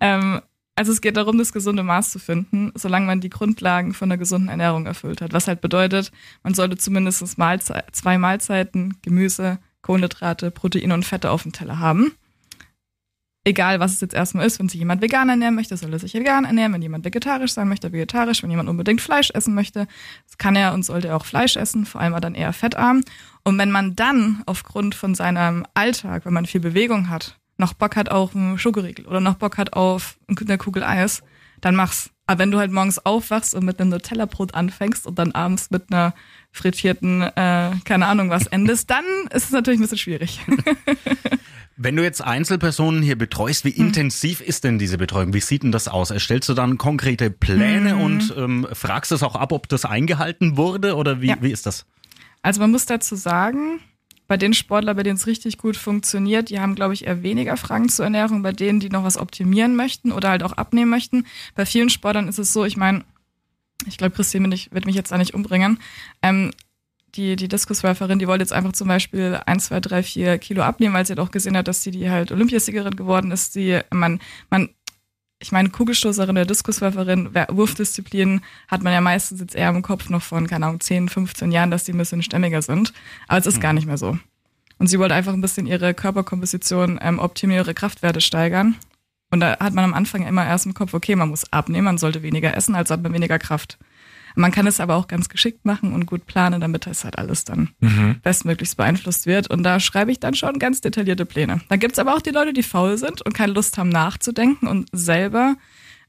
ähm, 0.00 0.40
also 0.76 0.90
es 0.90 1.00
geht 1.00 1.16
darum, 1.16 1.38
das 1.38 1.52
gesunde 1.52 1.84
Maß 1.84 2.10
zu 2.10 2.18
finden, 2.18 2.72
solange 2.74 3.06
man 3.06 3.20
die 3.20 3.30
Grundlagen 3.30 3.94
von 3.94 4.10
einer 4.10 4.18
gesunden 4.18 4.48
Ernährung 4.48 4.86
erfüllt 4.86 5.20
hat. 5.20 5.32
Was 5.32 5.46
halt 5.46 5.60
bedeutet, 5.60 6.10
man 6.42 6.54
sollte 6.54 6.76
zumindest 6.76 7.38
Mahlzei 7.38 7.84
zwei 7.92 8.18
Mahlzeiten, 8.18 8.98
Gemüse, 9.02 9.58
Kohlenhydrate, 9.82 10.50
Proteine 10.50 10.94
und 10.94 11.04
Fette 11.04 11.30
auf 11.30 11.42
dem 11.42 11.52
Teller 11.52 11.78
haben. 11.78 12.12
Egal, 13.46 13.78
was 13.78 13.92
es 13.92 14.00
jetzt 14.00 14.14
erstmal 14.14 14.46
ist, 14.46 14.58
wenn 14.58 14.70
sich 14.70 14.80
jemand 14.80 15.02
vegan 15.02 15.28
ernähren 15.28 15.54
möchte, 15.54 15.76
soll 15.76 15.92
er 15.92 15.98
sich 15.98 16.14
vegan 16.14 16.46
ernähren. 16.46 16.72
Wenn 16.72 16.80
jemand 16.80 17.04
vegetarisch 17.04 17.52
sein 17.52 17.68
möchte, 17.68 17.92
vegetarisch. 17.92 18.42
Wenn 18.42 18.50
jemand 18.50 18.70
unbedingt 18.70 19.02
Fleisch 19.02 19.30
essen 19.34 19.54
möchte, 19.54 19.86
kann 20.38 20.56
er 20.56 20.72
und 20.72 20.82
sollte 20.82 21.08
er 21.08 21.16
auch 21.16 21.26
Fleisch 21.26 21.56
essen, 21.56 21.84
vor 21.84 22.00
allem 22.00 22.18
dann 22.22 22.34
eher 22.34 22.54
fettarm. 22.54 23.02
Und 23.42 23.58
wenn 23.58 23.70
man 23.70 23.94
dann 23.94 24.42
aufgrund 24.46 24.94
von 24.94 25.14
seinem 25.14 25.66
Alltag, 25.74 26.24
wenn 26.24 26.32
man 26.32 26.46
viel 26.46 26.62
Bewegung 26.62 27.10
hat, 27.10 27.38
noch 27.58 27.74
Bock 27.74 27.96
hat 27.96 28.10
auf 28.10 28.34
einen 28.34 28.58
Schokoriegel 28.58 29.06
oder 29.06 29.20
noch 29.20 29.34
Bock 29.34 29.58
hat 29.58 29.74
auf 29.74 30.16
eine 30.28 30.56
Kugel 30.56 30.82
Eis, 30.82 31.22
dann 31.60 31.76
mach's. 31.76 32.10
Aber 32.26 32.38
wenn 32.38 32.50
du 32.50 32.58
halt 32.58 32.72
morgens 32.72 33.04
aufwachst 33.04 33.54
und 33.54 33.66
mit 33.66 33.78
einem 33.78 33.90
Nutella-Brot 33.90 34.54
anfängst 34.54 35.06
und 35.06 35.18
dann 35.18 35.32
abends 35.32 35.70
mit 35.70 35.92
einer 35.92 36.14
frittierten, 36.50 37.20
äh, 37.20 37.72
keine 37.84 38.06
Ahnung 38.06 38.30
was 38.30 38.46
endest, 38.46 38.88
dann 38.88 39.04
ist 39.30 39.44
es 39.44 39.50
natürlich 39.50 39.80
ein 39.80 39.82
bisschen 39.82 39.98
schwierig. 39.98 40.40
Wenn 41.76 41.96
du 41.96 42.02
jetzt 42.04 42.22
Einzelpersonen 42.22 43.02
hier 43.02 43.16
betreust, 43.16 43.64
wie 43.64 43.70
Hm. 43.72 43.86
intensiv 43.88 44.40
ist 44.40 44.64
denn 44.64 44.78
diese 44.78 44.96
Betreuung? 44.98 45.34
Wie 45.34 45.40
sieht 45.40 45.62
denn 45.64 45.72
das 45.72 45.88
aus? 45.88 46.10
Erstellst 46.10 46.48
du 46.48 46.54
dann 46.54 46.78
konkrete 46.78 47.30
Pläne 47.30 47.94
Mhm. 47.96 48.00
und 48.00 48.34
ähm, 48.36 48.66
fragst 48.72 49.10
es 49.12 49.22
auch 49.22 49.34
ab, 49.34 49.50
ob 49.52 49.68
das 49.68 49.84
eingehalten 49.84 50.56
wurde 50.56 50.94
oder 50.96 51.20
wie, 51.20 51.28
Ja. 51.28 51.36
wie 51.40 51.50
ist 51.50 51.66
das? 51.66 51.84
Also 52.42 52.60
man 52.60 52.70
muss 52.70 52.86
dazu 52.86 53.16
sagen, 53.16 53.80
bei 54.28 54.36
den 54.36 54.54
Sportlern, 54.54 54.96
bei 54.96 55.02
denen 55.02 55.16
es 55.16 55.26
richtig 55.26 55.58
gut 55.58 55.76
funktioniert, 55.76 56.48
die 56.48 56.60
haben, 56.60 56.74
glaube 56.76 56.94
ich, 56.94 57.06
eher 57.06 57.22
weniger 57.22 57.56
Fragen 57.56 57.88
zur 57.88 58.04
Ernährung. 58.06 58.42
Bei 58.42 58.52
denen, 58.52 58.80
die 58.80 58.88
noch 58.88 59.04
was 59.04 59.18
optimieren 59.18 59.74
möchten 59.76 60.12
oder 60.12 60.30
halt 60.30 60.42
auch 60.42 60.52
abnehmen 60.52 60.90
möchten. 60.90 61.26
Bei 61.54 61.66
vielen 61.66 61.90
Sportlern 61.90 62.28
ist 62.28 62.38
es 62.38 62.52
so, 62.52 62.64
ich 62.64 62.76
meine, 62.76 63.04
ich 63.86 63.98
glaube, 63.98 64.14
Christine 64.14 64.48
wird, 64.50 64.72
wird 64.72 64.86
mich 64.86 64.94
jetzt 64.94 65.10
da 65.12 65.18
nicht 65.18 65.34
umbringen. 65.34 65.78
Ähm, 66.22 66.52
die, 67.14 67.36
die 67.36 67.48
Diskuswerferin, 67.48 68.18
die 68.18 68.26
wollte 68.26 68.42
jetzt 68.42 68.52
einfach 68.52 68.72
zum 68.72 68.88
Beispiel 68.88 69.40
1, 69.46 69.66
2, 69.66 69.80
3, 69.80 70.02
4 70.02 70.38
Kilo 70.38 70.62
abnehmen, 70.62 70.94
weil 70.94 71.06
sie 71.06 71.16
auch 71.18 71.30
gesehen 71.30 71.56
hat, 71.56 71.68
dass 71.68 71.82
sie 71.82 71.90
die 71.90 72.10
halt 72.10 72.32
Olympiasiegerin 72.32 72.96
geworden 72.96 73.30
ist. 73.30 73.54
Die, 73.54 73.80
man, 73.92 74.20
man, 74.50 74.70
ich 75.38 75.52
meine, 75.52 75.70
Kugelstoßerin 75.70 76.34
der 76.34 76.46
Diskuswerferin, 76.46 77.34
Wurfdisziplin 77.50 78.40
hat 78.68 78.82
man 78.82 78.92
ja 78.92 79.00
meistens 79.00 79.40
jetzt 79.40 79.54
eher 79.54 79.70
im 79.70 79.82
Kopf 79.82 80.08
noch 80.08 80.22
von, 80.22 80.46
keine 80.46 80.66
Ahnung, 80.66 80.80
10, 80.80 81.08
15 81.08 81.52
Jahren, 81.52 81.70
dass 81.70 81.84
die 81.84 81.92
ein 81.92 81.98
bisschen 81.98 82.22
stämmiger 82.22 82.62
sind. 82.62 82.92
Aber 83.28 83.38
es 83.38 83.46
ist 83.46 83.56
mhm. 83.56 83.62
gar 83.62 83.72
nicht 83.72 83.86
mehr 83.86 83.98
so. 83.98 84.18
Und 84.78 84.88
sie 84.88 84.98
wollte 84.98 85.14
einfach 85.14 85.32
ein 85.32 85.40
bisschen 85.40 85.66
ihre 85.66 85.94
Körperkomposition 85.94 86.98
ähm, 87.00 87.18
optimieren, 87.18 87.64
ihre 87.64 87.74
Kraftwerte 87.74 88.20
steigern. 88.20 88.76
Und 89.30 89.40
da 89.40 89.58
hat 89.58 89.74
man 89.74 89.84
am 89.84 89.94
Anfang 89.94 90.26
immer 90.26 90.46
erst 90.46 90.66
im 90.66 90.74
Kopf, 90.74 90.94
okay, 90.94 91.16
man 91.16 91.28
muss 91.28 91.52
abnehmen, 91.52 91.84
man 91.84 91.98
sollte 91.98 92.22
weniger 92.22 92.56
essen, 92.56 92.74
also 92.74 92.94
hat 92.94 93.02
man 93.02 93.12
weniger 93.12 93.38
Kraft. 93.38 93.78
Man 94.34 94.50
kann 94.50 94.66
es 94.66 94.80
aber 94.80 94.96
auch 94.96 95.06
ganz 95.06 95.28
geschickt 95.28 95.64
machen 95.64 95.92
und 95.92 96.06
gut 96.06 96.26
planen, 96.26 96.60
damit 96.60 96.86
das 96.86 97.04
halt 97.04 97.18
alles 97.18 97.44
dann 97.44 97.70
mhm. 97.80 98.16
bestmöglichst 98.22 98.76
beeinflusst 98.76 99.26
wird. 99.26 99.48
Und 99.48 99.62
da 99.62 99.78
schreibe 99.80 100.10
ich 100.10 100.20
dann 100.20 100.34
schon 100.34 100.58
ganz 100.58 100.80
detaillierte 100.80 101.24
Pläne. 101.24 101.60
Da 101.68 101.76
gibt's 101.76 101.98
aber 101.98 102.14
auch 102.14 102.20
die 102.20 102.30
Leute, 102.30 102.52
die 102.52 102.62
faul 102.62 102.98
sind 102.98 103.22
und 103.22 103.32
keine 103.32 103.52
Lust 103.52 103.78
haben 103.78 103.88
nachzudenken 103.88 104.66
und 104.66 104.88
selber, 104.92 105.56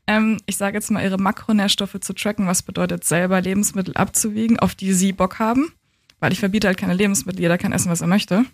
ähm, 0.07 0.37
ich 0.45 0.57
sage 0.57 0.77
jetzt 0.77 0.91
mal, 0.91 1.03
ihre 1.03 1.17
Makronährstoffe 1.17 1.99
zu 1.99 2.13
tracken, 2.13 2.47
was 2.47 2.63
bedeutet 2.63 3.03
selber 3.03 3.41
Lebensmittel 3.41 3.95
abzuwiegen, 3.95 4.59
auf 4.59 4.75
die 4.75 4.93
sie 4.93 5.13
Bock 5.13 5.39
haben. 5.39 5.71
Weil 6.19 6.31
ich 6.31 6.39
verbiete 6.39 6.67
halt 6.67 6.77
keine 6.77 6.93
Lebensmittel, 6.93 7.41
jeder 7.41 7.57
kann 7.57 7.73
essen, 7.73 7.91
was 7.91 8.01
er 8.01 8.07
möchte. 8.07 8.45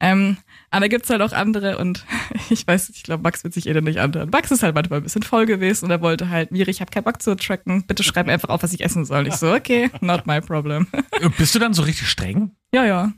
Ähm, 0.00 0.38
aber 0.70 0.82
da 0.82 0.88
gibt's 0.88 1.10
halt 1.10 1.20
auch 1.20 1.32
andere 1.32 1.78
und 1.78 2.06
ich 2.50 2.66
weiß, 2.66 2.90
ich 2.90 3.02
glaube, 3.02 3.22
Max 3.22 3.44
wird 3.44 3.54
sich 3.54 3.66
eh 3.66 3.80
nicht 3.80 4.00
anhören. 4.00 4.30
Max 4.30 4.50
ist 4.50 4.62
halt 4.62 4.74
manchmal 4.74 5.00
ein 5.00 5.02
bisschen 5.02 5.22
voll 5.22 5.46
gewesen 5.46 5.86
und 5.86 5.90
er 5.90 6.00
wollte 6.00 6.30
halt, 6.30 6.52
Miri, 6.52 6.70
ich 6.70 6.80
habe 6.80 6.90
keinen 6.90 7.04
Bock 7.04 7.20
zu 7.20 7.36
tracken, 7.36 7.84
bitte 7.86 8.02
schreib 8.02 8.26
mir 8.26 8.32
einfach 8.32 8.48
auf, 8.48 8.62
was 8.62 8.72
ich 8.72 8.82
essen 8.82 9.04
soll. 9.04 9.26
Ich 9.26 9.34
so, 9.34 9.52
okay, 9.52 9.90
not 10.00 10.26
my 10.26 10.40
problem. 10.40 10.86
Bist 11.38 11.54
du 11.54 11.58
dann 11.58 11.74
so 11.74 11.82
richtig 11.82 12.08
streng? 12.08 12.52
Ja, 12.72 12.84
ja. 12.84 13.12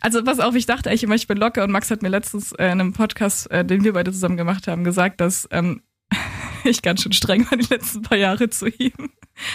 Also 0.00 0.22
pass 0.24 0.40
auf, 0.40 0.54
ich 0.54 0.66
dachte 0.66 0.88
eigentlich 0.88 1.02
immer, 1.02 1.14
ich 1.14 1.26
bin 1.26 1.36
locker 1.36 1.64
und 1.64 1.70
Max 1.70 1.90
hat 1.90 2.02
mir 2.02 2.08
letztens 2.08 2.52
äh, 2.52 2.66
in 2.66 2.80
einem 2.80 2.92
Podcast, 2.92 3.50
äh, 3.50 3.64
den 3.64 3.84
wir 3.84 3.92
beide 3.92 4.12
zusammen 4.12 4.36
gemacht 4.36 4.66
haben, 4.66 4.84
gesagt, 4.84 5.20
dass 5.20 5.48
ähm, 5.50 5.82
ich 6.64 6.82
ganz 6.82 7.02
schön 7.02 7.12
streng 7.12 7.50
war 7.50 7.58
die 7.58 7.66
letzten 7.66 8.02
paar 8.02 8.18
Jahre 8.18 8.48
zu 8.50 8.68
ihm. 8.68 9.10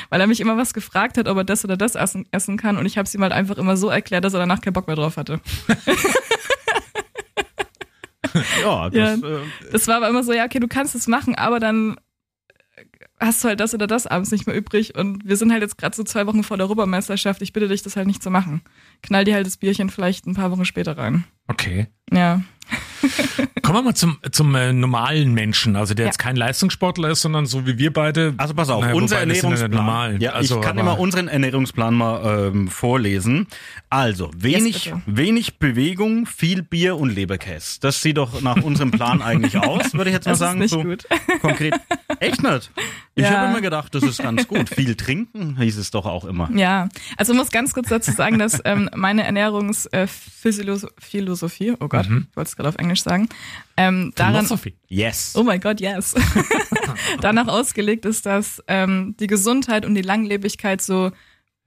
Weil 0.09 0.21
er 0.21 0.27
mich 0.27 0.39
immer 0.39 0.57
was 0.57 0.73
gefragt 0.73 1.17
hat, 1.17 1.27
ob 1.27 1.37
er 1.37 1.43
das 1.43 1.63
oder 1.63 1.77
das 1.77 1.93
essen, 1.93 2.25
essen 2.31 2.57
kann 2.57 2.77
und 2.77 2.85
ich 2.87 2.97
habe 2.97 3.05
es 3.05 3.13
ihm 3.13 3.21
halt 3.21 3.33
einfach 3.33 3.57
immer 3.57 3.77
so 3.77 3.89
erklärt, 3.89 4.23
dass 4.23 4.33
er 4.33 4.39
danach 4.39 4.61
keinen 4.61 4.73
Bock 4.73 4.87
mehr 4.87 4.95
drauf 4.95 5.17
hatte. 5.17 5.39
ja, 8.61 8.89
das, 8.89 9.21
ja, 9.21 9.27
äh, 9.27 9.41
das 9.71 9.87
war 9.87 9.97
aber 9.97 10.09
immer 10.09 10.23
so, 10.23 10.33
ja, 10.33 10.45
okay, 10.45 10.59
du 10.59 10.67
kannst 10.67 10.95
es 10.95 11.07
machen, 11.07 11.35
aber 11.35 11.59
dann 11.59 11.97
hast 13.19 13.43
du 13.43 13.47
halt 13.47 13.59
das 13.59 13.73
oder 13.73 13.87
das 13.87 14.07
abends 14.07 14.31
nicht 14.31 14.47
mehr 14.47 14.55
übrig 14.55 14.95
und 14.95 15.25
wir 15.25 15.37
sind 15.37 15.51
halt 15.51 15.61
jetzt 15.61 15.77
gerade 15.77 15.95
so 15.95 16.03
zwei 16.03 16.27
Wochen 16.27 16.43
vor 16.43 16.57
der 16.57 16.65
Europameisterschaft. 16.65 17.41
Ich 17.41 17.53
bitte 17.53 17.67
dich, 17.67 17.81
das 17.83 17.95
halt 17.95 18.07
nicht 18.07 18.21
zu 18.21 18.29
machen. 18.29 18.61
Knall 19.01 19.23
dir 19.23 19.35
halt 19.35 19.47
das 19.47 19.57
Bierchen 19.57 19.89
vielleicht 19.89 20.25
ein 20.25 20.35
paar 20.35 20.51
Wochen 20.51 20.65
später 20.65 20.97
rein. 20.97 21.23
Okay. 21.47 21.87
Ja. 22.11 22.41
Kommen 23.61 23.79
wir 23.79 23.83
mal 23.83 23.95
zum, 23.95 24.17
zum 24.31 24.55
äh, 24.55 24.73
normalen 24.73 25.33
Menschen, 25.33 25.75
also 25.75 25.93
der 25.93 26.05
ja. 26.05 26.09
jetzt 26.09 26.17
kein 26.17 26.35
Leistungssportler 26.35 27.09
ist, 27.09 27.21
sondern 27.21 27.45
so 27.45 27.65
wie 27.65 27.77
wir 27.77 27.91
beide. 27.91 28.33
Also 28.37 28.53
pass 28.53 28.69
auf, 28.69 28.83
naja, 28.83 28.95
unser 28.95 29.19
Ernährungsplan. 29.19 30.21
Ja, 30.21 30.31
also, 30.31 30.55
ich 30.55 30.61
kann 30.61 30.77
immer 30.77 30.99
unseren 30.99 31.27
Ernährungsplan 31.27 31.93
mal 31.93 32.51
ähm, 32.53 32.67
vorlesen. 32.67 33.47
Also 33.89 34.31
wenig, 34.35 34.85
yes, 34.85 34.95
wenig 35.05 35.59
Bewegung, 35.59 36.25
viel 36.25 36.61
Bier 36.61 36.97
und 36.97 37.09
Leberkäse. 37.09 37.79
Das 37.79 38.01
sieht 38.01 38.17
doch 38.17 38.41
nach 38.41 38.61
unserem 38.61 38.91
Plan 38.91 39.21
eigentlich 39.21 39.57
aus, 39.57 39.93
würde 39.93 40.09
ich 40.09 40.15
jetzt 40.15 40.25
mal 40.25 40.33
das 40.33 40.39
sagen. 40.39 40.61
Ist 40.61 40.73
nicht 40.73 40.83
so 40.83 40.87
gut. 40.87 41.07
Konkret. 41.41 41.75
Echt 42.19 42.43
nicht? 42.43 42.71
Ich 43.15 43.23
ja. 43.23 43.31
habe 43.31 43.51
immer 43.51 43.61
gedacht, 43.61 43.95
das 43.95 44.03
ist 44.03 44.21
ganz 44.21 44.47
gut. 44.47 44.69
Viel 44.69 44.95
trinken 44.95 45.57
hieß 45.57 45.77
es 45.77 45.91
doch 45.91 46.05
auch 46.05 46.25
immer. 46.25 46.49
Ja, 46.53 46.89
also 47.17 47.33
muss 47.33 47.51
ganz 47.51 47.73
kurz 47.73 47.89
dazu 47.89 48.11
sagen, 48.11 48.39
dass 48.39 48.61
ähm, 48.65 48.89
meine 48.93 49.23
Ernährungsphilosophie, 49.23 51.69
äh, 51.69 51.77
oh 51.79 51.87
Gott, 51.87 52.09
mhm. 52.09 52.27
ich 52.29 52.35
wollte 52.35 52.54
gerade 52.55 52.69
auf 52.69 52.75
Englisch 52.75 53.03
sagen, 53.03 53.29
ähm, 53.77 54.13
daran, 54.15 54.47
yes. 54.87 55.33
Oh 55.35 55.43
mein 55.43 55.59
Gott, 55.59 55.81
yes. 55.81 56.15
danach 57.21 57.47
ausgelegt 57.47 58.05
ist, 58.05 58.25
dass 58.25 58.63
ähm, 58.67 59.15
die 59.19 59.27
Gesundheit 59.27 59.85
und 59.85 59.95
die 59.95 60.01
Langlebigkeit 60.01 60.81
so 60.81 61.11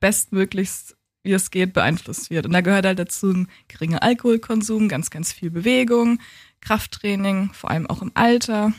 bestmöglichst 0.00 0.96
wie 1.22 1.32
es 1.32 1.50
geht, 1.50 1.74
beeinflusst 1.74 2.30
wird. 2.30 2.46
Und 2.46 2.52
da 2.52 2.60
gehört 2.60 2.86
halt 2.86 2.98
dazu 2.98 3.30
ein 3.30 3.48
geringer 3.68 4.02
Alkoholkonsum, 4.02 4.88
ganz, 4.88 5.10
ganz 5.10 5.32
viel 5.32 5.50
Bewegung, 5.50 6.20
Krafttraining, 6.60 7.50
vor 7.52 7.70
allem 7.70 7.86
auch 7.88 8.02
im 8.02 8.12
Alter. 8.14 8.72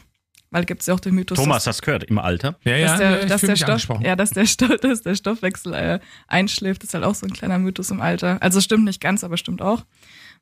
Weil 0.52 0.66
gibt 0.66 0.82
es 0.82 0.88
ja 0.88 0.96
auch 0.96 1.00
den 1.00 1.14
Mythos. 1.14 1.38
Thomas, 1.38 1.64
das 1.64 1.82
gehört 1.82 2.06
im 2.06 2.18
Alter. 2.18 2.56
Ja, 2.64 2.76
ja, 2.76 2.88
dass 2.88 2.98
der, 2.98 3.26
dass 3.26 3.42
der 3.42 3.56
Stoff, 3.56 4.02
ja, 4.02 4.16
dass 4.16 4.32
der, 4.32 4.46
Stoff, 4.48 4.78
dass 4.82 5.04
der 5.04 5.16
Stoffwechsel 5.16 5.74
äh, 5.74 6.00
einschläft, 6.28 6.84
ist 6.84 6.94
halt 6.96 7.04
auch 7.04 7.14
so 7.14 7.28
ein 7.28 7.34
kleiner 7.34 7.60
Mythos 7.60 7.92
im 7.92 8.02
Alter. 8.02 8.42
Also 8.42 8.60
stimmt 8.60 8.86
nicht 8.86 9.00
ganz, 9.00 9.24
aber 9.24 9.38
stimmt 9.38 9.62
auch. 9.62 9.86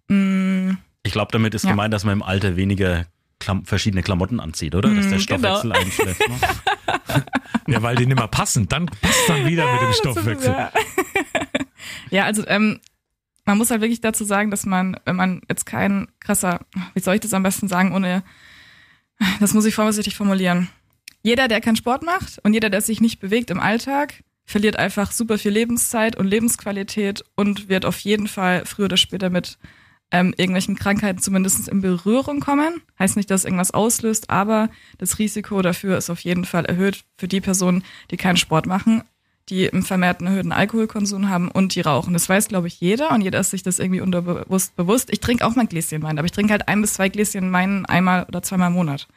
Mm. 0.07 0.71
Ich 1.03 1.11
glaube, 1.11 1.31
damit 1.31 1.53
ist 1.53 1.63
ja. 1.63 1.71
gemeint, 1.71 1.93
dass 1.93 2.03
man 2.03 2.13
im 2.13 2.23
Alter 2.23 2.55
weniger 2.55 3.05
Klam 3.39 3.65
verschiedene 3.65 4.03
Klamotten 4.03 4.39
anzieht, 4.39 4.73
oder? 4.73 4.93
Dass 4.93 5.09
der 5.09 5.19
mm, 5.19 5.21
Stoffwechsel 5.21 5.71
genau. 5.71 5.79
einschläft. 5.79 6.21
Ne? 6.27 7.25
ja, 7.67 7.81
weil 7.83 7.95
die 7.95 8.07
nicht 8.07 8.17
mehr 8.17 8.27
passen. 8.27 8.67
Dann 8.67 8.87
passt 8.87 9.29
dann 9.29 9.45
wieder 9.45 9.71
mit 9.71 9.81
dem 9.81 9.93
Stoffwechsel. 9.93 10.51
Ja, 10.51 10.71
ja 12.09 12.23
also 12.25 12.45
ähm, 12.47 12.79
man 13.45 13.57
muss 13.57 13.69
halt 13.69 13.81
wirklich 13.81 14.01
dazu 14.01 14.23
sagen, 14.25 14.51
dass 14.51 14.65
man, 14.65 14.99
wenn 15.05 15.15
man 15.15 15.41
jetzt 15.49 15.65
kein 15.65 16.07
krasser, 16.19 16.61
wie 16.93 16.99
soll 16.99 17.15
ich 17.15 17.21
das 17.21 17.33
am 17.33 17.43
besten 17.43 17.67
sagen, 17.67 17.93
ohne 17.93 18.23
das 19.39 19.53
muss 19.53 19.65
ich 19.65 19.75
vorsichtig 19.75 20.15
formulieren. 20.15 20.69
Jeder, 21.23 21.47
der 21.47 21.61
keinen 21.61 21.75
Sport 21.75 22.03
macht 22.03 22.39
und 22.43 22.53
jeder, 22.53 22.69
der 22.69 22.81
sich 22.81 23.01
nicht 23.01 23.19
bewegt 23.19 23.49
im 23.49 23.59
Alltag, 23.59 24.23
verliert 24.45 24.77
einfach 24.77 25.11
super 25.11 25.37
viel 25.37 25.51
Lebenszeit 25.51 26.15
und 26.15 26.27
Lebensqualität 26.27 27.23
und 27.35 27.69
wird 27.69 27.85
auf 27.85 27.99
jeden 27.99 28.27
Fall 28.27 28.65
früher 28.65 28.85
oder 28.85 28.97
später 28.97 29.29
mit 29.29 29.57
ähm, 30.11 30.33
irgendwelchen 30.37 30.75
Krankheiten 30.75 31.19
zumindest 31.19 31.67
in 31.67 31.81
Berührung 31.81 32.39
kommen. 32.39 32.81
Heißt 32.97 33.17
nicht, 33.17 33.29
dass 33.29 33.45
irgendwas 33.45 33.71
auslöst, 33.71 34.29
aber 34.29 34.69
das 34.97 35.19
Risiko 35.19 35.61
dafür 35.61 35.97
ist 35.97 36.09
auf 36.09 36.21
jeden 36.21 36.45
Fall 36.45 36.65
erhöht 36.65 37.03
für 37.17 37.27
die 37.27 37.41
Personen, 37.41 37.83
die 38.11 38.17
keinen 38.17 38.37
Sport 38.37 38.67
machen, 38.67 39.03
die 39.49 39.65
im 39.65 39.83
vermehrten 39.83 40.27
erhöhten 40.27 40.51
Alkoholkonsum 40.51 41.29
haben 41.29 41.49
und 41.51 41.75
die 41.75 41.81
rauchen. 41.81 42.13
Das 42.13 42.29
weiß, 42.29 42.47
glaube 42.47 42.67
ich, 42.67 42.79
jeder 42.79 43.11
und 43.11 43.21
jeder 43.21 43.39
ist 43.39 43.51
sich 43.51 43.63
das 43.63 43.79
irgendwie 43.79 44.01
unterbewusst 44.01 44.75
bewusst. 44.75 45.09
Ich 45.11 45.19
trinke 45.19 45.45
auch 45.45 45.55
mal 45.55 45.63
ein 45.63 45.69
Gläschen 45.69 46.03
Wein, 46.03 46.17
aber 46.17 46.25
ich 46.25 46.31
trinke 46.31 46.51
halt 46.51 46.67
ein 46.67 46.81
bis 46.81 46.93
zwei 46.93 47.09
Gläschen 47.09 47.51
Wein 47.51 47.85
einmal 47.85 48.25
oder 48.25 48.41
zweimal 48.41 48.69
im 48.69 48.75
Monat. 48.75 49.07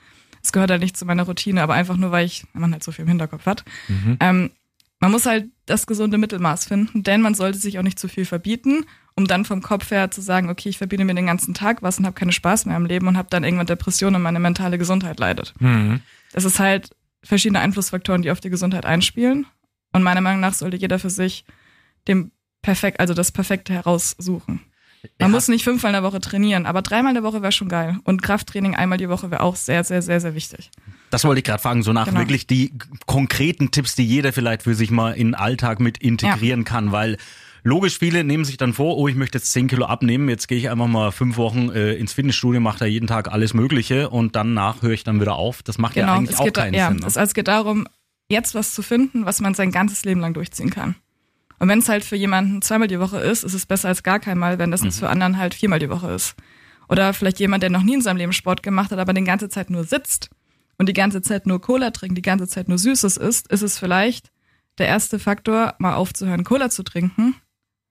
Das 0.42 0.52
gehört 0.52 0.70
halt 0.70 0.82
nicht 0.82 0.96
zu 0.96 1.04
meiner 1.04 1.24
Routine, 1.24 1.62
aber 1.62 1.74
einfach 1.74 1.96
nur, 1.96 2.10
weil 2.10 2.26
ich, 2.26 2.44
man 2.52 2.72
halt 2.72 2.82
so 2.82 2.92
viel 2.92 3.02
im 3.02 3.08
Hinterkopf 3.08 3.46
hat. 3.46 3.64
Mhm. 3.88 4.16
Ähm, 4.20 4.50
man 4.98 5.10
muss 5.10 5.26
halt 5.26 5.50
das 5.70 5.86
gesunde 5.86 6.18
Mittelmaß 6.18 6.66
finden, 6.66 7.02
denn 7.02 7.22
man 7.22 7.34
sollte 7.34 7.58
sich 7.58 7.78
auch 7.78 7.82
nicht 7.82 7.98
zu 7.98 8.08
viel 8.08 8.24
verbieten, 8.24 8.84
um 9.14 9.26
dann 9.26 9.44
vom 9.44 9.62
Kopf 9.62 9.90
her 9.90 10.10
zu 10.10 10.20
sagen, 10.20 10.50
okay, 10.50 10.68
ich 10.68 10.78
verbiete 10.78 11.04
mir 11.04 11.14
den 11.14 11.26
ganzen 11.26 11.54
Tag 11.54 11.82
was 11.82 11.98
und 11.98 12.06
habe 12.06 12.14
keine 12.14 12.32
Spaß 12.32 12.66
mehr 12.66 12.76
im 12.76 12.86
Leben 12.86 13.06
und 13.08 13.16
habe 13.16 13.28
dann 13.30 13.44
irgendwann 13.44 13.66
Depressionen 13.66 14.16
und 14.16 14.22
meine 14.22 14.40
mentale 14.40 14.78
Gesundheit 14.78 15.18
leidet. 15.18 15.54
Mhm. 15.60 16.00
Das 16.32 16.44
ist 16.44 16.58
halt 16.58 16.90
verschiedene 17.22 17.60
Einflussfaktoren, 17.60 18.22
die 18.22 18.30
auf 18.30 18.40
die 18.40 18.50
Gesundheit 18.50 18.86
einspielen. 18.86 19.46
Und 19.92 20.02
meiner 20.02 20.20
Meinung 20.20 20.40
nach 20.40 20.54
sollte 20.54 20.76
jeder 20.76 20.98
für 20.98 21.10
sich 21.10 21.44
dem 22.08 22.30
perfekt, 22.62 23.00
also 23.00 23.14
das 23.14 23.32
Perfekte 23.32 23.72
heraussuchen. 23.72 24.60
Man 25.18 25.28
ja. 25.30 25.34
muss 25.34 25.48
nicht 25.48 25.64
fünfmal 25.64 25.90
in 25.90 25.94
der 25.94 26.02
Woche 26.02 26.20
trainieren, 26.20 26.66
aber 26.66 26.82
dreimal 26.82 27.10
in 27.10 27.14
der 27.14 27.24
Woche 27.24 27.42
wäre 27.42 27.52
schon 27.52 27.68
geil. 27.68 27.98
Und 28.04 28.22
Krafttraining 28.22 28.74
einmal 28.74 28.98
die 28.98 29.08
Woche 29.08 29.30
wäre 29.30 29.42
auch 29.42 29.56
sehr, 29.56 29.82
sehr, 29.82 30.02
sehr, 30.02 30.20
sehr 30.20 30.34
wichtig. 30.34 30.70
Das 31.10 31.24
wollte 31.24 31.40
ich 31.40 31.44
gerade 31.44 31.60
fragen, 31.60 31.82
so 31.82 31.92
nach 31.92 32.06
genau. 32.06 32.20
wirklich 32.20 32.46
die 32.46 32.72
konkreten 33.06 33.70
Tipps, 33.72 33.96
die 33.96 34.06
jeder 34.06 34.32
vielleicht 34.32 34.62
für 34.62 34.74
sich 34.74 34.90
mal 34.90 35.12
in 35.12 35.28
den 35.28 35.34
Alltag 35.34 35.80
mit 35.80 35.98
integrieren 35.98 36.60
ja. 36.60 36.64
kann, 36.64 36.92
weil 36.92 37.16
logisch 37.62 37.98
viele 37.98 38.24
nehmen 38.24 38.44
sich 38.44 38.56
dann 38.56 38.72
vor, 38.72 38.96
oh, 38.96 39.08
ich 39.08 39.16
möchte 39.16 39.38
jetzt 39.38 39.52
10 39.52 39.68
Kilo 39.68 39.86
abnehmen, 39.86 40.28
jetzt 40.28 40.46
gehe 40.46 40.58
ich 40.58 40.70
einfach 40.70 40.86
mal 40.86 41.10
fünf 41.10 41.36
Wochen 41.36 41.70
äh, 41.70 41.94
ins 41.94 42.12
Fitnessstudio, 42.12 42.60
mache 42.60 42.78
da 42.80 42.84
jeden 42.86 43.06
Tag 43.06 43.30
alles 43.30 43.54
Mögliche 43.54 44.08
und 44.10 44.36
danach 44.36 44.82
höre 44.82 44.92
ich 44.92 45.04
dann 45.04 45.20
wieder 45.20 45.34
auf. 45.34 45.62
Das 45.62 45.78
macht 45.78 45.94
genau. 45.94 46.08
ja 46.08 46.14
eigentlich 46.14 46.38
auch 46.38 46.52
keinen 46.52 46.74
ja, 46.74 46.88
Sinn. 46.88 46.98
Ne? 46.98 47.06
Es, 47.06 47.16
es 47.16 47.34
geht 47.34 47.48
darum, 47.48 47.86
jetzt 48.28 48.54
was 48.54 48.72
zu 48.74 48.82
finden, 48.82 49.26
was 49.26 49.40
man 49.40 49.54
sein 49.54 49.72
ganzes 49.72 50.04
Leben 50.04 50.20
lang 50.20 50.34
durchziehen 50.34 50.70
kann. 50.70 50.94
Und 51.58 51.68
wenn 51.68 51.80
es 51.80 51.88
halt 51.88 52.04
für 52.04 52.16
jemanden 52.16 52.62
zweimal 52.62 52.88
die 52.88 53.00
Woche 53.00 53.18
ist, 53.18 53.44
ist 53.44 53.52
es 53.52 53.66
besser 53.66 53.88
als 53.88 54.02
gar 54.02 54.18
keinmal, 54.18 54.58
wenn 54.58 54.70
das 54.70 54.82
mhm. 54.82 54.92
für 54.92 55.10
anderen 55.10 55.36
halt 55.36 55.54
viermal 55.54 55.78
die 55.78 55.90
Woche 55.90 56.10
ist. 56.10 56.34
Oder 56.88 57.12
vielleicht 57.12 57.38
jemand, 57.38 57.62
der 57.62 57.70
noch 57.70 57.82
nie 57.82 57.94
in 57.94 58.00
seinem 58.00 58.16
Leben 58.16 58.32
Sport 58.32 58.62
gemacht 58.62 58.90
hat, 58.90 58.98
aber 58.98 59.12
die 59.12 59.22
ganze 59.22 59.48
Zeit 59.48 59.68
nur 59.70 59.84
sitzt 59.84 60.30
und 60.80 60.88
die 60.88 60.94
ganze 60.94 61.20
Zeit 61.20 61.46
nur 61.46 61.60
Cola 61.60 61.90
trinkt, 61.90 62.16
die 62.16 62.22
ganze 62.22 62.48
Zeit 62.48 62.66
nur 62.66 62.78
Süßes 62.78 63.18
isst, 63.18 63.48
ist 63.48 63.60
es 63.60 63.78
vielleicht 63.78 64.30
der 64.78 64.88
erste 64.88 65.18
Faktor, 65.18 65.74
mal 65.78 65.94
aufzuhören, 65.94 66.42
Cola 66.42 66.70
zu 66.70 66.82
trinken 66.82 67.34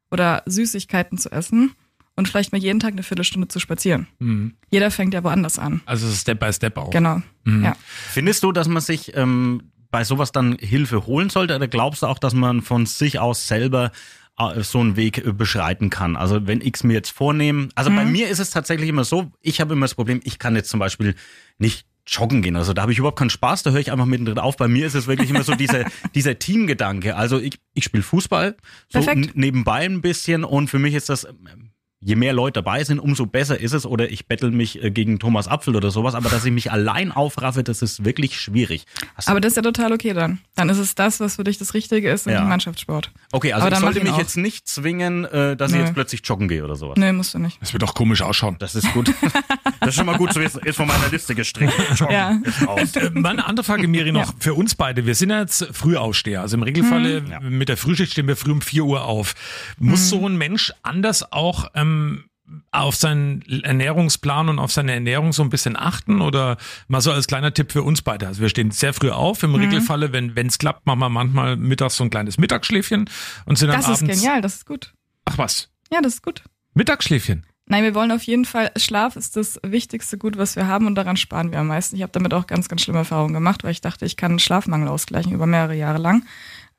oder 0.10 0.42
Süßigkeiten 0.48 1.20
zu 1.20 1.32
essen 1.32 1.74
und 2.16 2.28
vielleicht 2.28 2.52
mal 2.52 2.58
jeden 2.58 2.80
Tag 2.80 2.94
eine 2.94 3.04
Viertelstunde 3.04 3.48
zu 3.48 3.60
spazieren. 3.60 4.08
Mhm. 4.18 4.56
Jeder 4.72 4.90
fängt 4.90 5.14
ja 5.14 5.24
woanders 5.24 5.60
an. 5.60 5.82
Also 5.86 6.10
Step 6.10 6.40
by 6.40 6.52
Step 6.52 6.78
auch. 6.78 6.90
Genau. 6.90 7.22
Mhm. 7.44 7.64
Ja. 7.64 7.76
Findest 8.10 8.42
du, 8.42 8.52
dass 8.52 8.68
man 8.68 8.82
sich 8.82 9.16
ähm, 9.16 9.72
bei 9.92 10.04
sowas 10.04 10.32
dann 10.32 10.58
Hilfe 10.58 11.06
holen 11.06 11.30
sollte? 11.30 11.56
Oder 11.56 11.68
glaubst 11.68 12.02
du 12.02 12.08
auch, 12.08 12.18
dass 12.18 12.34
man 12.34 12.64
von 12.64 12.88
sich 12.88 13.20
aus 13.20 13.48
selber 13.48 13.92
äh, 14.40 14.64
so 14.64 14.80
einen 14.80 14.96
Weg 14.96 15.20
äh, 15.20 15.32
beschreiten 15.32 15.92
kann. 15.92 16.16
Also 16.16 16.48
wenn 16.48 16.62
ich 16.62 16.74
es 16.76 16.84
mir 16.84 16.94
jetzt 16.94 17.12
vornehme, 17.12 17.70
also 17.76 17.92
mhm. 17.92 17.96
bei 17.98 18.06
mir 18.06 18.30
ist 18.30 18.40
es 18.40 18.50
tatsächlich 18.50 18.90
immer 18.90 19.04
so, 19.04 19.32
ich 19.42 19.62
habe 19.62 19.74
immer 19.74 19.84
das 19.86 19.96
Problem, 19.96 20.22
ich 20.24 20.40
kann 20.40 20.56
jetzt 20.56 20.70
zum 20.70 20.80
Beispiel 20.80 21.14
nicht 21.60 21.86
joggen 22.10 22.41
gehen. 22.41 22.55
Also 22.55 22.74
da 22.74 22.82
habe 22.84 22.91
ich 22.91 22.97
überhaupt 22.97 23.20
keinen 23.20 23.30
Spaß, 23.30 23.64
da 23.64 23.72
höre 23.72 23.80
ich 23.80 23.91
einfach 23.91 24.05
mittendrin 24.05 24.39
auf. 24.39 24.57
Bei 24.57 24.68
mir 24.68 24.86
ist 24.88 24.95
es 24.95 25.07
wirklich 25.07 25.30
immer 25.30 25.43
so 25.43 25.55
dieser, 25.55 25.86
dieser 26.16 26.39
Teamgedanke. 26.39 27.16
Also 27.16 27.39
ich, 27.39 27.60
ich 27.74 27.84
spiele 27.84 28.03
Fußball, 28.03 28.55
so 28.88 28.99
Perfekt. 29.01 29.36
nebenbei 29.36 29.86
ein 29.86 30.01
bisschen 30.01 30.43
und 30.43 30.70
für 30.70 30.80
mich 30.80 30.93
ist 30.95 31.10
das, 31.10 31.26
ähm, 31.26 31.72
je 32.01 32.16
mehr 32.16 32.32
Leute 32.32 32.53
dabei 32.64 32.82
sind, 32.86 32.97
umso 32.99 33.26
besser 33.26 33.60
ist 33.60 33.74
es. 33.74 33.86
Oder 33.86 34.10
ich 34.10 34.26
bettel 34.28 34.51
mich 34.51 34.82
äh, 34.82 34.89
gegen 34.89 35.20
Thomas 35.20 35.49
Apfel 35.49 35.76
oder 35.76 35.91
sowas, 35.91 36.16
aber 36.16 36.30
dass 36.30 36.45
ich 36.45 36.51
mich 36.53 36.72
allein 36.72 37.12
aufraffe, 37.12 37.62
das 37.62 37.82
ist 37.82 38.05
wirklich 38.05 38.39
schwierig. 38.39 38.86
Du- 39.01 39.05
Aber 39.26 39.41
das 39.41 39.51
ist 39.51 39.55
ja 39.57 39.64
total 39.64 39.91
okay 39.91 40.14
dann. 40.14 40.39
Dann 40.55 40.70
ist 40.70 40.78
es 40.78 40.95
das, 40.95 41.20
was 41.20 41.36
für 41.36 41.43
dich 41.43 41.57
das 41.57 41.74
Richtige 41.74 42.10
ist, 42.10 42.26
nämlich 42.26 42.41
Ja. 42.41 42.47
Mannschaftssport. 42.47 43.12
okay, 43.34 43.51
also 43.51 43.68
aber 43.68 43.76
ich 43.76 43.82
sollte 43.82 43.99
mich 44.01 44.14
auch. 44.14 44.18
jetzt 44.18 44.38
nicht 44.38 44.66
zwingen, 44.70 45.26
äh, 45.26 45.57
dass 45.57 45.72
ich 45.72 45.78
Nee. 45.78 45.84
jetzt 45.84 45.93
plötzlich 45.93 46.22
joggen 46.24 46.47
gehe 46.47 46.64
oder 46.64 46.78
sowas. 46.78 46.95
Nee, 46.97 47.12
musst 47.12 47.34
du 47.34 47.39
nicht. 47.39 47.62
Das 47.62 47.74
wird 47.74 47.84
doch 47.84 47.93
komisch 47.95 48.22
ausschauen. 48.22 48.55
Das 48.60 48.76
ist 48.76 48.91
gut. 48.93 49.14
das 49.80 49.90
ist 49.90 49.96
schon 49.96 50.06
mal 50.06 50.18
gut 50.18 50.34
zu 50.34 50.40
wissen. 50.40 50.62
Ist 50.64 50.76
von 50.76 50.88
meiner 50.88 51.08
Liste 51.10 51.36
gestrichen. 51.36 51.74
Joggen 51.96 52.14
Ja. 52.14 52.40
ist 52.44 52.68
raus. 52.68 52.96
Äh, 52.96 53.10
Mal 53.12 53.30
eine 53.32 53.46
andere 53.46 53.64
Frage, 53.64 53.88
Miri, 53.88 54.12
noch 54.12 54.28
Ja. 54.28 54.34
für 54.40 54.54
uns 54.54 54.76
beide. 54.76 55.06
Wir 55.06 55.16
sind 55.16 55.30
ja 55.30 55.40
jetzt 55.42 55.68
Frühaufsteher. 55.72 56.42
Also 56.42 56.58
im 56.58 56.64
Regelfalle 56.64 57.24
Ja. 57.30 57.40
mit 57.40 57.70
der 57.70 57.78
Frühschicht 57.78 58.12
stehen 58.14 58.28
wir 58.28 58.36
früh 58.36 58.52
um 58.52 58.62
4 58.62 58.84
Uhr 58.86 59.06
auf. 59.06 59.34
Muss 59.78 60.10
so 60.10 60.26
ein 60.28 60.38
Mensch 60.38 60.74
anders 60.84 61.32
auch 61.32 61.72
ähm, 61.76 62.26
auf 62.72 62.96
seinen 62.96 63.44
Ernährungsplan 63.64 64.50
und 64.50 64.58
auf 64.58 64.72
seine 64.72 64.92
Ernährung 64.94 65.34
so 65.34 65.44
ein 65.44 65.50
bisschen 65.52 65.76
achten? 65.78 66.20
Oder 66.22 66.58
mal 66.88 67.00
so 67.02 67.12
als 67.12 67.28
kleiner 67.28 67.54
Tipp 67.54 67.72
für 67.72 67.84
uns 67.84 68.02
beide. 68.02 68.28
Also 68.28 68.42
wir 68.42 68.50
stehen 68.50 68.72
sehr 68.72 68.94
früh 68.94 69.12
auf. 69.12 69.44
Im 69.44 69.54
Regelfalle, 69.56 70.12
wenn 70.14 70.36
es 70.48 70.58
klappt, 70.58 70.86
machen 70.88 71.00
wir 71.00 71.10
manchmal 71.10 71.58
mittags 71.58 71.96
so 71.98 72.04
ein 72.04 72.10
kleines 72.10 72.38
Mittagsschläfchen 72.40 73.10
und 73.46 73.58
sind 73.58 73.68
dann 73.68 73.78
Das 73.82 73.90
ist 73.90 74.02
abends. 74.02 74.16
genial, 74.22 74.42
das 74.42 74.56
ist 74.56 74.66
gut. 74.66 74.94
Ach 75.26 75.38
was. 75.38 75.70
Ja, 75.92 76.02
das 76.02 76.16
ist 76.16 76.24
gut. 76.24 76.42
Mittagsschläfchen. 76.74 77.46
Nein, 77.72 77.84
wir 77.84 77.93
wollen 77.93 78.11
auf 78.11 78.24
jeden 78.24 78.45
Fall, 78.45 78.72
Schlaf 78.78 79.15
ist 79.15 79.36
das 79.36 79.59
wichtigste 79.61 80.17
Gut, 80.17 80.38
was 80.39 80.55
wir 80.55 80.65
haben 80.65 80.88
und 80.88 80.95
daran 80.95 81.17
sparen 81.17 81.51
wir 81.51 81.59
am 81.59 81.67
meisten. 81.67 81.95
Ich 81.95 82.01
habe 82.01 82.11
damit 82.11 82.34
auch 82.34 82.47
ganz, 82.47 82.67
ganz 82.67 82.82
schlimme 82.82 82.97
Erfahrungen 82.97 83.36
gemacht, 83.36 83.63
weil 83.63 83.70
ich 83.72 83.80
dachte, 83.80 84.07
ich 84.07 84.17
kann 84.17 84.39
Schlafmangel 84.39 84.88
ausgleichen 84.88 85.34
über 85.34 85.45
mehrere 85.45 85.76
Jahre 85.76 85.99
lang. 85.99 86.26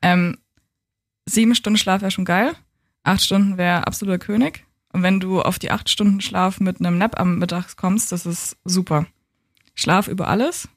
Ähm, 0.01 0.37
sieben 1.25 1.55
Stunden 1.55 1.77
Schlaf 1.77 2.01
wäre 2.01 2.11
schon 2.11 2.25
geil, 2.25 2.53
acht 3.03 3.23
Stunden 3.23 3.57
wäre 3.57 3.87
absoluter 3.87 4.19
König. 4.19 4.65
Und 4.91 5.01
wenn 5.01 5.21
du 5.21 5.41
auf 5.41 5.59
die 5.59 5.71
acht 5.71 5.89
Stunden 5.89 6.19
Schlaf 6.19 6.59
mit 6.59 6.81
einem 6.81 6.97
Nap 6.97 7.17
am 7.17 7.39
Mittag 7.39 7.77
kommst, 7.77 8.11
das 8.11 8.25
ist 8.25 8.57
super. 8.65 9.05
Schlaf 9.73 10.09
über 10.09 10.27
alles. 10.27 10.67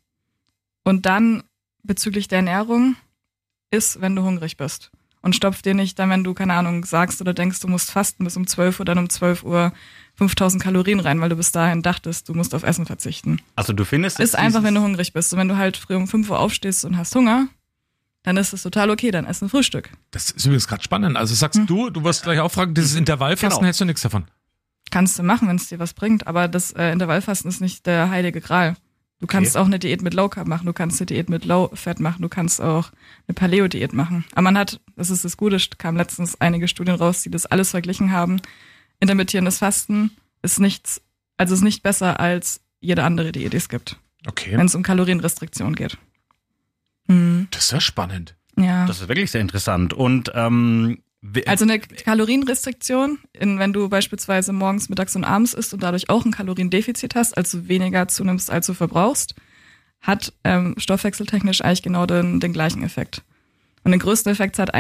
Und 0.85 1.07
dann 1.07 1.43
bezüglich 1.83 2.29
der 2.29 2.39
Ernährung 2.39 2.95
ist, 3.73 4.01
wenn 4.01 4.15
du 4.15 4.23
hungrig 4.23 4.57
bist. 4.57 4.93
Und 5.23 5.35
stopf 5.35 5.63
dir 5.63 5.73
nicht 5.73 5.99
dann, 5.99 6.11
wenn 6.11 6.23
du, 6.23 6.35
keine 6.35 6.53
Ahnung, 6.53 6.85
sagst 6.85 7.21
oder 7.23 7.33
denkst, 7.33 7.59
du 7.61 7.67
musst 7.67 7.91
fasten 7.91 8.25
bis 8.25 8.37
um 8.37 8.47
12 8.47 8.79
Uhr, 8.79 8.85
dann 8.85 8.99
um 8.99 9.09
12 9.09 9.43
Uhr 9.43 9.73
5000 10.17 10.63
Kalorien 10.63 11.01
rein, 11.01 11.21
weil 11.21 11.29
du 11.29 11.37
bis 11.37 11.51
dahin 11.53 11.83
dachtest, 11.83 12.29
du 12.29 12.35
musst 12.35 12.55
auf 12.55 12.63
Essen 12.63 12.87
verzichten. 12.87 13.41
Also 13.57 13.73
du 13.73 13.85
findest 13.85 14.21
Ist 14.21 14.33
jetzt 14.33 14.39
einfach, 14.41 14.63
wenn 14.63 14.75
du 14.75 14.81
hungrig 14.83 15.13
bist. 15.13 15.33
Und 15.33 15.41
wenn 15.41 15.49
du 15.49 15.57
halt 15.57 15.77
früh 15.77 15.97
um 15.97 16.07
5 16.07 16.31
Uhr 16.31 16.39
aufstehst 16.39 16.85
und 16.85 16.97
hast 16.97 17.15
Hunger, 17.15 17.49
dann 18.23 18.37
ist 18.37 18.53
es 18.53 18.63
total 18.63 18.91
okay, 18.91 19.11
dann 19.11 19.27
ess 19.27 19.43
ein 19.43 19.49
Frühstück. 19.49 19.91
Das 20.13 20.31
ist 20.31 20.45
übrigens 20.47 20.67
gerade 20.69 20.83
spannend. 20.83 21.17
Also 21.17 21.35
sagst 21.35 21.59
Hm. 21.59 21.67
du, 21.67 21.91
du 21.91 22.05
wirst 22.05 22.23
gleich 22.23 22.39
auch 22.41 22.51
fragen, 22.53 22.75
dieses 22.75 22.95
Intervallfasten 22.95 23.59
Genau. 23.59 23.67
hättest 23.67 23.81
du 23.81 23.85
nichts 23.87 24.03
davon. 24.03 24.25
Kannst 24.91 25.19
du 25.19 25.23
machen, 25.25 25.49
wenn 25.49 25.57
es 25.57 25.69
dir 25.69 25.79
was 25.79 25.95
bringt, 25.95 26.27
aber 26.27 26.47
das 26.47 26.71
äh, 26.73 26.91
Intervallfasten 26.93 27.49
ist 27.51 27.61
nicht 27.61 27.85
der 27.87 28.11
heilige 28.11 28.41
Gral. 28.41 28.77
Du 29.21 29.27
kannst 29.27 29.57
auch 29.57 29.65
eine 29.65 29.79
Diät 29.79 30.03
mit 30.03 30.13
Low 30.13 30.29
Carb 30.29 30.47
machen, 30.47 30.67
du 30.67 30.73
kannst 30.73 31.01
eine 31.01 31.07
Diät 31.07 31.31
mit 31.31 31.45
Low 31.47 31.71
Fat 31.75 31.99
machen, 31.99 32.21
du 32.23 32.29
kannst 32.29 32.61
auch 32.61 32.91
eine 33.27 33.35
Paleo 33.35 33.69
Diät 33.69 33.93
machen. 33.95 34.25
Aber 34.33 34.43
man 34.43 34.59
hat, 34.59 34.81
das 34.97 35.09
ist 35.11 35.25
das 35.25 35.37
Gute, 35.37 35.59
kamen 35.79 35.97
letztens 35.97 36.41
einige 36.41 36.69
Studien 36.69 36.95
raus, 36.97 37.23
die 37.23 37.31
das 37.31 37.47
alles 37.47 37.71
verglichen 37.71 38.13
haben. 38.13 38.41
Intermittierendes 39.05 39.59
Fasten 39.59 40.11
ist 40.43 40.61
nichts, 40.61 41.01
also 41.37 41.55
ist 41.55 41.61
nicht 41.63 41.83
besser 41.83 42.19
als 42.21 42.61
jede 42.81 43.05
andere 43.05 43.33
Diät, 43.33 43.53
die 43.53 43.57
es 43.59 43.69
gibt, 43.69 43.99
Okay. 44.27 44.57
wenn 44.57 44.67
es 44.67 44.75
um 44.75 44.83
Kalorienrestriktion 44.83 45.75
geht. 45.77 45.99
Mhm. 47.07 47.49
Das 47.51 47.65
ist 47.65 47.73
ja 47.73 47.81
spannend. 47.81 48.35
Ja. 48.57 48.87
Das 48.87 49.01
ist 49.01 49.09
wirklich 49.09 49.31
sehr 49.31 49.41
interessant. 49.41 49.93
Und 49.93 50.31
ähm, 50.35 51.03
Also 51.47 51.65
eine 51.65 51.79
Kalorienrestriktion, 51.81 53.19
in, 53.33 53.59
wenn 53.59 53.73
du 53.73 53.89
beispielsweise 53.89 54.53
morgens, 54.53 54.89
mittags 54.89 55.15
und 55.17 55.25
abends 55.25 55.55
isst 55.55 55.75
und 55.75 55.83
dadurch 55.83 56.09
auch 56.09 56.25
ein 56.25 56.31
Kaloriendefizit 56.33 57.15
hast, 57.15 57.37
also 57.37 57.69
weniger 57.69 58.09
zunimmst, 58.09 58.51
als 58.51 58.67
du 58.67 58.75
verbrauchst, 58.75 59.35
hat 60.01 60.33
ähm, 60.45 60.75
stoffwechseltechnisch 60.79 61.63
eigentlich 61.63 61.83
genau 61.83 62.07
den, 62.07 62.41
den 62.41 62.53
gleichen 62.53 62.83
Effekt. 62.83 63.23
Und 63.85 63.93
den 63.93 64.01
größten 64.01 64.33
Effekt 64.33 64.59
hat 64.59 64.71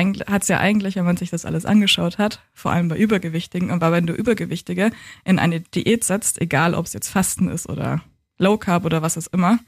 es 0.42 0.48
ja 0.48 0.58
eigentlich, 0.58 0.96
wenn 0.96 1.04
man 1.04 1.18
sich 1.18 1.30
das 1.30 1.44
alles 1.44 1.66
angeschaut 1.66 2.16
hat, 2.18 2.40
vor 2.54 2.72
allem 2.72 2.88
bei 2.88 2.96
Übergewichtigen. 2.96 3.70
Und 3.70 3.80
weil 3.82 3.92
wenn 3.92 4.06
du 4.06 4.14
Übergewichtige 4.14 4.90
in 5.24 5.38
eine 5.38 5.60
Diät 5.60 6.04
setzt, 6.04 6.40
egal 6.40 6.74
ob 6.74 6.86
es 6.86 6.94
jetzt 6.94 7.08
Fasten 7.08 7.48
ist 7.48 7.68
oder 7.68 8.02
Low 8.38 8.56
Carb 8.56 8.84
oder 8.86 9.02
was 9.02 9.16
es 9.18 9.26
immer, 9.26 9.58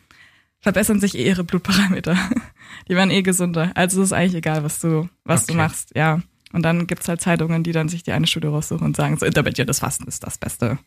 verbessern 0.61 1.01
sich 1.01 1.17
eh 1.17 1.27
ihre 1.27 1.45
Blutparameter. 1.45 2.17
Die 2.89 2.95
werden 2.97 3.11
eh 3.11 3.23
gesünder. 3.23 3.73
Also 3.75 4.01
es 4.01 4.09
ist 4.09 4.13
eigentlich 4.15 4.35
egal, 4.37 4.65
was 4.65 4.81
du, 4.81 5.09
was 5.25 5.43
Okay. 5.45 5.53
du 5.53 5.59
machst, 5.59 5.93
ja. 5.95 6.23
Und 6.53 6.63
dann 6.63 6.87
gibt's 6.87 7.07
halt 7.07 7.21
Zeitungen, 7.21 7.63
die 7.63 7.73
dann 7.73 7.89
sich 7.91 8.03
die 8.03 8.13
eine 8.13 8.27
Studie 8.27 8.47
raussuchen 8.47 8.87
und 8.87 8.97
sagen, 8.97 9.19
so 9.19 9.27
intermittierendes 9.27 9.81
Fasten 9.81 10.09
ist 10.09 10.25
das 10.25 10.39
Beste. 10.39 10.79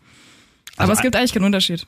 Aber 0.78 0.93
es 0.93 1.02
gibt 1.02 1.16
eigentlich 1.16 1.34
keinen 1.34 1.43
Unterschied. 1.43 1.86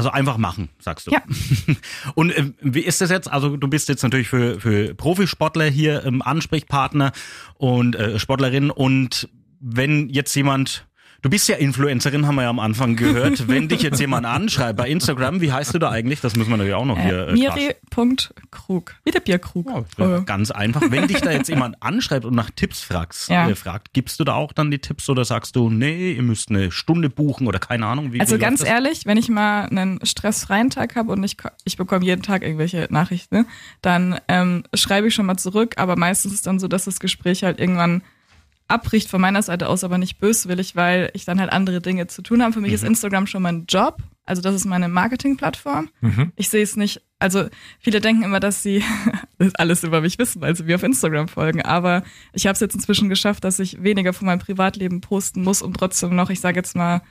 Also 0.00 0.12
einfach 0.12 0.38
machen, 0.38 0.70
sagst 0.78 1.06
du. 1.06 1.10
Ja. 1.10 1.22
Und 2.14 2.30
äh, 2.30 2.52
wie 2.62 2.80
ist 2.80 3.02
das 3.02 3.10
jetzt? 3.10 3.30
Also 3.30 3.58
du 3.58 3.68
bist 3.68 3.88
jetzt 3.90 4.02
natürlich 4.02 4.28
für, 4.28 4.58
für 4.58 4.94
Profisportler 4.94 5.66
hier 5.66 6.06
ähm, 6.06 6.22
Ansprechpartner 6.22 7.12
und 7.58 7.96
äh, 7.96 8.18
Sportlerin. 8.18 8.70
Und 8.70 9.28
wenn 9.60 10.08
jetzt 10.08 10.34
jemand, 10.34 10.86
du 11.22 11.30
bist 11.30 11.48
ja 11.48 11.56
Influencerin, 11.56 12.26
haben 12.26 12.34
wir 12.36 12.42
ja 12.42 12.50
am 12.50 12.58
Anfang 12.58 12.96
gehört. 12.96 13.48
wenn 13.48 13.68
dich 13.68 13.82
jetzt 13.82 14.00
jemand 14.00 14.26
anschreibt 14.26 14.76
bei 14.78 14.88
Instagram, 14.88 15.40
wie 15.40 15.52
heißt 15.52 15.74
du 15.74 15.78
da 15.78 15.90
eigentlich? 15.90 16.20
Das 16.20 16.36
müssen 16.36 16.50
wir 16.50 16.56
natürlich 16.56 16.74
auch 16.74 16.84
noch 16.84 16.98
hier. 16.98 17.28
Äh, 17.28 17.32
Miri.krug. 17.32 18.94
Wie 19.04 19.10
der 19.10 19.20
Bierkrug. 19.20 19.66
Ja, 19.98 20.16
Äh, 20.18 20.22
Ganz 20.22 20.50
einfach. 20.50 20.82
Wenn 20.90 21.08
dich 21.08 21.20
da 21.20 21.30
jetzt 21.30 21.48
jemand 21.48 21.82
anschreibt 21.82 22.24
und 22.24 22.34
nach 22.34 22.50
Tipps 22.50 22.80
fragst, 22.82 23.28
Ja. 23.28 23.48
äh, 23.48 23.54
fragt, 23.54 23.92
gibst 23.92 24.20
du 24.20 24.24
da 24.24 24.34
auch 24.34 24.52
dann 24.52 24.70
die 24.70 24.78
Tipps 24.78 25.08
oder 25.08 25.24
sagst 25.24 25.56
du, 25.56 25.70
nee, 25.70 26.12
ihr 26.12 26.22
müsst 26.22 26.50
eine 26.50 26.70
Stunde 26.70 27.10
buchen 27.10 27.46
oder 27.46 27.58
keine 27.58 27.86
Ahnung? 27.86 28.12
Wie, 28.12 28.20
Also 28.20 28.36
wie 28.36 28.40
ganz 28.40 28.64
ehrlich, 28.64 29.06
wenn 29.06 29.16
ich 29.16 29.28
mal 29.28 29.64
einen 29.66 29.98
stressfreien 30.04 30.70
Tag 30.70 30.96
habe 30.96 31.12
und 31.12 31.22
ich, 31.24 31.36
ich 31.64 31.76
bekomme 31.76 32.04
jeden 32.04 32.22
Tag 32.22 32.42
irgendwelche 32.42 32.86
Nachrichten, 32.90 33.46
dann 33.82 34.18
ähm, 34.28 34.64
schreibe 34.74 35.08
ich 35.08 35.14
schon 35.14 35.26
mal 35.26 35.36
zurück, 35.36 35.74
aber 35.76 35.96
meistens 35.96 36.32
ist 36.32 36.38
es 36.38 36.42
dann 36.42 36.58
so, 36.58 36.68
dass 36.68 36.84
das 36.84 37.00
Gespräch 37.00 37.44
halt 37.44 37.58
irgendwann 37.60 38.02
abbricht 38.70 39.08
von 39.08 39.20
meiner 39.20 39.42
Seite 39.42 39.68
aus, 39.68 39.84
aber 39.84 39.98
nicht 39.98 40.18
böswillig, 40.18 40.76
weil 40.76 41.10
ich 41.14 41.24
dann 41.24 41.40
halt 41.40 41.52
andere 41.52 41.80
Dinge 41.80 42.06
zu 42.06 42.22
tun 42.22 42.42
habe. 42.42 42.52
Für 42.52 42.60
mich 42.60 42.72
ist 42.72 42.84
Instagram 42.84 43.26
schon 43.26 43.42
mein 43.42 43.66
Job, 43.68 43.98
also 44.24 44.42
das 44.42 44.54
ist 44.54 44.64
meine 44.64 44.88
Marketingplattform. 44.88 45.88
Ich 46.36 46.48
sehe 46.48 46.62
es 46.62 46.76
nicht, 46.76 47.02
also 47.18 47.46
viele 47.80 48.00
denken 48.00 48.22
immer, 48.22 48.40
dass 48.40 48.62
sie 48.62 48.82
das 49.38 49.54
alles 49.56 49.82
über 49.82 50.00
mich 50.00 50.18
wissen, 50.18 50.40
weil 50.40 50.56
sie 50.56 50.64
mir 50.64 50.76
auf 50.76 50.82
Instagram 50.82 51.28
folgen, 51.28 51.62
aber 51.62 52.02
ich 52.32 52.46
habe 52.46 52.54
es 52.54 52.60
jetzt 52.60 52.74
inzwischen 52.74 53.08
geschafft, 53.08 53.44
dass 53.44 53.58
ich 53.58 53.82
weniger 53.82 54.12
von 54.12 54.26
meinem 54.26 54.38
Privatleben 54.38 55.00
posten 55.00 55.42
muss, 55.42 55.62
um 55.62 55.74
trotzdem 55.74 56.14
noch, 56.14 56.30
ich 56.30 56.40
sage 56.40 56.58
jetzt 56.58 56.76
mal, 56.76 57.02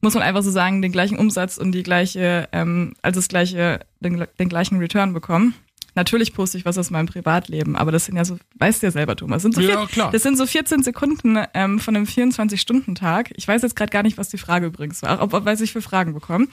muss 0.00 0.14
man 0.14 0.22
einfach 0.22 0.42
so 0.42 0.50
sagen, 0.50 0.80
den 0.82 0.92
gleichen 0.92 1.18
Umsatz 1.18 1.58
und 1.58 1.72
die 1.72 1.82
gleiche, 1.82 2.48
ähm, 2.52 2.94
also 3.02 3.18
das 3.18 3.28
gleiche, 3.28 3.80
den, 4.00 4.26
den 4.38 4.48
gleichen 4.48 4.78
Return 4.78 5.12
bekommen. 5.12 5.54
Natürlich 5.94 6.32
poste 6.34 6.58
ich 6.58 6.64
was 6.64 6.78
aus 6.78 6.90
meinem 6.90 7.06
Privatleben, 7.06 7.76
aber 7.76 7.92
das 7.92 8.04
sind 8.04 8.16
ja 8.16 8.24
so, 8.24 8.38
weißt 8.58 8.82
du 8.82 8.86
ja 8.86 8.90
selber, 8.92 9.16
Thomas, 9.16 9.42
sind 9.42 9.54
so 9.54 9.60
Ja, 9.60 9.78
vier, 9.78 9.86
klar. 9.88 10.10
das 10.12 10.22
sind 10.22 10.36
so 10.36 10.46
14 10.46 10.82
Sekunden 10.82 11.38
ähm, 11.54 11.78
von 11.78 11.96
einem 11.96 12.06
24-Stunden-Tag. 12.06 13.32
Ich 13.36 13.46
weiß 13.46 13.62
jetzt 13.62 13.76
gerade 13.76 13.90
gar 13.90 14.02
nicht, 14.02 14.18
was 14.18 14.28
die 14.28 14.38
Frage 14.38 14.66
übrigens 14.66 15.02
war, 15.02 15.20
ob, 15.22 15.34
ob 15.34 15.44
was 15.44 15.60
ich 15.60 15.72
für 15.72 15.82
Fragen 15.82 16.14
bekomme. 16.14 16.46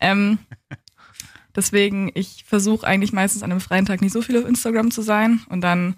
Ähm, 0.00 0.38
deswegen, 1.56 2.10
ich 2.14 2.44
versuche 2.46 2.86
eigentlich 2.86 3.12
meistens 3.12 3.42
an 3.42 3.50
einem 3.50 3.60
freien 3.60 3.86
Tag 3.86 4.00
nicht 4.00 4.12
so 4.12 4.22
viel 4.22 4.38
auf 4.38 4.48
Instagram 4.48 4.90
zu 4.90 5.02
sein 5.02 5.40
und 5.48 5.60
dann 5.60 5.96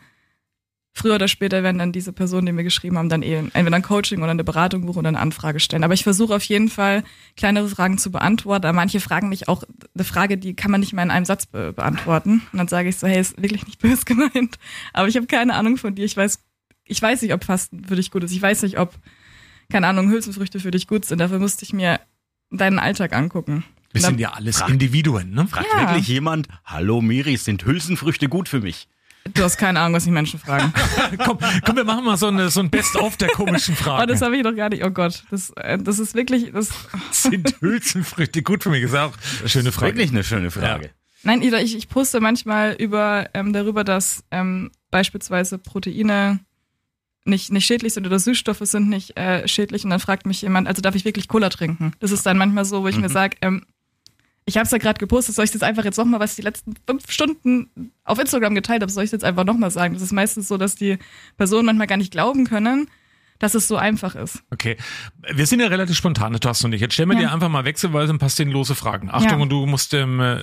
früher 0.97 1.17
oder 1.17 1.29
später 1.29 1.63
werden 1.63 1.77
dann 1.79 1.93
diese 1.93 2.13
Personen, 2.13 2.47
die 2.47 2.53
mir 2.53 2.65
geschrieben 2.65 2.97
haben, 2.97 3.09
dann 3.11 3.23
eh 3.23 3.35
entweder 3.53 3.77
ein 3.77 3.83
Coaching 3.83 4.23
oder 4.23 4.31
eine 4.31 4.45
Beratung 4.45 4.87
buchen 4.87 5.01
oder 5.01 5.09
eine 5.09 5.19
Anfrage 5.21 5.61
stellen. 5.61 5.85
Aber 5.85 5.93
ich 5.93 6.05
versuche 6.05 6.35
auf 6.35 6.43
jeden 6.45 6.69
Fall 6.71 7.05
kleinere 7.37 7.69
Fragen 7.69 7.99
zu 7.99 8.11
beantworten. 8.11 8.65
Aber 8.67 8.75
manche 8.75 8.99
fragen 9.01 9.29
mich 9.29 9.47
auch 9.49 9.63
eine 9.95 10.05
Frage, 10.05 10.39
die 10.39 10.55
kann 10.57 10.71
man 10.71 10.81
nicht 10.81 10.95
mal 10.95 11.03
in 11.03 11.11
einem 11.11 11.27
Satz 11.27 11.45
be 11.47 11.73
beantworten. 11.75 12.43
Und 12.53 12.59
dann 12.59 12.69
sage 12.69 12.89
ich 12.89 12.97
so, 12.97 13.07
hey, 13.07 13.21
ist 13.21 13.37
wirklich 13.41 13.67
nicht 13.67 13.79
böse 13.83 14.05
gemeint. 14.07 14.59
Aber 14.95 15.07
ich 15.09 15.17
habe 15.17 15.27
keine 15.27 15.55
Ahnung 15.55 15.77
von 15.77 15.95
dir. 15.95 16.05
Ich 16.07 16.17
weiß, 16.17 16.39
ich 16.87 17.03
weiß 17.03 17.21
nicht, 17.23 17.35
ob 17.35 17.45
Fasten 17.45 17.85
für 17.85 17.97
dich 17.97 18.11
gut 18.11 18.25
ist. 18.25 18.33
Ich 18.33 18.41
weiß 18.41 18.63
nicht, 18.63 18.79
ob, 18.79 18.95
keine 19.71 19.87
Ahnung, 19.89 20.09
Hülsenfrüchte 20.11 20.61
für 20.61 20.71
dich 20.71 20.87
gut 20.87 21.05
sind. 21.05 21.19
Dafür 21.19 21.39
musste 21.39 21.65
ich 21.65 21.73
mir 21.75 22.01
deinen 22.51 22.79
Alltag 22.79 23.13
angucken. 23.15 23.65
Wir 23.93 24.01
sind 24.03 24.19
ja 24.21 24.33
alles 24.33 24.59
Frag- 24.59 24.71
Individuen, 24.71 25.31
ne? 25.33 25.47
Fragt 25.47 25.67
Ja. 25.75 25.81
wirklich 25.81 26.09
jemand, 26.09 26.49
hallo 26.65 27.01
Miri, 27.03 27.37
sind 27.37 27.65
Hülsenfrüchte 27.65 28.29
gut 28.29 28.49
für 28.49 28.61
mich? 28.61 28.89
Du 29.35 29.43
hast 29.43 29.57
keine 29.57 29.81
Ahnung, 29.81 29.95
was 29.95 30.05
die 30.05 30.11
Menschen 30.11 30.39
fragen. 30.39 30.73
komm, 31.25 31.39
komm, 31.65 31.77
wir 31.77 31.85
machen 31.85 32.05
mal 32.05 32.17
so, 32.17 32.29
eine, 32.29 32.49
so 32.51 32.61
ein 32.61 32.71
Best-of 32.71 33.17
der 33.17 33.29
komischen 33.29 33.75
Oh, 33.81 33.83
Fragen. 33.83 34.09
das 34.09 34.23
habe 34.23 34.37
ich 34.37 34.43
doch 34.43 34.55
gar 34.55 34.69
nicht. 34.69 34.85
Oh 34.85 34.91
Gott, 34.91 35.25
das, 35.31 35.51
äh, 35.57 35.79
das 35.79 35.99
ist 35.99 36.15
wirklich, 36.15 36.53
das, 36.53 36.71
sind 37.11 37.57
Hülsenfrüchte 37.61 38.43
gut 38.43 38.63
für 38.63 38.71
mich? 38.71 38.83
Ist 38.83 38.95
auch 38.95 39.13
eine 39.41 39.49
schöne 39.49 39.73
Frage. 39.73 39.95
Wirklich 39.95 40.11
eine 40.11 40.25
schöne 40.25 40.51
Frage. 40.51 40.91
Nein, 41.23 41.43
Ida, 41.43 41.59
ich, 41.59 41.77
ich 41.77 41.89
poste 41.89 42.21
manchmal 42.21 42.75
über 42.79 43.29
ähm, 43.35 43.53
darüber, 43.53 43.83
dass 43.85 44.23
ähm, 44.31 44.71
beispielsweise 44.91 45.59
Proteine 45.59 46.41
nicht, 47.25 47.51
nicht 47.51 47.67
schädlich 47.67 47.95
sind 47.95 48.07
oder 48.07 48.19
Süßstoffe 48.21 48.61
sind 48.63 48.89
nicht 48.89 49.17
äh, 49.19 49.49
schädlich 49.49 49.83
und 49.85 49.91
dann 49.91 49.99
fragt 50.01 50.27
mich 50.27 50.43
jemand, 50.43 50.69
also 50.69 50.81
darf 50.83 50.95
ich 50.95 51.05
wirklich 51.05 51.27
Cola 51.27 51.49
trinken? 51.49 51.93
Das 51.99 52.13
ist 52.13 52.25
dann 52.25 52.39
manchmal 52.39 52.65
so, 52.65 52.83
wo 52.83 52.89
ich 52.89 52.97
mir 52.99 53.09
sage, 53.09 53.37
ähm, 53.43 53.65
Ich 54.49 54.57
habe 54.57 54.65
es 54.65 54.71
ja 54.71 54.79
gerade 54.79 54.99
gepostet, 55.01 55.35
soll 55.35 55.45
ich 55.45 55.53
jetzt 55.53 55.65
einfach 55.65 55.85
jetzt 55.85 55.97
nochmal, 55.99 56.21
was 56.21 56.31
ich 56.31 56.37
die 56.37 56.43
letzten 56.43 56.75
fünf 56.89 57.11
Stunden 57.11 57.93
auf 58.05 58.19
Instagram 58.21 58.55
geteilt 58.55 58.81
habe, 58.83 58.93
soll 58.93 59.03
ich 59.05 59.11
jetzt 59.11 59.25
einfach 59.25 59.45
nochmal 59.45 59.71
sagen. 59.73 59.95
Das 59.95 60.03
ist 60.03 60.13
meistens 60.13 60.47
so, 60.47 60.57
dass 60.57 60.77
die 60.77 60.99
Personen 61.37 61.67
manchmal 61.67 61.89
gar 61.89 61.97
nicht 61.97 62.13
glauben 62.13 62.47
können, 62.47 62.89
dass 63.41 63.55
es 63.55 63.67
so 63.67 63.77
einfach 63.77 64.15
ist. 64.15 64.45
Okay. 64.53 64.77
Wir 65.35 65.47
sind 65.47 65.59
ja 65.61 65.67
relativ 65.67 65.97
spontan, 65.97 66.33
Thorsten 66.41 66.67
und 66.67 66.73
ich. 66.75 66.81
Jetzt 66.81 66.95
stellen 66.95 67.09
wir 67.09 67.17
Ja. 67.17 67.23
dir 67.29 67.33
einfach 67.33 67.49
mal 67.49 67.65
wechselweise 67.65 68.13
ein 68.13 68.19
paar 68.21 68.29
sinnlose 68.31 68.75
Fragen. 68.77 69.11
Achtung, 69.11 69.31
Ja. 69.31 69.37
und 69.43 69.49
du 69.51 69.67
musst 69.67 69.93
ähm, 69.95 70.21
äh, 70.21 70.41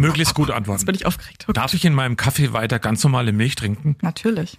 möglichst 0.00 0.34
gut 0.34 0.48
Jetzt 0.48 0.56
antworten. 0.56 0.84
bin 0.84 0.94
ich 0.96 1.06
aufgeregt. 1.06 1.44
Okay. 1.44 1.52
Darf 1.52 1.74
ich 1.74 1.84
in 1.84 1.94
meinem 1.94 2.16
Kaffee 2.16 2.52
weiter 2.52 2.80
ganz 2.80 3.04
normale 3.04 3.32
Milch 3.32 3.54
trinken? 3.54 3.96
Natürlich. 4.02 4.58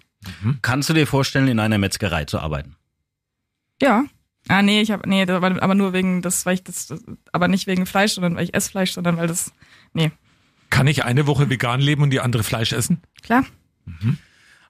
Kannst 0.64 0.90
du 0.90 0.94
dir 0.94 1.06
vorstellen, 1.06 1.48
in 1.50 1.60
einer 1.60 1.78
Metzgerei 1.78 2.26
zu 2.26 2.40
arbeiten? 2.40 2.76
Ja. 3.82 4.06
Ah, 4.48 4.62
nee, 4.62 4.82
ich 4.82 4.92
habe 4.92 5.08
nee, 5.10 5.24
aber 5.24 5.76
nur 5.76 5.94
wegen 5.94 6.22
das, 6.22 6.46
weil 6.46 6.56
ich 6.56 6.64
das, 6.64 6.94
aber 7.32 7.48
nicht 7.48 7.66
wegen 7.68 7.86
Fleisch, 7.86 8.14
sondern 8.14 8.36
weil 8.36 8.44
ich 8.44 8.54
esse 8.54 8.70
Fleisch, 8.70 8.94
sondern 8.94 9.18
weil 9.18 9.28
das 9.28 9.52
nee, 9.94 10.12
Kann 10.70 10.88
ich 10.88 11.04
eine 11.04 11.26
Woche 11.26 11.50
vegan 11.50 11.80
leben 11.82 12.04
und 12.04 12.12
die 12.12 12.20
andere 12.20 12.44
Fleisch 12.44 12.72
essen? 12.74 13.02
klar. 13.24 13.46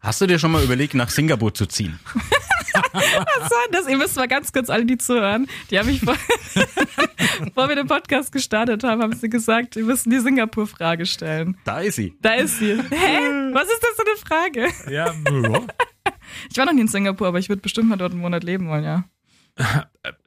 Hast 0.01 0.21
du 0.21 0.27
dir 0.27 0.39
schon 0.39 0.51
mal 0.51 0.63
überlegt, 0.63 0.93
nach 0.93 1.09
Singapur 1.09 1.53
zu 1.53 1.65
ziehen? 1.65 1.99
Was 2.93 3.51
war 3.51 3.65
das? 3.71 3.87
Ihr 3.87 3.97
müsst 3.97 4.15
mal 4.15 4.27
ganz 4.27 4.51
kurz 4.51 4.69
alle, 4.69 4.85
die 4.85 4.97
zuhören. 4.97 5.47
Die 5.71 5.79
haben 5.79 5.87
mich 5.87 6.01
vor, 6.01 6.15
bevor 7.43 7.69
wir 7.69 7.75
den 7.75 7.87
Podcast 7.87 8.31
gestartet 8.31 8.83
haben, 8.83 9.01
haben 9.01 9.15
sie 9.15 9.29
gesagt, 9.29 9.75
wir 9.75 9.83
müssen 9.83 10.09
die 10.09 10.19
Singapur-Frage 10.19 11.05
stellen. 11.05 11.57
Da 11.63 11.79
ist 11.79 11.95
sie. 11.95 12.13
Da 12.21 12.33
ist 12.33 12.59
sie. 12.59 12.73
Hä? 12.73 13.19
Was 13.53 13.67
ist 13.69 13.81
das 13.81 13.95
für 13.95 14.05
eine 14.05 14.17
Frage? 14.17 14.91
Ja, 14.91 15.13
ja. 15.49 15.61
Ich 16.51 16.57
war 16.57 16.65
noch 16.65 16.73
nie 16.73 16.81
in 16.81 16.87
Singapur, 16.87 17.27
aber 17.27 17.39
ich 17.39 17.49
würde 17.49 17.61
bestimmt 17.61 17.89
mal 17.89 17.97
dort 17.97 18.11
einen 18.11 18.21
Monat 18.21 18.43
leben 18.43 18.67
wollen, 18.67 18.83
ja. 18.83 19.05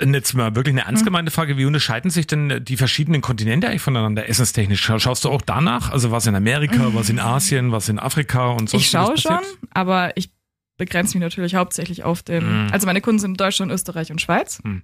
Und 0.01 0.15
Jetzt 0.15 0.33
mal 0.35 0.55
wirklich 0.57 0.73
eine 0.73 0.83
Hm. 0.83 0.89
ernst 0.89 1.05
gemeinte 1.05 1.31
Frage. 1.31 1.57
Wie 1.59 1.65
unterscheiden 1.67 2.11
sich 2.11 2.27
denn 2.27 2.65
die 2.65 2.77
verschiedenen 2.77 3.21
Kontinente 3.21 3.69
eigentlich 3.69 3.83
voneinander 3.83 4.29
essenstechnisch? 4.29 4.81
Schau- 4.81 4.99
Schaust 4.99 5.25
du 5.25 5.29
auch 5.29 5.43
danach? 5.43 5.91
Also 5.91 6.11
was 6.11 6.27
in 6.27 6.35
Amerika, 6.35 6.95
was 6.95 7.11
in 7.11 7.19
Asien, 7.21 7.71
was 7.71 7.89
in 7.89 7.99
Afrika 7.99 8.49
und 8.53 8.71
so? 8.71 8.77
Ich 8.79 8.89
schaue 8.89 9.19
schon, 9.19 9.39
aber 9.71 10.17
ich 10.17 10.31
begrenze 10.79 11.17
mich 11.19 11.23
natürlich 11.23 11.55
hauptsächlich 11.57 12.05
auf 12.05 12.23
den. 12.23 12.65
Mhm. 12.67 12.73
Also 12.73 12.87
meine 12.87 13.01
Kunden 13.01 13.19
sind 13.19 13.39
Deutschland, 13.41 13.71
Österreich 13.71 14.11
und 14.11 14.21
Schweiz. 14.21 14.61
Mhm. 14.65 14.83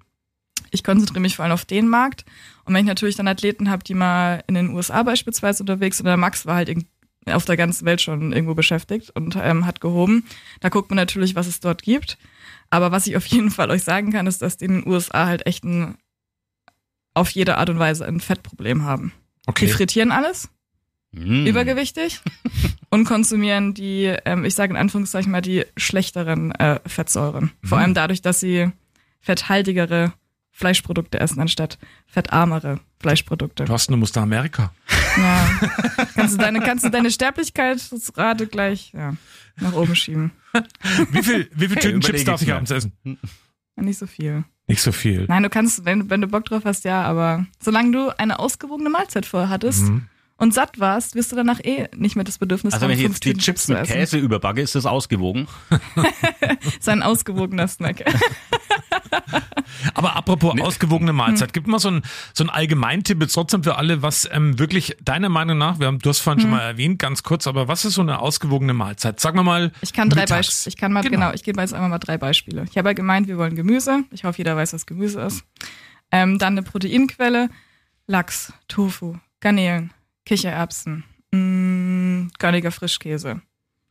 Ich 0.70 0.84
konzentriere 0.84 1.20
mich 1.20 1.36
vor 1.36 1.45
allem 1.45 1.53
auf 1.55 1.64
den 1.64 1.88
Markt. 1.88 2.24
Und 2.64 2.74
wenn 2.74 2.80
ich 2.80 2.88
natürlich 2.88 3.16
dann 3.16 3.28
Athleten 3.28 3.70
habe, 3.70 3.82
die 3.84 3.95
mal 3.95 4.42
in 4.47 4.55
den 4.55 4.70
USA 4.74 5.03
beispielsweise 5.05 5.62
unterwegs 5.62 5.99
sind, 5.99 6.07
oder 6.07 6.16
Max 6.16 6.47
war 6.47 6.57
halt 6.57 6.74
auf 7.26 7.45
der 7.47 7.57
ganzen 7.57 7.86
Welt 7.86 8.03
schon 8.03 8.32
irgendwo 8.32 8.55
beschäftigt 8.55 9.11
und 9.14 9.36
ähm, 9.40 9.66
hat 9.66 9.80
gehoben, 9.80 10.26
da 10.61 10.68
guckt 10.68 10.90
man 10.90 10.97
natürlich, 10.97 11.34
was 11.34 11.47
es 11.47 11.61
dort 11.61 11.82
gibt. 11.82 12.18
Aber 12.71 12.91
was 12.93 13.07
ich 13.07 13.17
auf 13.17 13.27
jeden 13.27 13.51
Fall 13.51 13.71
euch 13.71 13.85
sagen 13.85 14.12
kann, 14.12 14.27
ist, 14.27 14.43
dass 14.43 14.57
die 14.57 14.65
in 14.67 14.81
den 14.83 14.87
USA 14.89 15.27
halt 15.27 15.47
echt 15.47 15.65
ein, 15.65 15.97
auf 17.15 17.31
jede 17.31 17.59
Art 17.59 17.71
und 17.71 17.79
Weise 17.79 18.05
ein 18.07 18.21
Fettproblem 18.21 18.83
haben. 18.85 19.12
Die 19.47 19.51
Okay. 19.51 19.69
frittieren 19.69 20.11
alles, 20.12 20.49
Mm. 21.12 21.47
übergewichtig 21.47 22.21
und 22.91 23.05
konsumieren 23.05 23.73
die, 23.73 24.12
ähm, 24.25 24.45
ich 24.45 24.57
sage 24.57 24.73
in 24.73 24.77
Anführungszeichen 24.77 25.31
mal, 25.31 25.43
die 25.43 25.65
schlechteren 25.77 26.51
äh, 26.53 26.81
Fettsäuren. 26.87 27.53
Vor 27.62 27.79
allem 27.79 27.95
dadurch, 27.95 28.21
dass 28.21 28.41
sie 28.41 28.73
fetthaltigere 29.21 30.12
Fleischprodukte 30.51 31.21
essen, 31.21 31.41
anstatt 31.41 31.79
fettarmere 32.07 32.81
Fleischprodukte. 33.05 33.67
Thorsten, 33.67 33.93
du 33.93 33.99
musst 33.99 34.17
nach 34.17 34.23
Amerika. 34.23 34.73
Ja. 35.19 35.47
kannst, 36.15 36.35
du 36.35 36.39
deine, 36.39 36.61
kannst 36.61 36.85
du 36.87 36.89
deine 36.89 37.11
Sterblichkeitsrate 37.11 38.47
gleich 38.47 38.93
ja, 38.95 39.15
nach 39.61 39.75
oben 39.75 39.95
schieben. 39.95 40.33
Wie 41.11 41.23
viel, 41.23 41.51
wie 41.55 41.69
viel 41.69 41.77
Hey, 41.77 41.83
Tüten 41.83 42.01
Chips 42.01 42.25
darf 42.25 42.41
ich 42.41 42.51
abends 42.51 42.71
essen? 42.71 42.93
Nicht 43.77 43.99
so 43.99 44.07
viel. 44.07 44.45
Nicht 44.69 44.81
so 44.81 44.91
viel. 44.93 45.27
Nein, 45.29 45.43
du 45.43 45.51
kannst, 45.51 45.85
wenn, 45.85 46.09
wenn 46.09 46.23
du 46.23 46.29
Bock 46.29 46.47
drauf 46.47 46.63
hast, 46.65 46.85
ja, 46.85 47.03
aber 47.03 47.45
solange 47.61 47.93
du 47.93 48.19
eine 48.19 48.39
ausgewogene 48.39 48.89
Mahlzeit 48.89 49.27
vorher 49.27 49.51
hattest 49.51 49.83
Mhm. 49.83 50.07
und 50.39 50.55
satt 50.55 50.81
warst, 50.81 51.15
wirst 51.15 51.31
du 51.33 51.37
danach 51.37 51.61
eh 51.63 51.89
nicht 51.95 52.17
mehr 52.17 52.25
das 52.25 52.39
Bedürfnis 52.39 52.73
Also 52.73 52.85
haben, 52.85 52.93
wenn 52.93 52.99
ich 52.99 53.05
jetzt 53.05 53.25
die 53.27 53.35
Chips 53.35 53.69
mit. 53.69 53.85
Käse 53.85 54.17
überbacke, 54.17 54.63
ist 54.63 54.75
das 54.75 54.87
ausgewogen? 54.87 55.47
ist 56.79 56.89
ein 56.89 57.03
ausgewogener 57.03 57.69
Snack. 57.69 58.05
Aber 59.95 60.16
apropos 60.16 60.59
ausgewogene 60.61 61.12
Mahlzeit, 61.12 61.53
gibt 61.53 61.66
mal 61.66 61.79
so 61.79 61.91
ein, 61.91 62.03
so 62.33 62.45
ein 62.45 62.51
Allgemeintipp 62.51 63.20
jetzt 63.20 63.35
trotzdem 63.35 63.62
für 63.64 63.77
alle, 63.77 64.03
was 64.03 64.29
ähm, 64.33 64.59
wirklich 64.59 64.97
deiner 65.03 65.29
Meinung 65.29 65.59
nach, 65.59 65.79
wir 65.79 65.87
haben, 65.89 65.99
du 65.99 66.09
hast 66.09 66.20
vorhin 66.20 66.41
schon 66.41 66.51
mal 66.51 66.61
erwähnt, 66.61 66.99
ganz 66.99 67.22
kurz, 67.22 67.47
aber 67.47 67.68
was 67.68 67.85
ist 67.85 67.95
so 67.95 68.03
eine 68.03 68.18
ausgewogene 68.20 68.72
Mahlzeit? 68.75 69.20
Sagen 69.20 69.37
wir 69.39 69.43
mal. 69.43 69.72
Ich 69.81 69.93
kann 69.93 70.11
drei. 70.11 70.27
Beispiele. 70.27 70.68
Ich 70.72 70.77
kann 70.77 70.93
mal, 70.93 71.03
Genau. 71.03 71.16
genau. 71.16 71.33
ich 71.33 71.43
gebe 71.43 71.61
jetzt 71.61 71.75
einmal 71.75 71.91
mal 71.91 71.99
drei 71.99 72.18
Beispiele. 72.18 72.64
Ich 72.70 72.79
habe 72.79 72.89
ja 72.89 72.93
gemeint, 72.95 73.29
wir 73.29 73.37
wollen 73.39 73.55
Gemüse. 73.57 74.05
Ich 74.11 74.25
hoffe, 74.25 74.39
jeder 74.39 74.57
weiß, 74.57 74.72
was 74.72 74.87
Gemüse 74.87 75.20
ist. 75.20 75.45
Ähm, 76.11 76.39
dann 76.39 76.55
eine 76.55 76.62
Proteinquelle. 76.62 77.49
Lachs, 78.07 78.53
Tofu, 78.68 79.16
Garnelen, 79.41 79.91
Kichererbsen, 80.27 81.05
mh, 81.33 82.29
körniger 82.39 82.70
Frischkäse. 82.70 83.41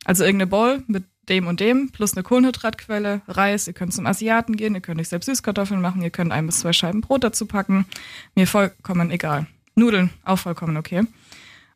Also 0.04 0.24
irgendeine 0.24 0.48
Bowl 0.48 0.82
mit 0.86 1.04
dem 1.28 1.46
und 1.46 1.60
dem, 1.60 1.90
plus 1.90 2.12
eine 2.14 2.22
Kohlenhydratquelle, 2.22 3.22
Reis. 3.28 3.66
Ihr 3.66 3.72
könnt 3.72 3.94
zum 3.94 4.06
Asiaten 4.06 4.56
gehen, 4.56 4.74
ihr 4.74 4.80
könnt 4.82 5.00
euch 5.00 5.08
selbst 5.08 5.26
Süßkartoffeln 5.26 5.80
machen, 5.80 6.02
ihr 6.02 6.10
könnt 6.10 6.32
ein 6.32 6.46
bis 6.46 6.60
zwei 6.60 6.72
Scheiben 6.74 7.00
Brot 7.00 7.24
dazu 7.24 7.46
packen. 7.46 7.86
Mir 8.34 8.46
vollkommen 8.46 9.10
egal. 9.10 9.46
Nudeln, 9.74 10.10
auch 10.24 10.38
vollkommen 10.38 10.76
okay. 10.76 11.04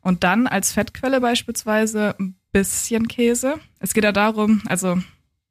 Und 0.01 0.23
dann 0.23 0.47
als 0.47 0.71
Fettquelle 0.71 1.19
beispielsweise 1.19 2.15
ein 2.19 2.35
bisschen 2.51 3.07
Käse. 3.07 3.55
Es 3.79 3.93
geht 3.93 4.03
ja 4.03 4.11
darum, 4.11 4.61
also 4.67 4.99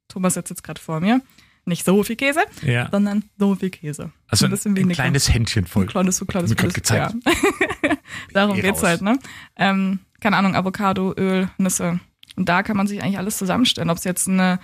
Thomas 0.08 0.34
sitzt 0.34 0.50
jetzt 0.50 0.62
gerade 0.62 0.80
vor 0.80 1.00
mir, 1.00 1.20
nicht 1.66 1.84
so 1.84 2.02
viel 2.02 2.16
Käse, 2.16 2.40
Ja. 2.62 2.88
sondern 2.90 3.24
so 3.36 3.54
viel 3.56 3.68
Käse. 3.70 4.10
Also 4.28 4.46
ein, 4.46 4.50
bisschen 4.52 4.72
ein 4.72 4.76
weniger. 4.76 4.94
kleines 4.94 5.28
Händchen 5.32 5.66
voll. 5.66 5.82
Ein 5.84 5.88
kleines, 5.88 6.16
so 6.16 6.24
kleines 6.24 6.54
bisschen, 6.54 6.72
gezeigt. 6.72 7.14
Ja. 7.26 7.90
Darum 8.32 8.56
Geh 8.56 8.62
geht's 8.62 8.78
raus. 8.78 8.88
halt, 8.88 9.02
ne? 9.02 9.18
Ähm, 9.56 9.98
keine 10.20 10.36
Ahnung, 10.36 10.54
Avocado, 10.56 11.12
Öl, 11.18 11.50
Nüsse. 11.58 12.00
Und 12.36 12.48
da 12.48 12.62
kann 12.62 12.76
man 12.76 12.86
sich 12.86 13.02
eigentlich 13.02 13.18
alles 13.18 13.38
zusammenstellen. 13.38 13.90
Ob 13.90 13.98
es 13.98 14.04
jetzt 14.04 14.28
eine, 14.28 14.58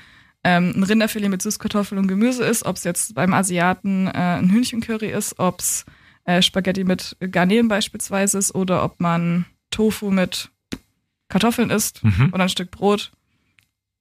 ähm, 0.44 0.72
ein 0.76 0.82
Rinderfilet 0.82 1.28
mit 1.28 1.42
Süßkartoffeln 1.42 1.98
und 1.98 2.08
Gemüse 2.08 2.44
ist, 2.44 2.64
ob 2.64 2.76
es 2.76 2.84
jetzt 2.84 3.14
beim 3.14 3.32
Asiaten 3.34 4.06
äh, 4.08 4.10
ein 4.38 4.50
Hühnchencurry 4.50 5.10
ist, 5.10 5.38
ob 5.38 5.60
es 5.60 5.84
äh, 6.24 6.40
Spaghetti 6.42 6.84
mit 6.84 7.16
Garnelen 7.20 7.68
beispielsweise 7.68 8.38
ist 8.38 8.54
oder 8.54 8.82
ob 8.84 9.00
man 9.00 9.44
Tofu 9.70 10.10
mit 10.10 10.50
Kartoffeln 11.28 11.70
isst 11.70 12.02
Mhm. 12.04 12.30
oder 12.32 12.44
ein 12.44 12.48
Stück 12.48 12.70
Brot. 12.70 13.12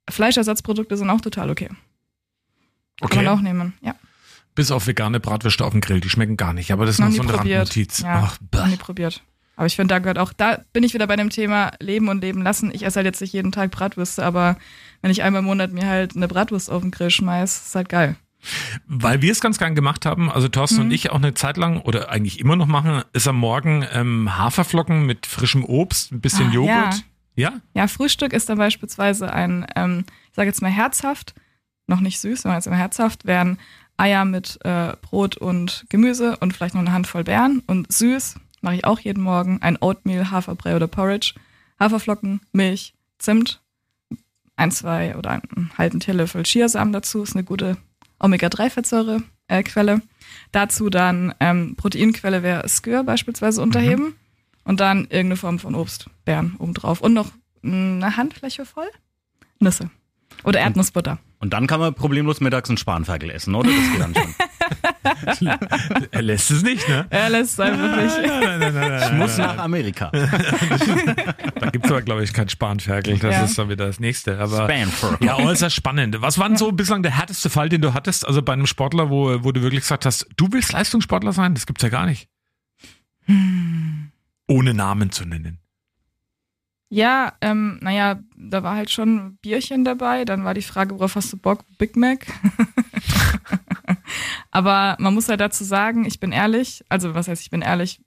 Fleischersatzprodukte 0.09 0.97
sind 0.97 1.09
auch 1.09 1.21
total 1.21 1.49
okay. 1.49 1.67
Kann 1.67 1.77
Okay. 3.01 3.15
man 3.17 3.27
auch 3.27 3.41
nehmen, 3.41 3.73
ja. 3.81 3.95
Bis 4.55 4.69
auf 4.69 4.85
vegane 4.85 5.19
Bratwürste 5.19 5.65
auf 5.65 5.71
dem 5.71 5.81
Grill, 5.81 5.99
die 5.99 6.09
schmecken 6.09 6.37
gar 6.37 6.53
nicht, 6.53 6.71
aber 6.71 6.85
das 6.85 6.95
ist 6.95 6.99
Noch 6.99 7.11
so 7.11 7.21
eine 7.23 7.33
probiert. 7.33 7.59
Randnotiz. 7.61 7.99
Ja, 8.01 8.23
Ach, 8.27 8.67
nie 8.67 8.75
probiert. 8.77 9.23
Aber 9.55 9.67
ich 9.67 9.75
finde, 9.75 9.93
da 9.93 9.99
gehört 9.99 10.17
auch, 10.17 10.33
da 10.33 10.59
bin 10.73 10.83
ich 10.83 10.93
wieder 10.93 11.05
bei 11.07 11.15
dem 11.15 11.29
Thema 11.29 11.71
Leben 11.79 12.07
und 12.09 12.21
Leben 12.21 12.41
lassen. 12.41 12.71
Ich 12.73 12.83
esse 12.85 12.97
halt 12.97 13.05
jetzt 13.05 13.21
nicht 13.21 13.33
jeden 13.33 13.51
Tag 13.51 13.69
Bratwürste, 13.71 14.25
aber 14.25 14.57
wenn 15.01 15.11
ich 15.11 15.21
einmal 15.23 15.39
im 15.39 15.45
Monat 15.45 15.71
mir 15.71 15.87
halt 15.87 16.15
eine 16.15 16.27
Bratwurst 16.27 16.71
auf 16.71 16.81
den 16.81 16.91
Grill 16.91 17.11
schmeiß, 17.11 17.67
ist 17.67 17.75
halt 17.75 17.89
geil. 17.89 18.15
Weil 18.87 19.21
wir 19.21 19.31
es 19.31 19.39
ganz 19.39 19.57
gern 19.57 19.75
gemacht 19.75 20.05
haben, 20.05 20.29
also 20.31 20.47
Thorsten 20.49 20.77
Mhm. 20.79 20.85
und 20.85 20.91
ich 20.91 21.11
auch 21.11 21.15
eine 21.17 21.33
Zeit 21.33 21.55
lang 21.57 21.79
oder 21.81 22.09
eigentlich 22.09 22.39
immer 22.39 22.55
noch 22.55 22.65
machen, 22.67 23.03
ist 23.13 23.27
am 23.27 23.37
Morgen 23.37 23.85
ähm, 23.93 24.37
Haferflocken 24.37 25.05
mit 25.05 25.25
frischem 25.27 25.63
Obst, 25.63 26.11
ein 26.11 26.19
bisschen 26.19 26.49
Ah, 26.49 26.53
Joghurt. 26.53 27.03
Ja. 27.35 27.53
Ja, 27.73 27.87
Frühstück 27.87 28.33
ist 28.33 28.49
dann 28.49 28.57
beispielsweise 28.57 29.31
ein, 29.31 29.65
ähm, 29.75 30.03
ich 30.29 30.35
sage 30.35 30.47
jetzt 30.47 30.61
mal 30.61 30.69
herzhaft, 30.71 31.33
noch 31.87 31.99
nicht 32.01 32.19
süß, 32.19 32.41
sondern 32.41 32.57
jetzt 32.59 32.67
immer 32.67 32.75
herzhaft, 32.75 33.25
wären 33.25 33.59
Eier 33.97 34.25
mit 34.25 34.59
äh, 34.65 34.93
Brot 35.01 35.37
und 35.37 35.85
Gemüse 35.89 36.37
und 36.37 36.53
vielleicht 36.53 36.73
noch 36.75 36.81
eine 36.81 36.91
Handvoll 36.93 37.23
Beeren. 37.23 37.61
Und 37.65 37.91
süß 37.91 38.35
mache 38.63 38.75
ich 38.75 38.85
auch 38.85 38.99
jeden 38.99 39.23
Morgen. 39.23 39.61
Ein 39.61 39.77
Oatmeal, 39.81 40.31
Haferbrei 40.31 40.75
oder 40.75 40.87
Porridge, 40.87 41.33
Haferflocken, 41.79 42.41
Milch, 42.51 42.93
Zimt, 43.19 43.61
ein, 44.55 44.71
zwei 44.71 45.15
oder 45.15 45.31
einen 45.31 45.71
halben 45.77 45.99
Teelöffel 45.99 46.43
Chiasamen 46.43 46.93
dazu, 46.93 47.23
ist 47.23 47.35
eine 47.35 47.43
gute 47.43 47.77
Omega-3-Fettsäure 48.19 49.23
äh, 49.47 49.63
Quelle. 49.63 50.01
Dazu 50.51 50.89
dann 50.89 51.33
ähm, 51.39 51.75
Proteinquelle 51.75 52.43
wäre 52.43 52.67
Skür 52.67 53.03
beispielsweise 53.03 53.61
unterheben. 53.61 54.15
Und 54.65 54.79
dann 54.79 55.01
irgendeine 55.01 55.35
Form 55.35 55.59
von 55.59 55.75
Obst, 55.75 56.09
Beeren 56.23 56.55
obendrauf. 56.57 57.01
Und 57.01 57.13
noch 57.13 57.31
eine 57.63 58.15
Handfläche 58.15 58.65
voll? 58.65 58.87
Nüsse. 59.59 59.89
Oder 60.45 60.59
Erdnussbutter. 60.61 61.19
Und 61.43 61.49
dann 61.51 61.67
kann 61.67 61.81
man 61.81 61.93
problemlos 61.93 62.39
mittags 62.39 62.69
einen 62.69 62.77
Spanferkel 62.77 63.29
essen, 63.29 63.53
oder? 63.53 63.69
Das 63.69 63.91
geht 63.91 63.99
dann 63.99 64.15
schon. 64.15 64.33
Er 66.11 66.21
lässt 66.21 66.49
es 66.51 66.63
nicht, 66.63 66.87
ne? 66.87 67.05
Er 67.09 67.29
lässt 67.29 67.53
es 67.53 67.59
einfach 67.59 67.97
nicht. 67.97 68.15
Nein, 68.25 68.59
nein, 68.59 68.73
nein, 68.73 69.03
Ich 69.11 69.17
muss 69.17 69.37
nach 69.37 69.57
Amerika. 69.57 70.09
Da 71.59 71.69
gibt's 71.69 71.89
aber, 71.89 72.01
glaube 72.01 72.23
ich, 72.23 72.31
keinen 72.31 72.47
Spanferkel. 72.47 73.17
Das 73.19 73.35
Ja. 73.35 73.43
ist 73.43 73.57
dann 73.57 73.67
wieder 73.67 73.87
das 73.87 73.99
nächste. 73.99 74.39
Aber 74.39 74.69
Spanferkel. 74.69 75.27
ja, 75.27 75.35
äußerst 75.37 75.75
spannend. 75.75 76.21
Was 76.21 76.37
war 76.39 76.47
denn 76.47 76.57
so 76.57 76.71
bislang 76.71 77.03
der 77.03 77.17
härteste 77.17 77.49
Fall, 77.49 77.67
den 77.67 77.81
du 77.81 77.93
hattest? 77.93 78.25
Also 78.25 78.41
bei 78.41 78.53
einem 78.53 78.65
Sportler, 78.65 79.09
wo, 79.09 79.43
wo 79.43 79.51
du 79.51 79.61
wirklich 79.61 79.81
gesagt 79.81 80.05
hast, 80.05 80.25
du 80.37 80.47
willst 80.51 80.71
Leistungssportler 80.71 81.33
sein? 81.33 81.53
Das 81.55 81.65
gibt's 81.65 81.83
ja 81.83 81.89
gar 81.89 82.05
nicht. 82.05 82.29
Ohne 84.47 84.73
Namen 84.73 85.11
zu 85.11 85.25
nennen. 85.25 85.59
Ja, 86.93 87.33
ähm, 87.41 87.79
naja, 87.81 88.19
da 88.37 88.61
war 88.61 88.75
halt 88.75 88.91
schon 88.91 89.37
Bierchen 89.37 89.83
dabei. 89.83 90.25
Dann 90.25 90.43
war 90.43 90.53
die 90.53 90.61
Frage, 90.61 90.93
worauf 90.93 91.15
hast 91.15 91.33
du 91.33 91.37
Bock? 91.37 91.65
Big 91.79 91.95
Mac. 91.95 92.27
Aber 94.51 94.95
man 94.99 95.15
muss 95.15 95.27
halt 95.27 95.41
dazu 95.41 95.63
sagen, 95.63 96.05
ich 96.05 96.19
bin 96.19 96.31
ehrlich, 96.31 96.85
also 96.89 97.15
was 97.15 97.27
heißt, 97.27 97.41
ich 97.41 97.49
bin 97.49 97.63
ehrlich, 97.63 97.99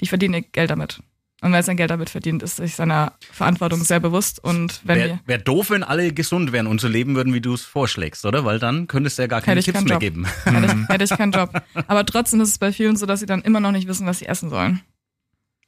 die 0.00 0.08
verdienen 0.08 0.34
ihr 0.34 0.42
Geld 0.42 0.68
damit. 0.68 1.00
Und 1.42 1.52
wer 1.52 1.62
sein 1.62 1.76
Geld 1.76 1.92
damit 1.92 2.10
verdient, 2.10 2.42
ist 2.42 2.56
sich 2.56 2.74
seiner 2.74 3.12
Verantwortung 3.20 3.84
sehr 3.84 4.00
bewusst. 4.00 4.42
Und 4.42 4.80
wenn 4.82 4.98
Wäre 4.98 5.08
wir 5.10 5.20
wär 5.26 5.38
doof, 5.38 5.70
wenn 5.70 5.84
alle 5.84 6.12
gesund 6.12 6.50
wären 6.50 6.66
und 6.66 6.80
so 6.80 6.88
leben 6.88 7.14
würden, 7.14 7.32
wie 7.32 7.40
du 7.40 7.54
es 7.54 7.62
vorschlägst, 7.62 8.26
oder? 8.26 8.44
Weil 8.44 8.58
dann 8.58 8.88
könntest 8.88 9.18
du 9.18 9.22
ja 9.22 9.28
gar 9.28 9.42
keine 9.42 9.60
ich 9.60 9.66
Tipps 9.66 9.82
mehr 9.82 9.92
Job. 9.92 10.00
geben. 10.00 10.26
hätte 10.42 10.66
ich, 10.66 10.88
hätte 10.88 11.04
ich 11.04 11.10
keinen 11.10 11.30
Job. 11.38 11.52
Aber 11.86 12.04
trotzdem 12.04 12.40
ist 12.40 12.48
es 12.48 12.58
bei 12.58 12.72
vielen 12.72 12.96
so, 12.96 13.06
dass 13.06 13.20
sie 13.20 13.26
dann 13.26 13.42
immer 13.42 13.60
noch 13.60 13.70
nicht 13.70 13.86
wissen, 13.86 14.08
was 14.08 14.18
sie 14.18 14.26
essen 14.26 14.50
sollen. 14.50 14.80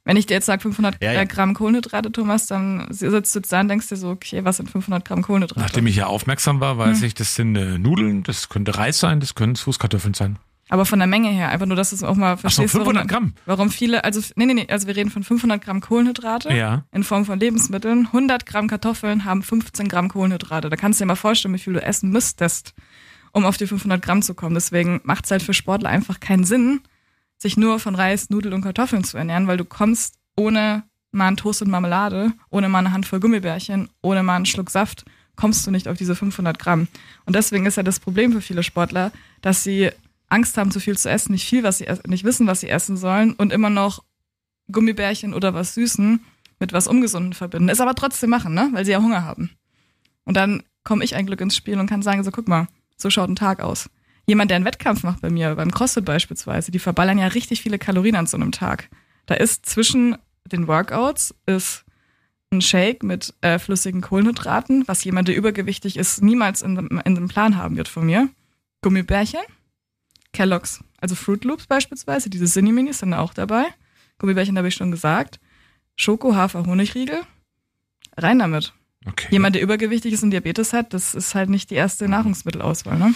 Wenn 0.03 0.17
ich 0.17 0.25
dir 0.25 0.33
jetzt 0.33 0.47
sage 0.47 0.61
500 0.61 1.01
Ja, 1.03 1.11
ja. 1.13 1.23
Gramm 1.25 1.53
Kohlenhydrate, 1.53 2.11
Thomas, 2.11 2.47
dann 2.47 2.87
sitzt 2.89 3.35
du 3.35 3.39
da 3.41 3.61
und 3.61 3.67
denkst 3.67 3.87
dir 3.89 3.97
so, 3.97 4.09
okay, 4.09 4.43
was 4.43 4.57
sind 4.57 4.69
500 4.69 5.05
Gramm 5.05 5.21
Kohlenhydrate? 5.21 5.59
Nachdem 5.61 5.85
ich 5.87 5.95
ja 5.95 6.07
aufmerksam 6.07 6.59
war, 6.59 6.77
weiß 6.77 6.99
Hm. 6.99 7.05
ich, 7.07 7.13
das 7.13 7.35
sind 7.35 7.55
äh, 7.55 7.77
Nudeln, 7.77 8.23
das 8.23 8.49
könnte 8.49 8.77
Reis 8.77 8.99
sein, 8.99 9.19
das 9.19 9.35
können 9.35 9.55
Fußkartoffeln 9.55 10.13
sein. 10.15 10.37
Aber 10.69 10.85
von 10.85 10.99
der 10.99 11.07
Menge 11.07 11.29
her, 11.29 11.49
einfach 11.49 11.65
nur, 11.65 11.75
dass 11.75 11.89
du 11.89 11.97
es 11.97 12.03
auch 12.03 12.15
mal 12.15 12.31
Ach 12.33 12.37
so, 12.37 12.41
verstehst. 12.41 12.71
500 12.71 12.95
warum, 12.95 13.07
Gramm. 13.07 13.33
Warum 13.45 13.69
viele, 13.69 14.03
also, 14.05 14.21
nee, 14.37 14.45
nee, 14.45 14.53
nee, 14.53 14.67
also 14.69 14.87
wir 14.87 14.95
reden 14.95 15.11
von 15.11 15.23
500 15.23 15.61
Gramm 15.61 15.81
Kohlenhydrate 15.81 16.51
Ja. 16.53 16.85
in 16.93 17.03
Form 17.03 17.25
von 17.25 17.37
Lebensmitteln. 17.39 18.07
100 18.07 18.45
Gramm 18.45 18.69
Kartoffeln 18.69 19.25
haben 19.25 19.43
15 19.43 19.87
Gramm 19.89 20.07
Kohlenhydrate. 20.07 20.69
Da 20.69 20.77
kannst 20.77 20.99
du 20.99 21.03
dir 21.03 21.07
mal 21.07 21.15
vorstellen, 21.15 21.53
wie 21.53 21.59
viel 21.59 21.73
du 21.73 21.83
essen 21.83 22.09
müsstest, 22.09 22.73
um 23.33 23.43
auf 23.45 23.57
die 23.57 23.67
500 23.67 24.01
Gramm 24.01 24.21
zu 24.21 24.33
kommen. 24.33 24.55
Deswegen 24.55 25.01
macht 25.03 25.25
es 25.25 25.31
halt 25.31 25.43
für 25.43 25.53
Sportler 25.53 25.89
einfach 25.89 26.21
keinen 26.21 26.45
Sinn, 26.45 26.79
sich 27.41 27.57
nur 27.57 27.79
von 27.79 27.95
Reis, 27.95 28.29
Nudeln 28.29 28.53
und 28.53 28.61
Kartoffeln 28.61 29.03
zu 29.03 29.17
ernähren, 29.17 29.47
weil 29.47 29.57
du 29.57 29.65
kommst 29.65 30.19
ohne 30.37 30.83
mal 31.11 31.27
einen 31.27 31.37
Toast 31.37 31.61
und 31.63 31.71
Marmelade, 31.71 32.33
ohne 32.51 32.69
mal 32.69 32.79
eine 32.79 32.91
Handvoll 32.91 33.19
Gummibärchen, 33.19 33.89
ohne 34.01 34.21
mal 34.21 34.35
einen 34.35 34.45
Schluck 34.45 34.69
Saft, 34.69 35.05
kommst 35.35 35.65
du 35.65 35.71
nicht 35.71 35.87
auf 35.87 35.97
diese 35.97 36.15
500 36.15 36.59
Gramm. 36.59 36.87
Und 37.25 37.35
deswegen 37.35 37.65
ist 37.65 37.77
ja 37.77 37.83
das 37.83 37.99
Problem 37.99 38.31
für 38.31 38.41
viele 38.41 38.61
Sportler, 38.61 39.11
dass 39.41 39.63
sie 39.63 39.89
Angst 40.29 40.55
haben, 40.57 40.71
zu 40.71 40.79
viel 40.79 40.97
zu 40.97 41.09
essen, 41.09 41.31
nicht 41.31 41.45
viel, 41.45 41.63
was 41.63 41.79
sie 41.79 41.87
nicht 42.05 42.23
wissen, 42.23 42.45
was 42.45 42.61
sie 42.61 42.69
essen 42.69 42.95
sollen 42.95 43.33
und 43.33 43.51
immer 43.51 43.71
noch 43.71 44.03
Gummibärchen 44.71 45.33
oder 45.33 45.53
was 45.55 45.73
Süßen 45.73 46.23
mit 46.59 46.73
was 46.73 46.87
Ungesunden 46.87 47.33
verbinden. 47.33 47.69
Es 47.69 47.81
aber 47.81 47.95
trotzdem 47.95 48.29
machen, 48.29 48.53
ne? 48.53 48.69
Weil 48.71 48.85
sie 48.85 48.91
ja 48.91 49.01
Hunger 49.01 49.25
haben. 49.25 49.49
Und 50.25 50.37
dann 50.37 50.61
komme 50.83 51.03
ich 51.03 51.15
ein 51.15 51.25
Glück 51.25 51.41
ins 51.41 51.55
Spiel 51.55 51.79
und 51.79 51.89
kann 51.89 52.03
sagen, 52.03 52.23
so 52.23 52.29
guck 52.29 52.47
mal, 52.47 52.67
so 52.97 53.09
schaut 53.09 53.29
ein 53.29 53.35
Tag 53.35 53.61
aus. 53.61 53.89
Jemand, 54.27 54.51
der 54.51 54.55
einen 54.57 54.65
Wettkampf 54.65 55.03
macht 55.03 55.21
bei 55.21 55.29
mir, 55.29 55.55
beim 55.55 55.71
CrossFit 55.71 56.05
beispielsweise, 56.05 56.71
die 56.71 56.79
verballern 56.79 57.17
ja 57.17 57.27
richtig 57.27 57.61
viele 57.61 57.79
Kalorien 57.79 58.15
an 58.15 58.27
so 58.27 58.37
einem 58.37 58.51
Tag. 58.51 58.89
Da 59.25 59.35
ist 59.35 59.65
zwischen 59.65 60.17
den 60.45 60.67
Workouts 60.67 61.33
ist 61.45 61.83
ein 62.51 62.61
Shake 62.61 63.03
mit 63.03 63.33
äh, 63.41 63.57
flüssigen 63.59 64.01
Kohlenhydraten, 64.01 64.87
was 64.87 65.03
jemand, 65.03 65.27
der 65.27 65.35
übergewichtig 65.37 65.95
ist, 65.97 66.21
niemals 66.21 66.61
in, 66.61 66.75
dem- 66.75 67.01
in 67.05 67.15
dem 67.15 67.27
Plan 67.29 67.55
haben 67.57 67.77
wird 67.77 67.87
von 67.87 68.05
mir. 68.05 68.29
Gummibärchen, 68.81 69.39
Kellogg's, 70.33 70.83
also 70.99 71.15
Fruit 71.15 71.43
Loops 71.45 71.67
beispielsweise, 71.67 72.29
diese 72.29 72.45
Cinni-Minis 72.45 72.99
sind 72.99 73.13
auch 73.13 73.33
dabei. 73.33 73.65
Gummibärchen 74.17 74.57
habe 74.57 74.67
ich 74.67 74.75
schon 74.75 74.91
gesagt. 74.91 75.39
Schoko, 75.95 76.35
Hafer, 76.35 76.65
Honigriegel. 76.65 77.21
Rein 78.17 78.39
damit. 78.39 78.73
Okay. 79.05 79.27
Jemand, 79.31 79.55
der 79.55 79.61
übergewichtig 79.63 80.13
ist 80.13 80.23
und 80.23 80.31
Diabetes 80.31 80.73
hat, 80.73 80.93
das 80.93 81.15
ist 81.15 81.33
halt 81.35 81.49
nicht 81.49 81.69
die 81.71 81.75
erste 81.75 82.07
Nahrungsmittelauswahl, 82.07 82.97
ne? 82.99 83.13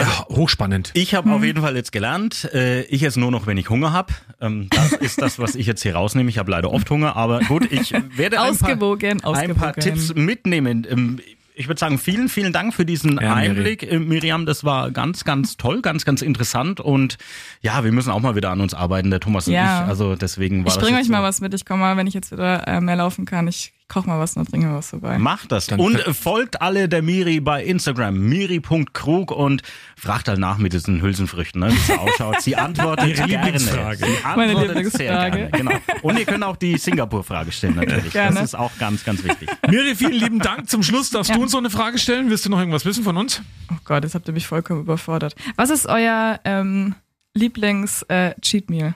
Ja, 0.00 0.26
hochspannend. 0.28 0.90
Ich 0.94 1.14
habe 1.14 1.30
auf 1.32 1.42
jeden 1.44 1.62
Fall 1.62 1.76
jetzt 1.76 1.92
gelernt, 1.92 2.48
äh, 2.52 2.82
ich 2.82 3.02
esse 3.02 3.18
nur 3.20 3.30
noch, 3.30 3.46
wenn 3.46 3.56
ich 3.56 3.70
Hunger 3.70 3.92
habe. 3.92 4.12
Ähm, 4.40 4.68
das 4.70 4.92
ist 5.00 5.20
das, 5.22 5.38
was 5.38 5.54
ich 5.54 5.66
jetzt 5.66 5.82
hier 5.82 5.94
rausnehme. 5.94 6.28
Ich 6.30 6.38
habe 6.38 6.50
leider 6.50 6.72
oft 6.72 6.88
Hunger, 6.90 7.16
aber 7.16 7.40
gut, 7.40 7.70
ich 7.72 7.92
werde 8.16 8.40
ein 8.40 8.56
paar, 8.56 8.68
Ausgewogen, 8.70 9.24
ausgewogen. 9.24 9.50
ein 9.52 9.56
paar 9.56 9.74
Tipps 9.74 10.14
mitnehmen. 10.14 10.86
Ähm, 10.88 11.20
ich 11.58 11.68
würde 11.68 11.78
sagen, 11.80 11.98
vielen, 11.98 12.28
vielen 12.28 12.52
Dank 12.52 12.74
für 12.74 12.84
diesen 12.84 13.18
Ja. 13.18 13.32
Einblick, 13.34 13.90
äh, 13.90 13.98
Miriam. 13.98 14.44
Das 14.44 14.62
war 14.64 14.90
ganz, 14.90 15.24
ganz 15.24 15.56
toll, 15.56 15.80
ganz, 15.80 16.04
ganz 16.04 16.20
interessant. 16.20 16.80
Und 16.80 17.16
ja, 17.62 17.82
wir 17.82 17.92
müssen 17.92 18.10
auch 18.10 18.20
mal 18.20 18.36
wieder 18.36 18.50
an 18.50 18.60
uns 18.60 18.74
arbeiten, 18.74 19.10
der 19.10 19.20
Thomas 19.20 19.46
Ja. 19.46 19.78
und 19.78 19.84
ich. 19.84 19.88
Also 19.88 20.16
deswegen 20.16 20.64
war 20.64 20.68
Ich 20.68 20.74
das 20.74 20.84
bringe 20.84 20.98
euch 21.00 21.08
mal 21.08 21.18
so. 21.18 21.24
was 21.24 21.40
mit. 21.40 21.54
Ich 21.54 21.64
komme 21.64 21.80
mal, 21.80 21.96
wenn 21.96 22.06
ich 22.06 22.12
jetzt 22.14 22.30
wieder 22.30 22.68
äh, 22.68 22.80
mehr 22.82 22.96
laufen 22.96 23.24
kann. 23.24 23.48
Ich 23.48 23.72
koche 23.88 24.08
mal 24.08 24.18
was 24.18 24.36
und 24.36 24.50
bringe 24.50 24.74
was 24.74 24.90
vorbei. 24.90 25.16
Macht 25.18 25.52
das. 25.52 25.66
Dann 25.66 25.78
und 25.80 25.94
äh, 26.06 26.12
folgt 26.12 26.60
alle 26.60 26.88
der 26.88 27.02
Miri 27.02 27.40
bei 27.40 27.64
Instagram, 27.64 28.18
miri.krug 28.18 29.30
und 29.30 29.62
fragt 29.96 30.28
halt 30.28 30.38
nach 30.38 30.58
mit 30.58 30.72
diesen 30.72 31.00
Hülsenfrüchten, 31.02 31.60
ne, 31.60 31.70
wie 31.72 31.76
es 31.92 31.98
ausschaut. 31.98 32.40
Sie 32.42 32.56
antwortet 32.56 33.06
Ihre 33.06 33.26
gerne. 33.28 33.44
Lieblingsfrage. 33.52 34.04
Sie 34.06 34.12
Meine 34.36 34.52
antwortet 34.56 34.92
sehr 34.92 35.12
Lieblingsfrage. 35.12 35.36
gerne. 35.36 35.50
Genau. 35.50 35.72
Und 36.02 36.18
ihr 36.18 36.24
könnt 36.26 36.44
auch 36.44 36.56
die 36.56 36.76
Singapur-Frage 36.78 37.52
stellen 37.52 37.76
natürlich. 37.76 38.12
Gerne. 38.12 38.34
Das 38.34 38.44
ist 38.44 38.54
auch 38.54 38.72
ganz, 38.78 39.04
ganz 39.04 39.22
wichtig. 39.24 39.48
Miri, 39.68 39.94
vielen 39.94 40.12
lieben 40.14 40.38
Dank. 40.40 40.68
Zum 40.68 40.82
Schluss 40.82 41.10
darfst 41.10 41.30
Ja. 41.30 41.36
du 41.36 41.42
uns 41.42 41.52
noch 41.52 41.60
eine 41.60 41.70
Frage 41.70 41.98
stellen. 41.98 42.28
Willst 42.30 42.44
du 42.44 42.50
noch 42.50 42.58
irgendwas 42.58 42.84
wissen 42.84 43.04
von 43.04 43.16
uns? 43.16 43.40
Oh 43.70 43.76
Gott, 43.84 44.02
jetzt 44.04 44.14
habt 44.14 44.26
ihr 44.28 44.34
mich 44.34 44.46
vollkommen 44.46 44.80
überfordert. 44.80 45.34
Was 45.56 45.70
ist 45.70 45.86
euer 45.86 46.40
ähm, 46.44 46.94
Lieblings-Cheat 47.34 48.70
Meal? 48.70 48.94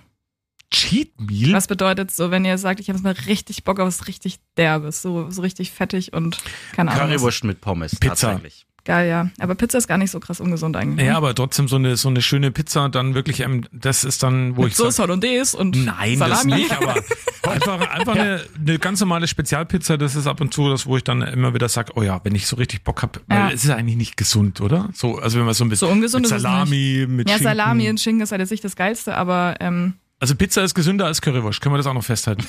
Cheat 0.71 1.21
Meal? 1.21 1.53
Was 1.53 1.67
bedeutet 1.67 2.11
so, 2.11 2.31
wenn 2.31 2.45
ihr 2.45 2.57
sagt, 2.59 2.81
ich 2.81 2.89
habe 2.89 2.99
mal 3.01 3.15
richtig 3.27 3.65
Bock 3.65 3.81
auf 3.81 3.89
was 3.89 4.07
richtig 4.07 4.39
Derbes, 4.57 5.03
so, 5.03 5.31
so 5.31 5.43
richtig 5.43 5.71
fettig 5.73 6.13
und 6.13 6.39
keine 6.75 6.91
Ahnung. 6.93 7.09
Currywurst 7.09 7.45
mit 7.45 7.61
Pommes. 7.61 7.97
Pizza. 7.97 8.29
Tatsächlich. 8.33 8.67
Geil, 8.85 9.11
ja. 9.11 9.31
Aber 9.39 9.55
Pizza 9.57 9.77
ist 9.77 9.89
gar 9.89 9.99
nicht 9.99 10.11
so 10.11 10.21
krass 10.21 10.41
ungesund 10.41 10.75
eigentlich. 10.75 11.05
Ja, 11.05 11.13
ne? 11.13 11.17
aber 11.19 11.35
trotzdem 11.35 11.69
so 11.69 11.77
eine, 11.77 11.97
so 11.99 12.09
eine 12.09 12.23
schöne 12.23 12.51
Pizza, 12.51 12.89
dann 12.89 13.15
wirklich, 13.15 13.41
ähm, 13.41 13.67
das 13.73 14.05
ist 14.05 14.23
dann, 14.23 14.57
wo 14.57 14.63
Mit 14.63 14.71
ich 14.71 14.77
Soße 14.77 14.93
sag, 14.93 15.03
Hollandaise 15.09 15.55
und 15.57 15.85
Nein, 15.85 16.17
Salami. 16.17 16.51
das 16.51 16.59
nicht, 16.61 16.73
aber 16.73 16.95
einfach, 17.51 17.81
einfach 17.91 18.15
eine, 18.15 18.43
eine 18.59 18.79
ganz 18.79 19.01
normale 19.01 19.29
Spezialpizza, 19.29 19.99
das 19.99 20.17
ist 20.17 20.27
ab 20.27 20.41
und 20.41 20.55
zu 20.55 20.71
das, 20.71 20.87
wo 20.87 20.97
ich 20.97 21.05
dann 21.05 21.21
immer 21.21 21.53
wieder 21.53 21.69
sage, 21.69 21.93
oh 21.95 22.03
ja, 22.03 22.21
wenn 22.25 22.35
ich 22.35 22.47
so 22.47 22.57
richtig 22.57 22.83
Bock 22.83 23.03
habe, 23.03 23.21
weil 23.27 23.39
Ja. 23.39 23.51
es 23.51 23.65
ist 23.65 23.71
eigentlich 23.71 23.97
nicht 23.97 24.17
gesund, 24.17 24.63
oder? 24.63 24.89
So, 24.95 25.19
also 25.19 25.39
wenn 25.39 25.45
man 25.45 25.55
so 25.55 25.65
ein 25.65 25.69
bisschen 25.69 25.89
So 25.89 25.93
ungesund 25.93 26.23
mit 26.23 26.31
ist 26.31 26.37
es 26.39 26.43
Salami, 26.43 27.05
mit 27.07 27.29
Ja, 27.29 27.37
Schinken. 27.37 27.57
Salami 27.57 27.91
und 27.91 28.01
Schinken 28.01 28.23
ist 28.23 28.33
halt 28.33 28.41
jetzt 28.41 28.51
nicht 28.51 28.65
das 28.65 28.77
Geilste, 28.77 29.15
aber 29.15 29.57
ähm, 29.61 29.93
Also 30.21 30.35
Pizza 30.35 30.63
ist 30.63 30.75
gesünder 30.75 31.07
als 31.07 31.23
Currywurst, 31.23 31.63
können 31.63 31.73
wir 31.73 31.79
das 31.79 31.87
auch 31.87 31.95
noch 31.95 32.05
festhalten? 32.05 32.45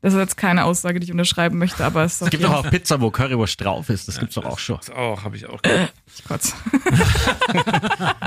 das 0.00 0.14
ist 0.14 0.18
jetzt 0.18 0.36
keine 0.38 0.64
Aussage, 0.64 0.98
die 0.98 1.04
ich 1.04 1.12
unterschreiben 1.12 1.58
möchte, 1.58 1.84
aber 1.84 2.04
es 2.04 2.14
ist 2.14 2.22
Es 2.22 2.30
gibt 2.30 2.42
doch 2.42 2.54
auch 2.54 2.70
Pizza, 2.70 3.02
wo 3.02 3.10
Currywurst 3.10 3.60
drauf 3.60 3.90
ist. 3.90 4.08
Das 4.08 4.18
gibt's 4.18 4.36
doch 4.36 4.46
auch 4.46 4.58
schon. 4.58 4.78
Das 4.78 4.88
auch, 4.88 5.24
habe 5.24 5.36
ich 5.36 5.46
auch. 5.46 5.60
Kurz. 6.26 6.54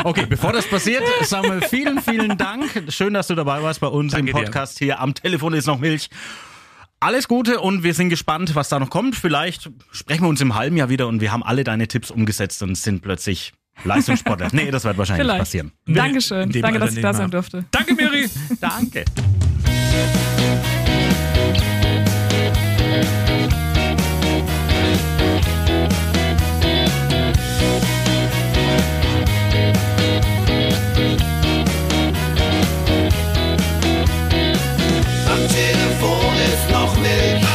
Okay, 0.04 0.26
bevor 0.28 0.52
das 0.52 0.68
passiert, 0.68 1.04
Samuel, 1.22 1.62
vielen, 1.62 2.02
vielen 2.02 2.36
Dank. 2.38 2.86
Schön, 2.89 3.14
dass 3.14 3.28
du 3.28 3.36
dabei 3.36 3.62
warst 3.62 3.80
bei 3.82 3.88
uns 3.88 4.14
Danke 4.14 4.32
im 4.32 4.36
dir. 4.36 4.44
Podcast 4.44 4.80
hier. 4.80 5.00
Am 5.00 5.14
Telefon 5.14 5.54
ist 5.54 5.68
noch 5.68 5.78
Milch. 5.78 6.10
Alles 7.00 7.28
Gute 7.28 7.60
und 7.60 7.84
wir 7.84 7.94
sind 7.94 8.10
gespannt, 8.10 8.56
was 8.56 8.70
da 8.70 8.80
noch 8.80 8.89
kommt. 8.89 9.16
Vielleicht 9.16 9.70
sprechen 9.92 10.24
wir 10.24 10.30
uns 10.30 10.42
im 10.42 10.56
halben 10.56 10.78
Jahr 10.78 10.89
wieder 10.89 11.08
und 11.08 11.22
wir 11.22 11.32
haben 11.32 11.44
alle 11.44 11.64
deine 11.64 11.88
Tipps 11.88 12.10
umgesetzt 12.10 12.64
und 12.64 12.76
sind 12.76 13.02
plötzlich 13.02 13.54
Leistungssportler. 13.84 14.50
nee, 14.52 14.70
das 14.72 14.84
wird 14.84 14.98
wahrscheinlich 14.98 15.28
nicht 15.28 15.38
passieren. 15.38 15.72
Dankeschön. 15.86 16.50
Danke, 16.52 16.68
Alter 16.68 16.80
dass 16.80 16.96
ich 16.96 17.02
da 17.02 17.14
sein 17.14 17.32
durfte. 17.32 17.66
Danke, 17.72 17.94
Miri. 17.96 18.30
Danke. 18.60 19.06
Am 35.28 35.48
Telefon 35.48 36.36
ist 36.46 36.72
noch 36.72 36.96
Milch. 36.98 37.51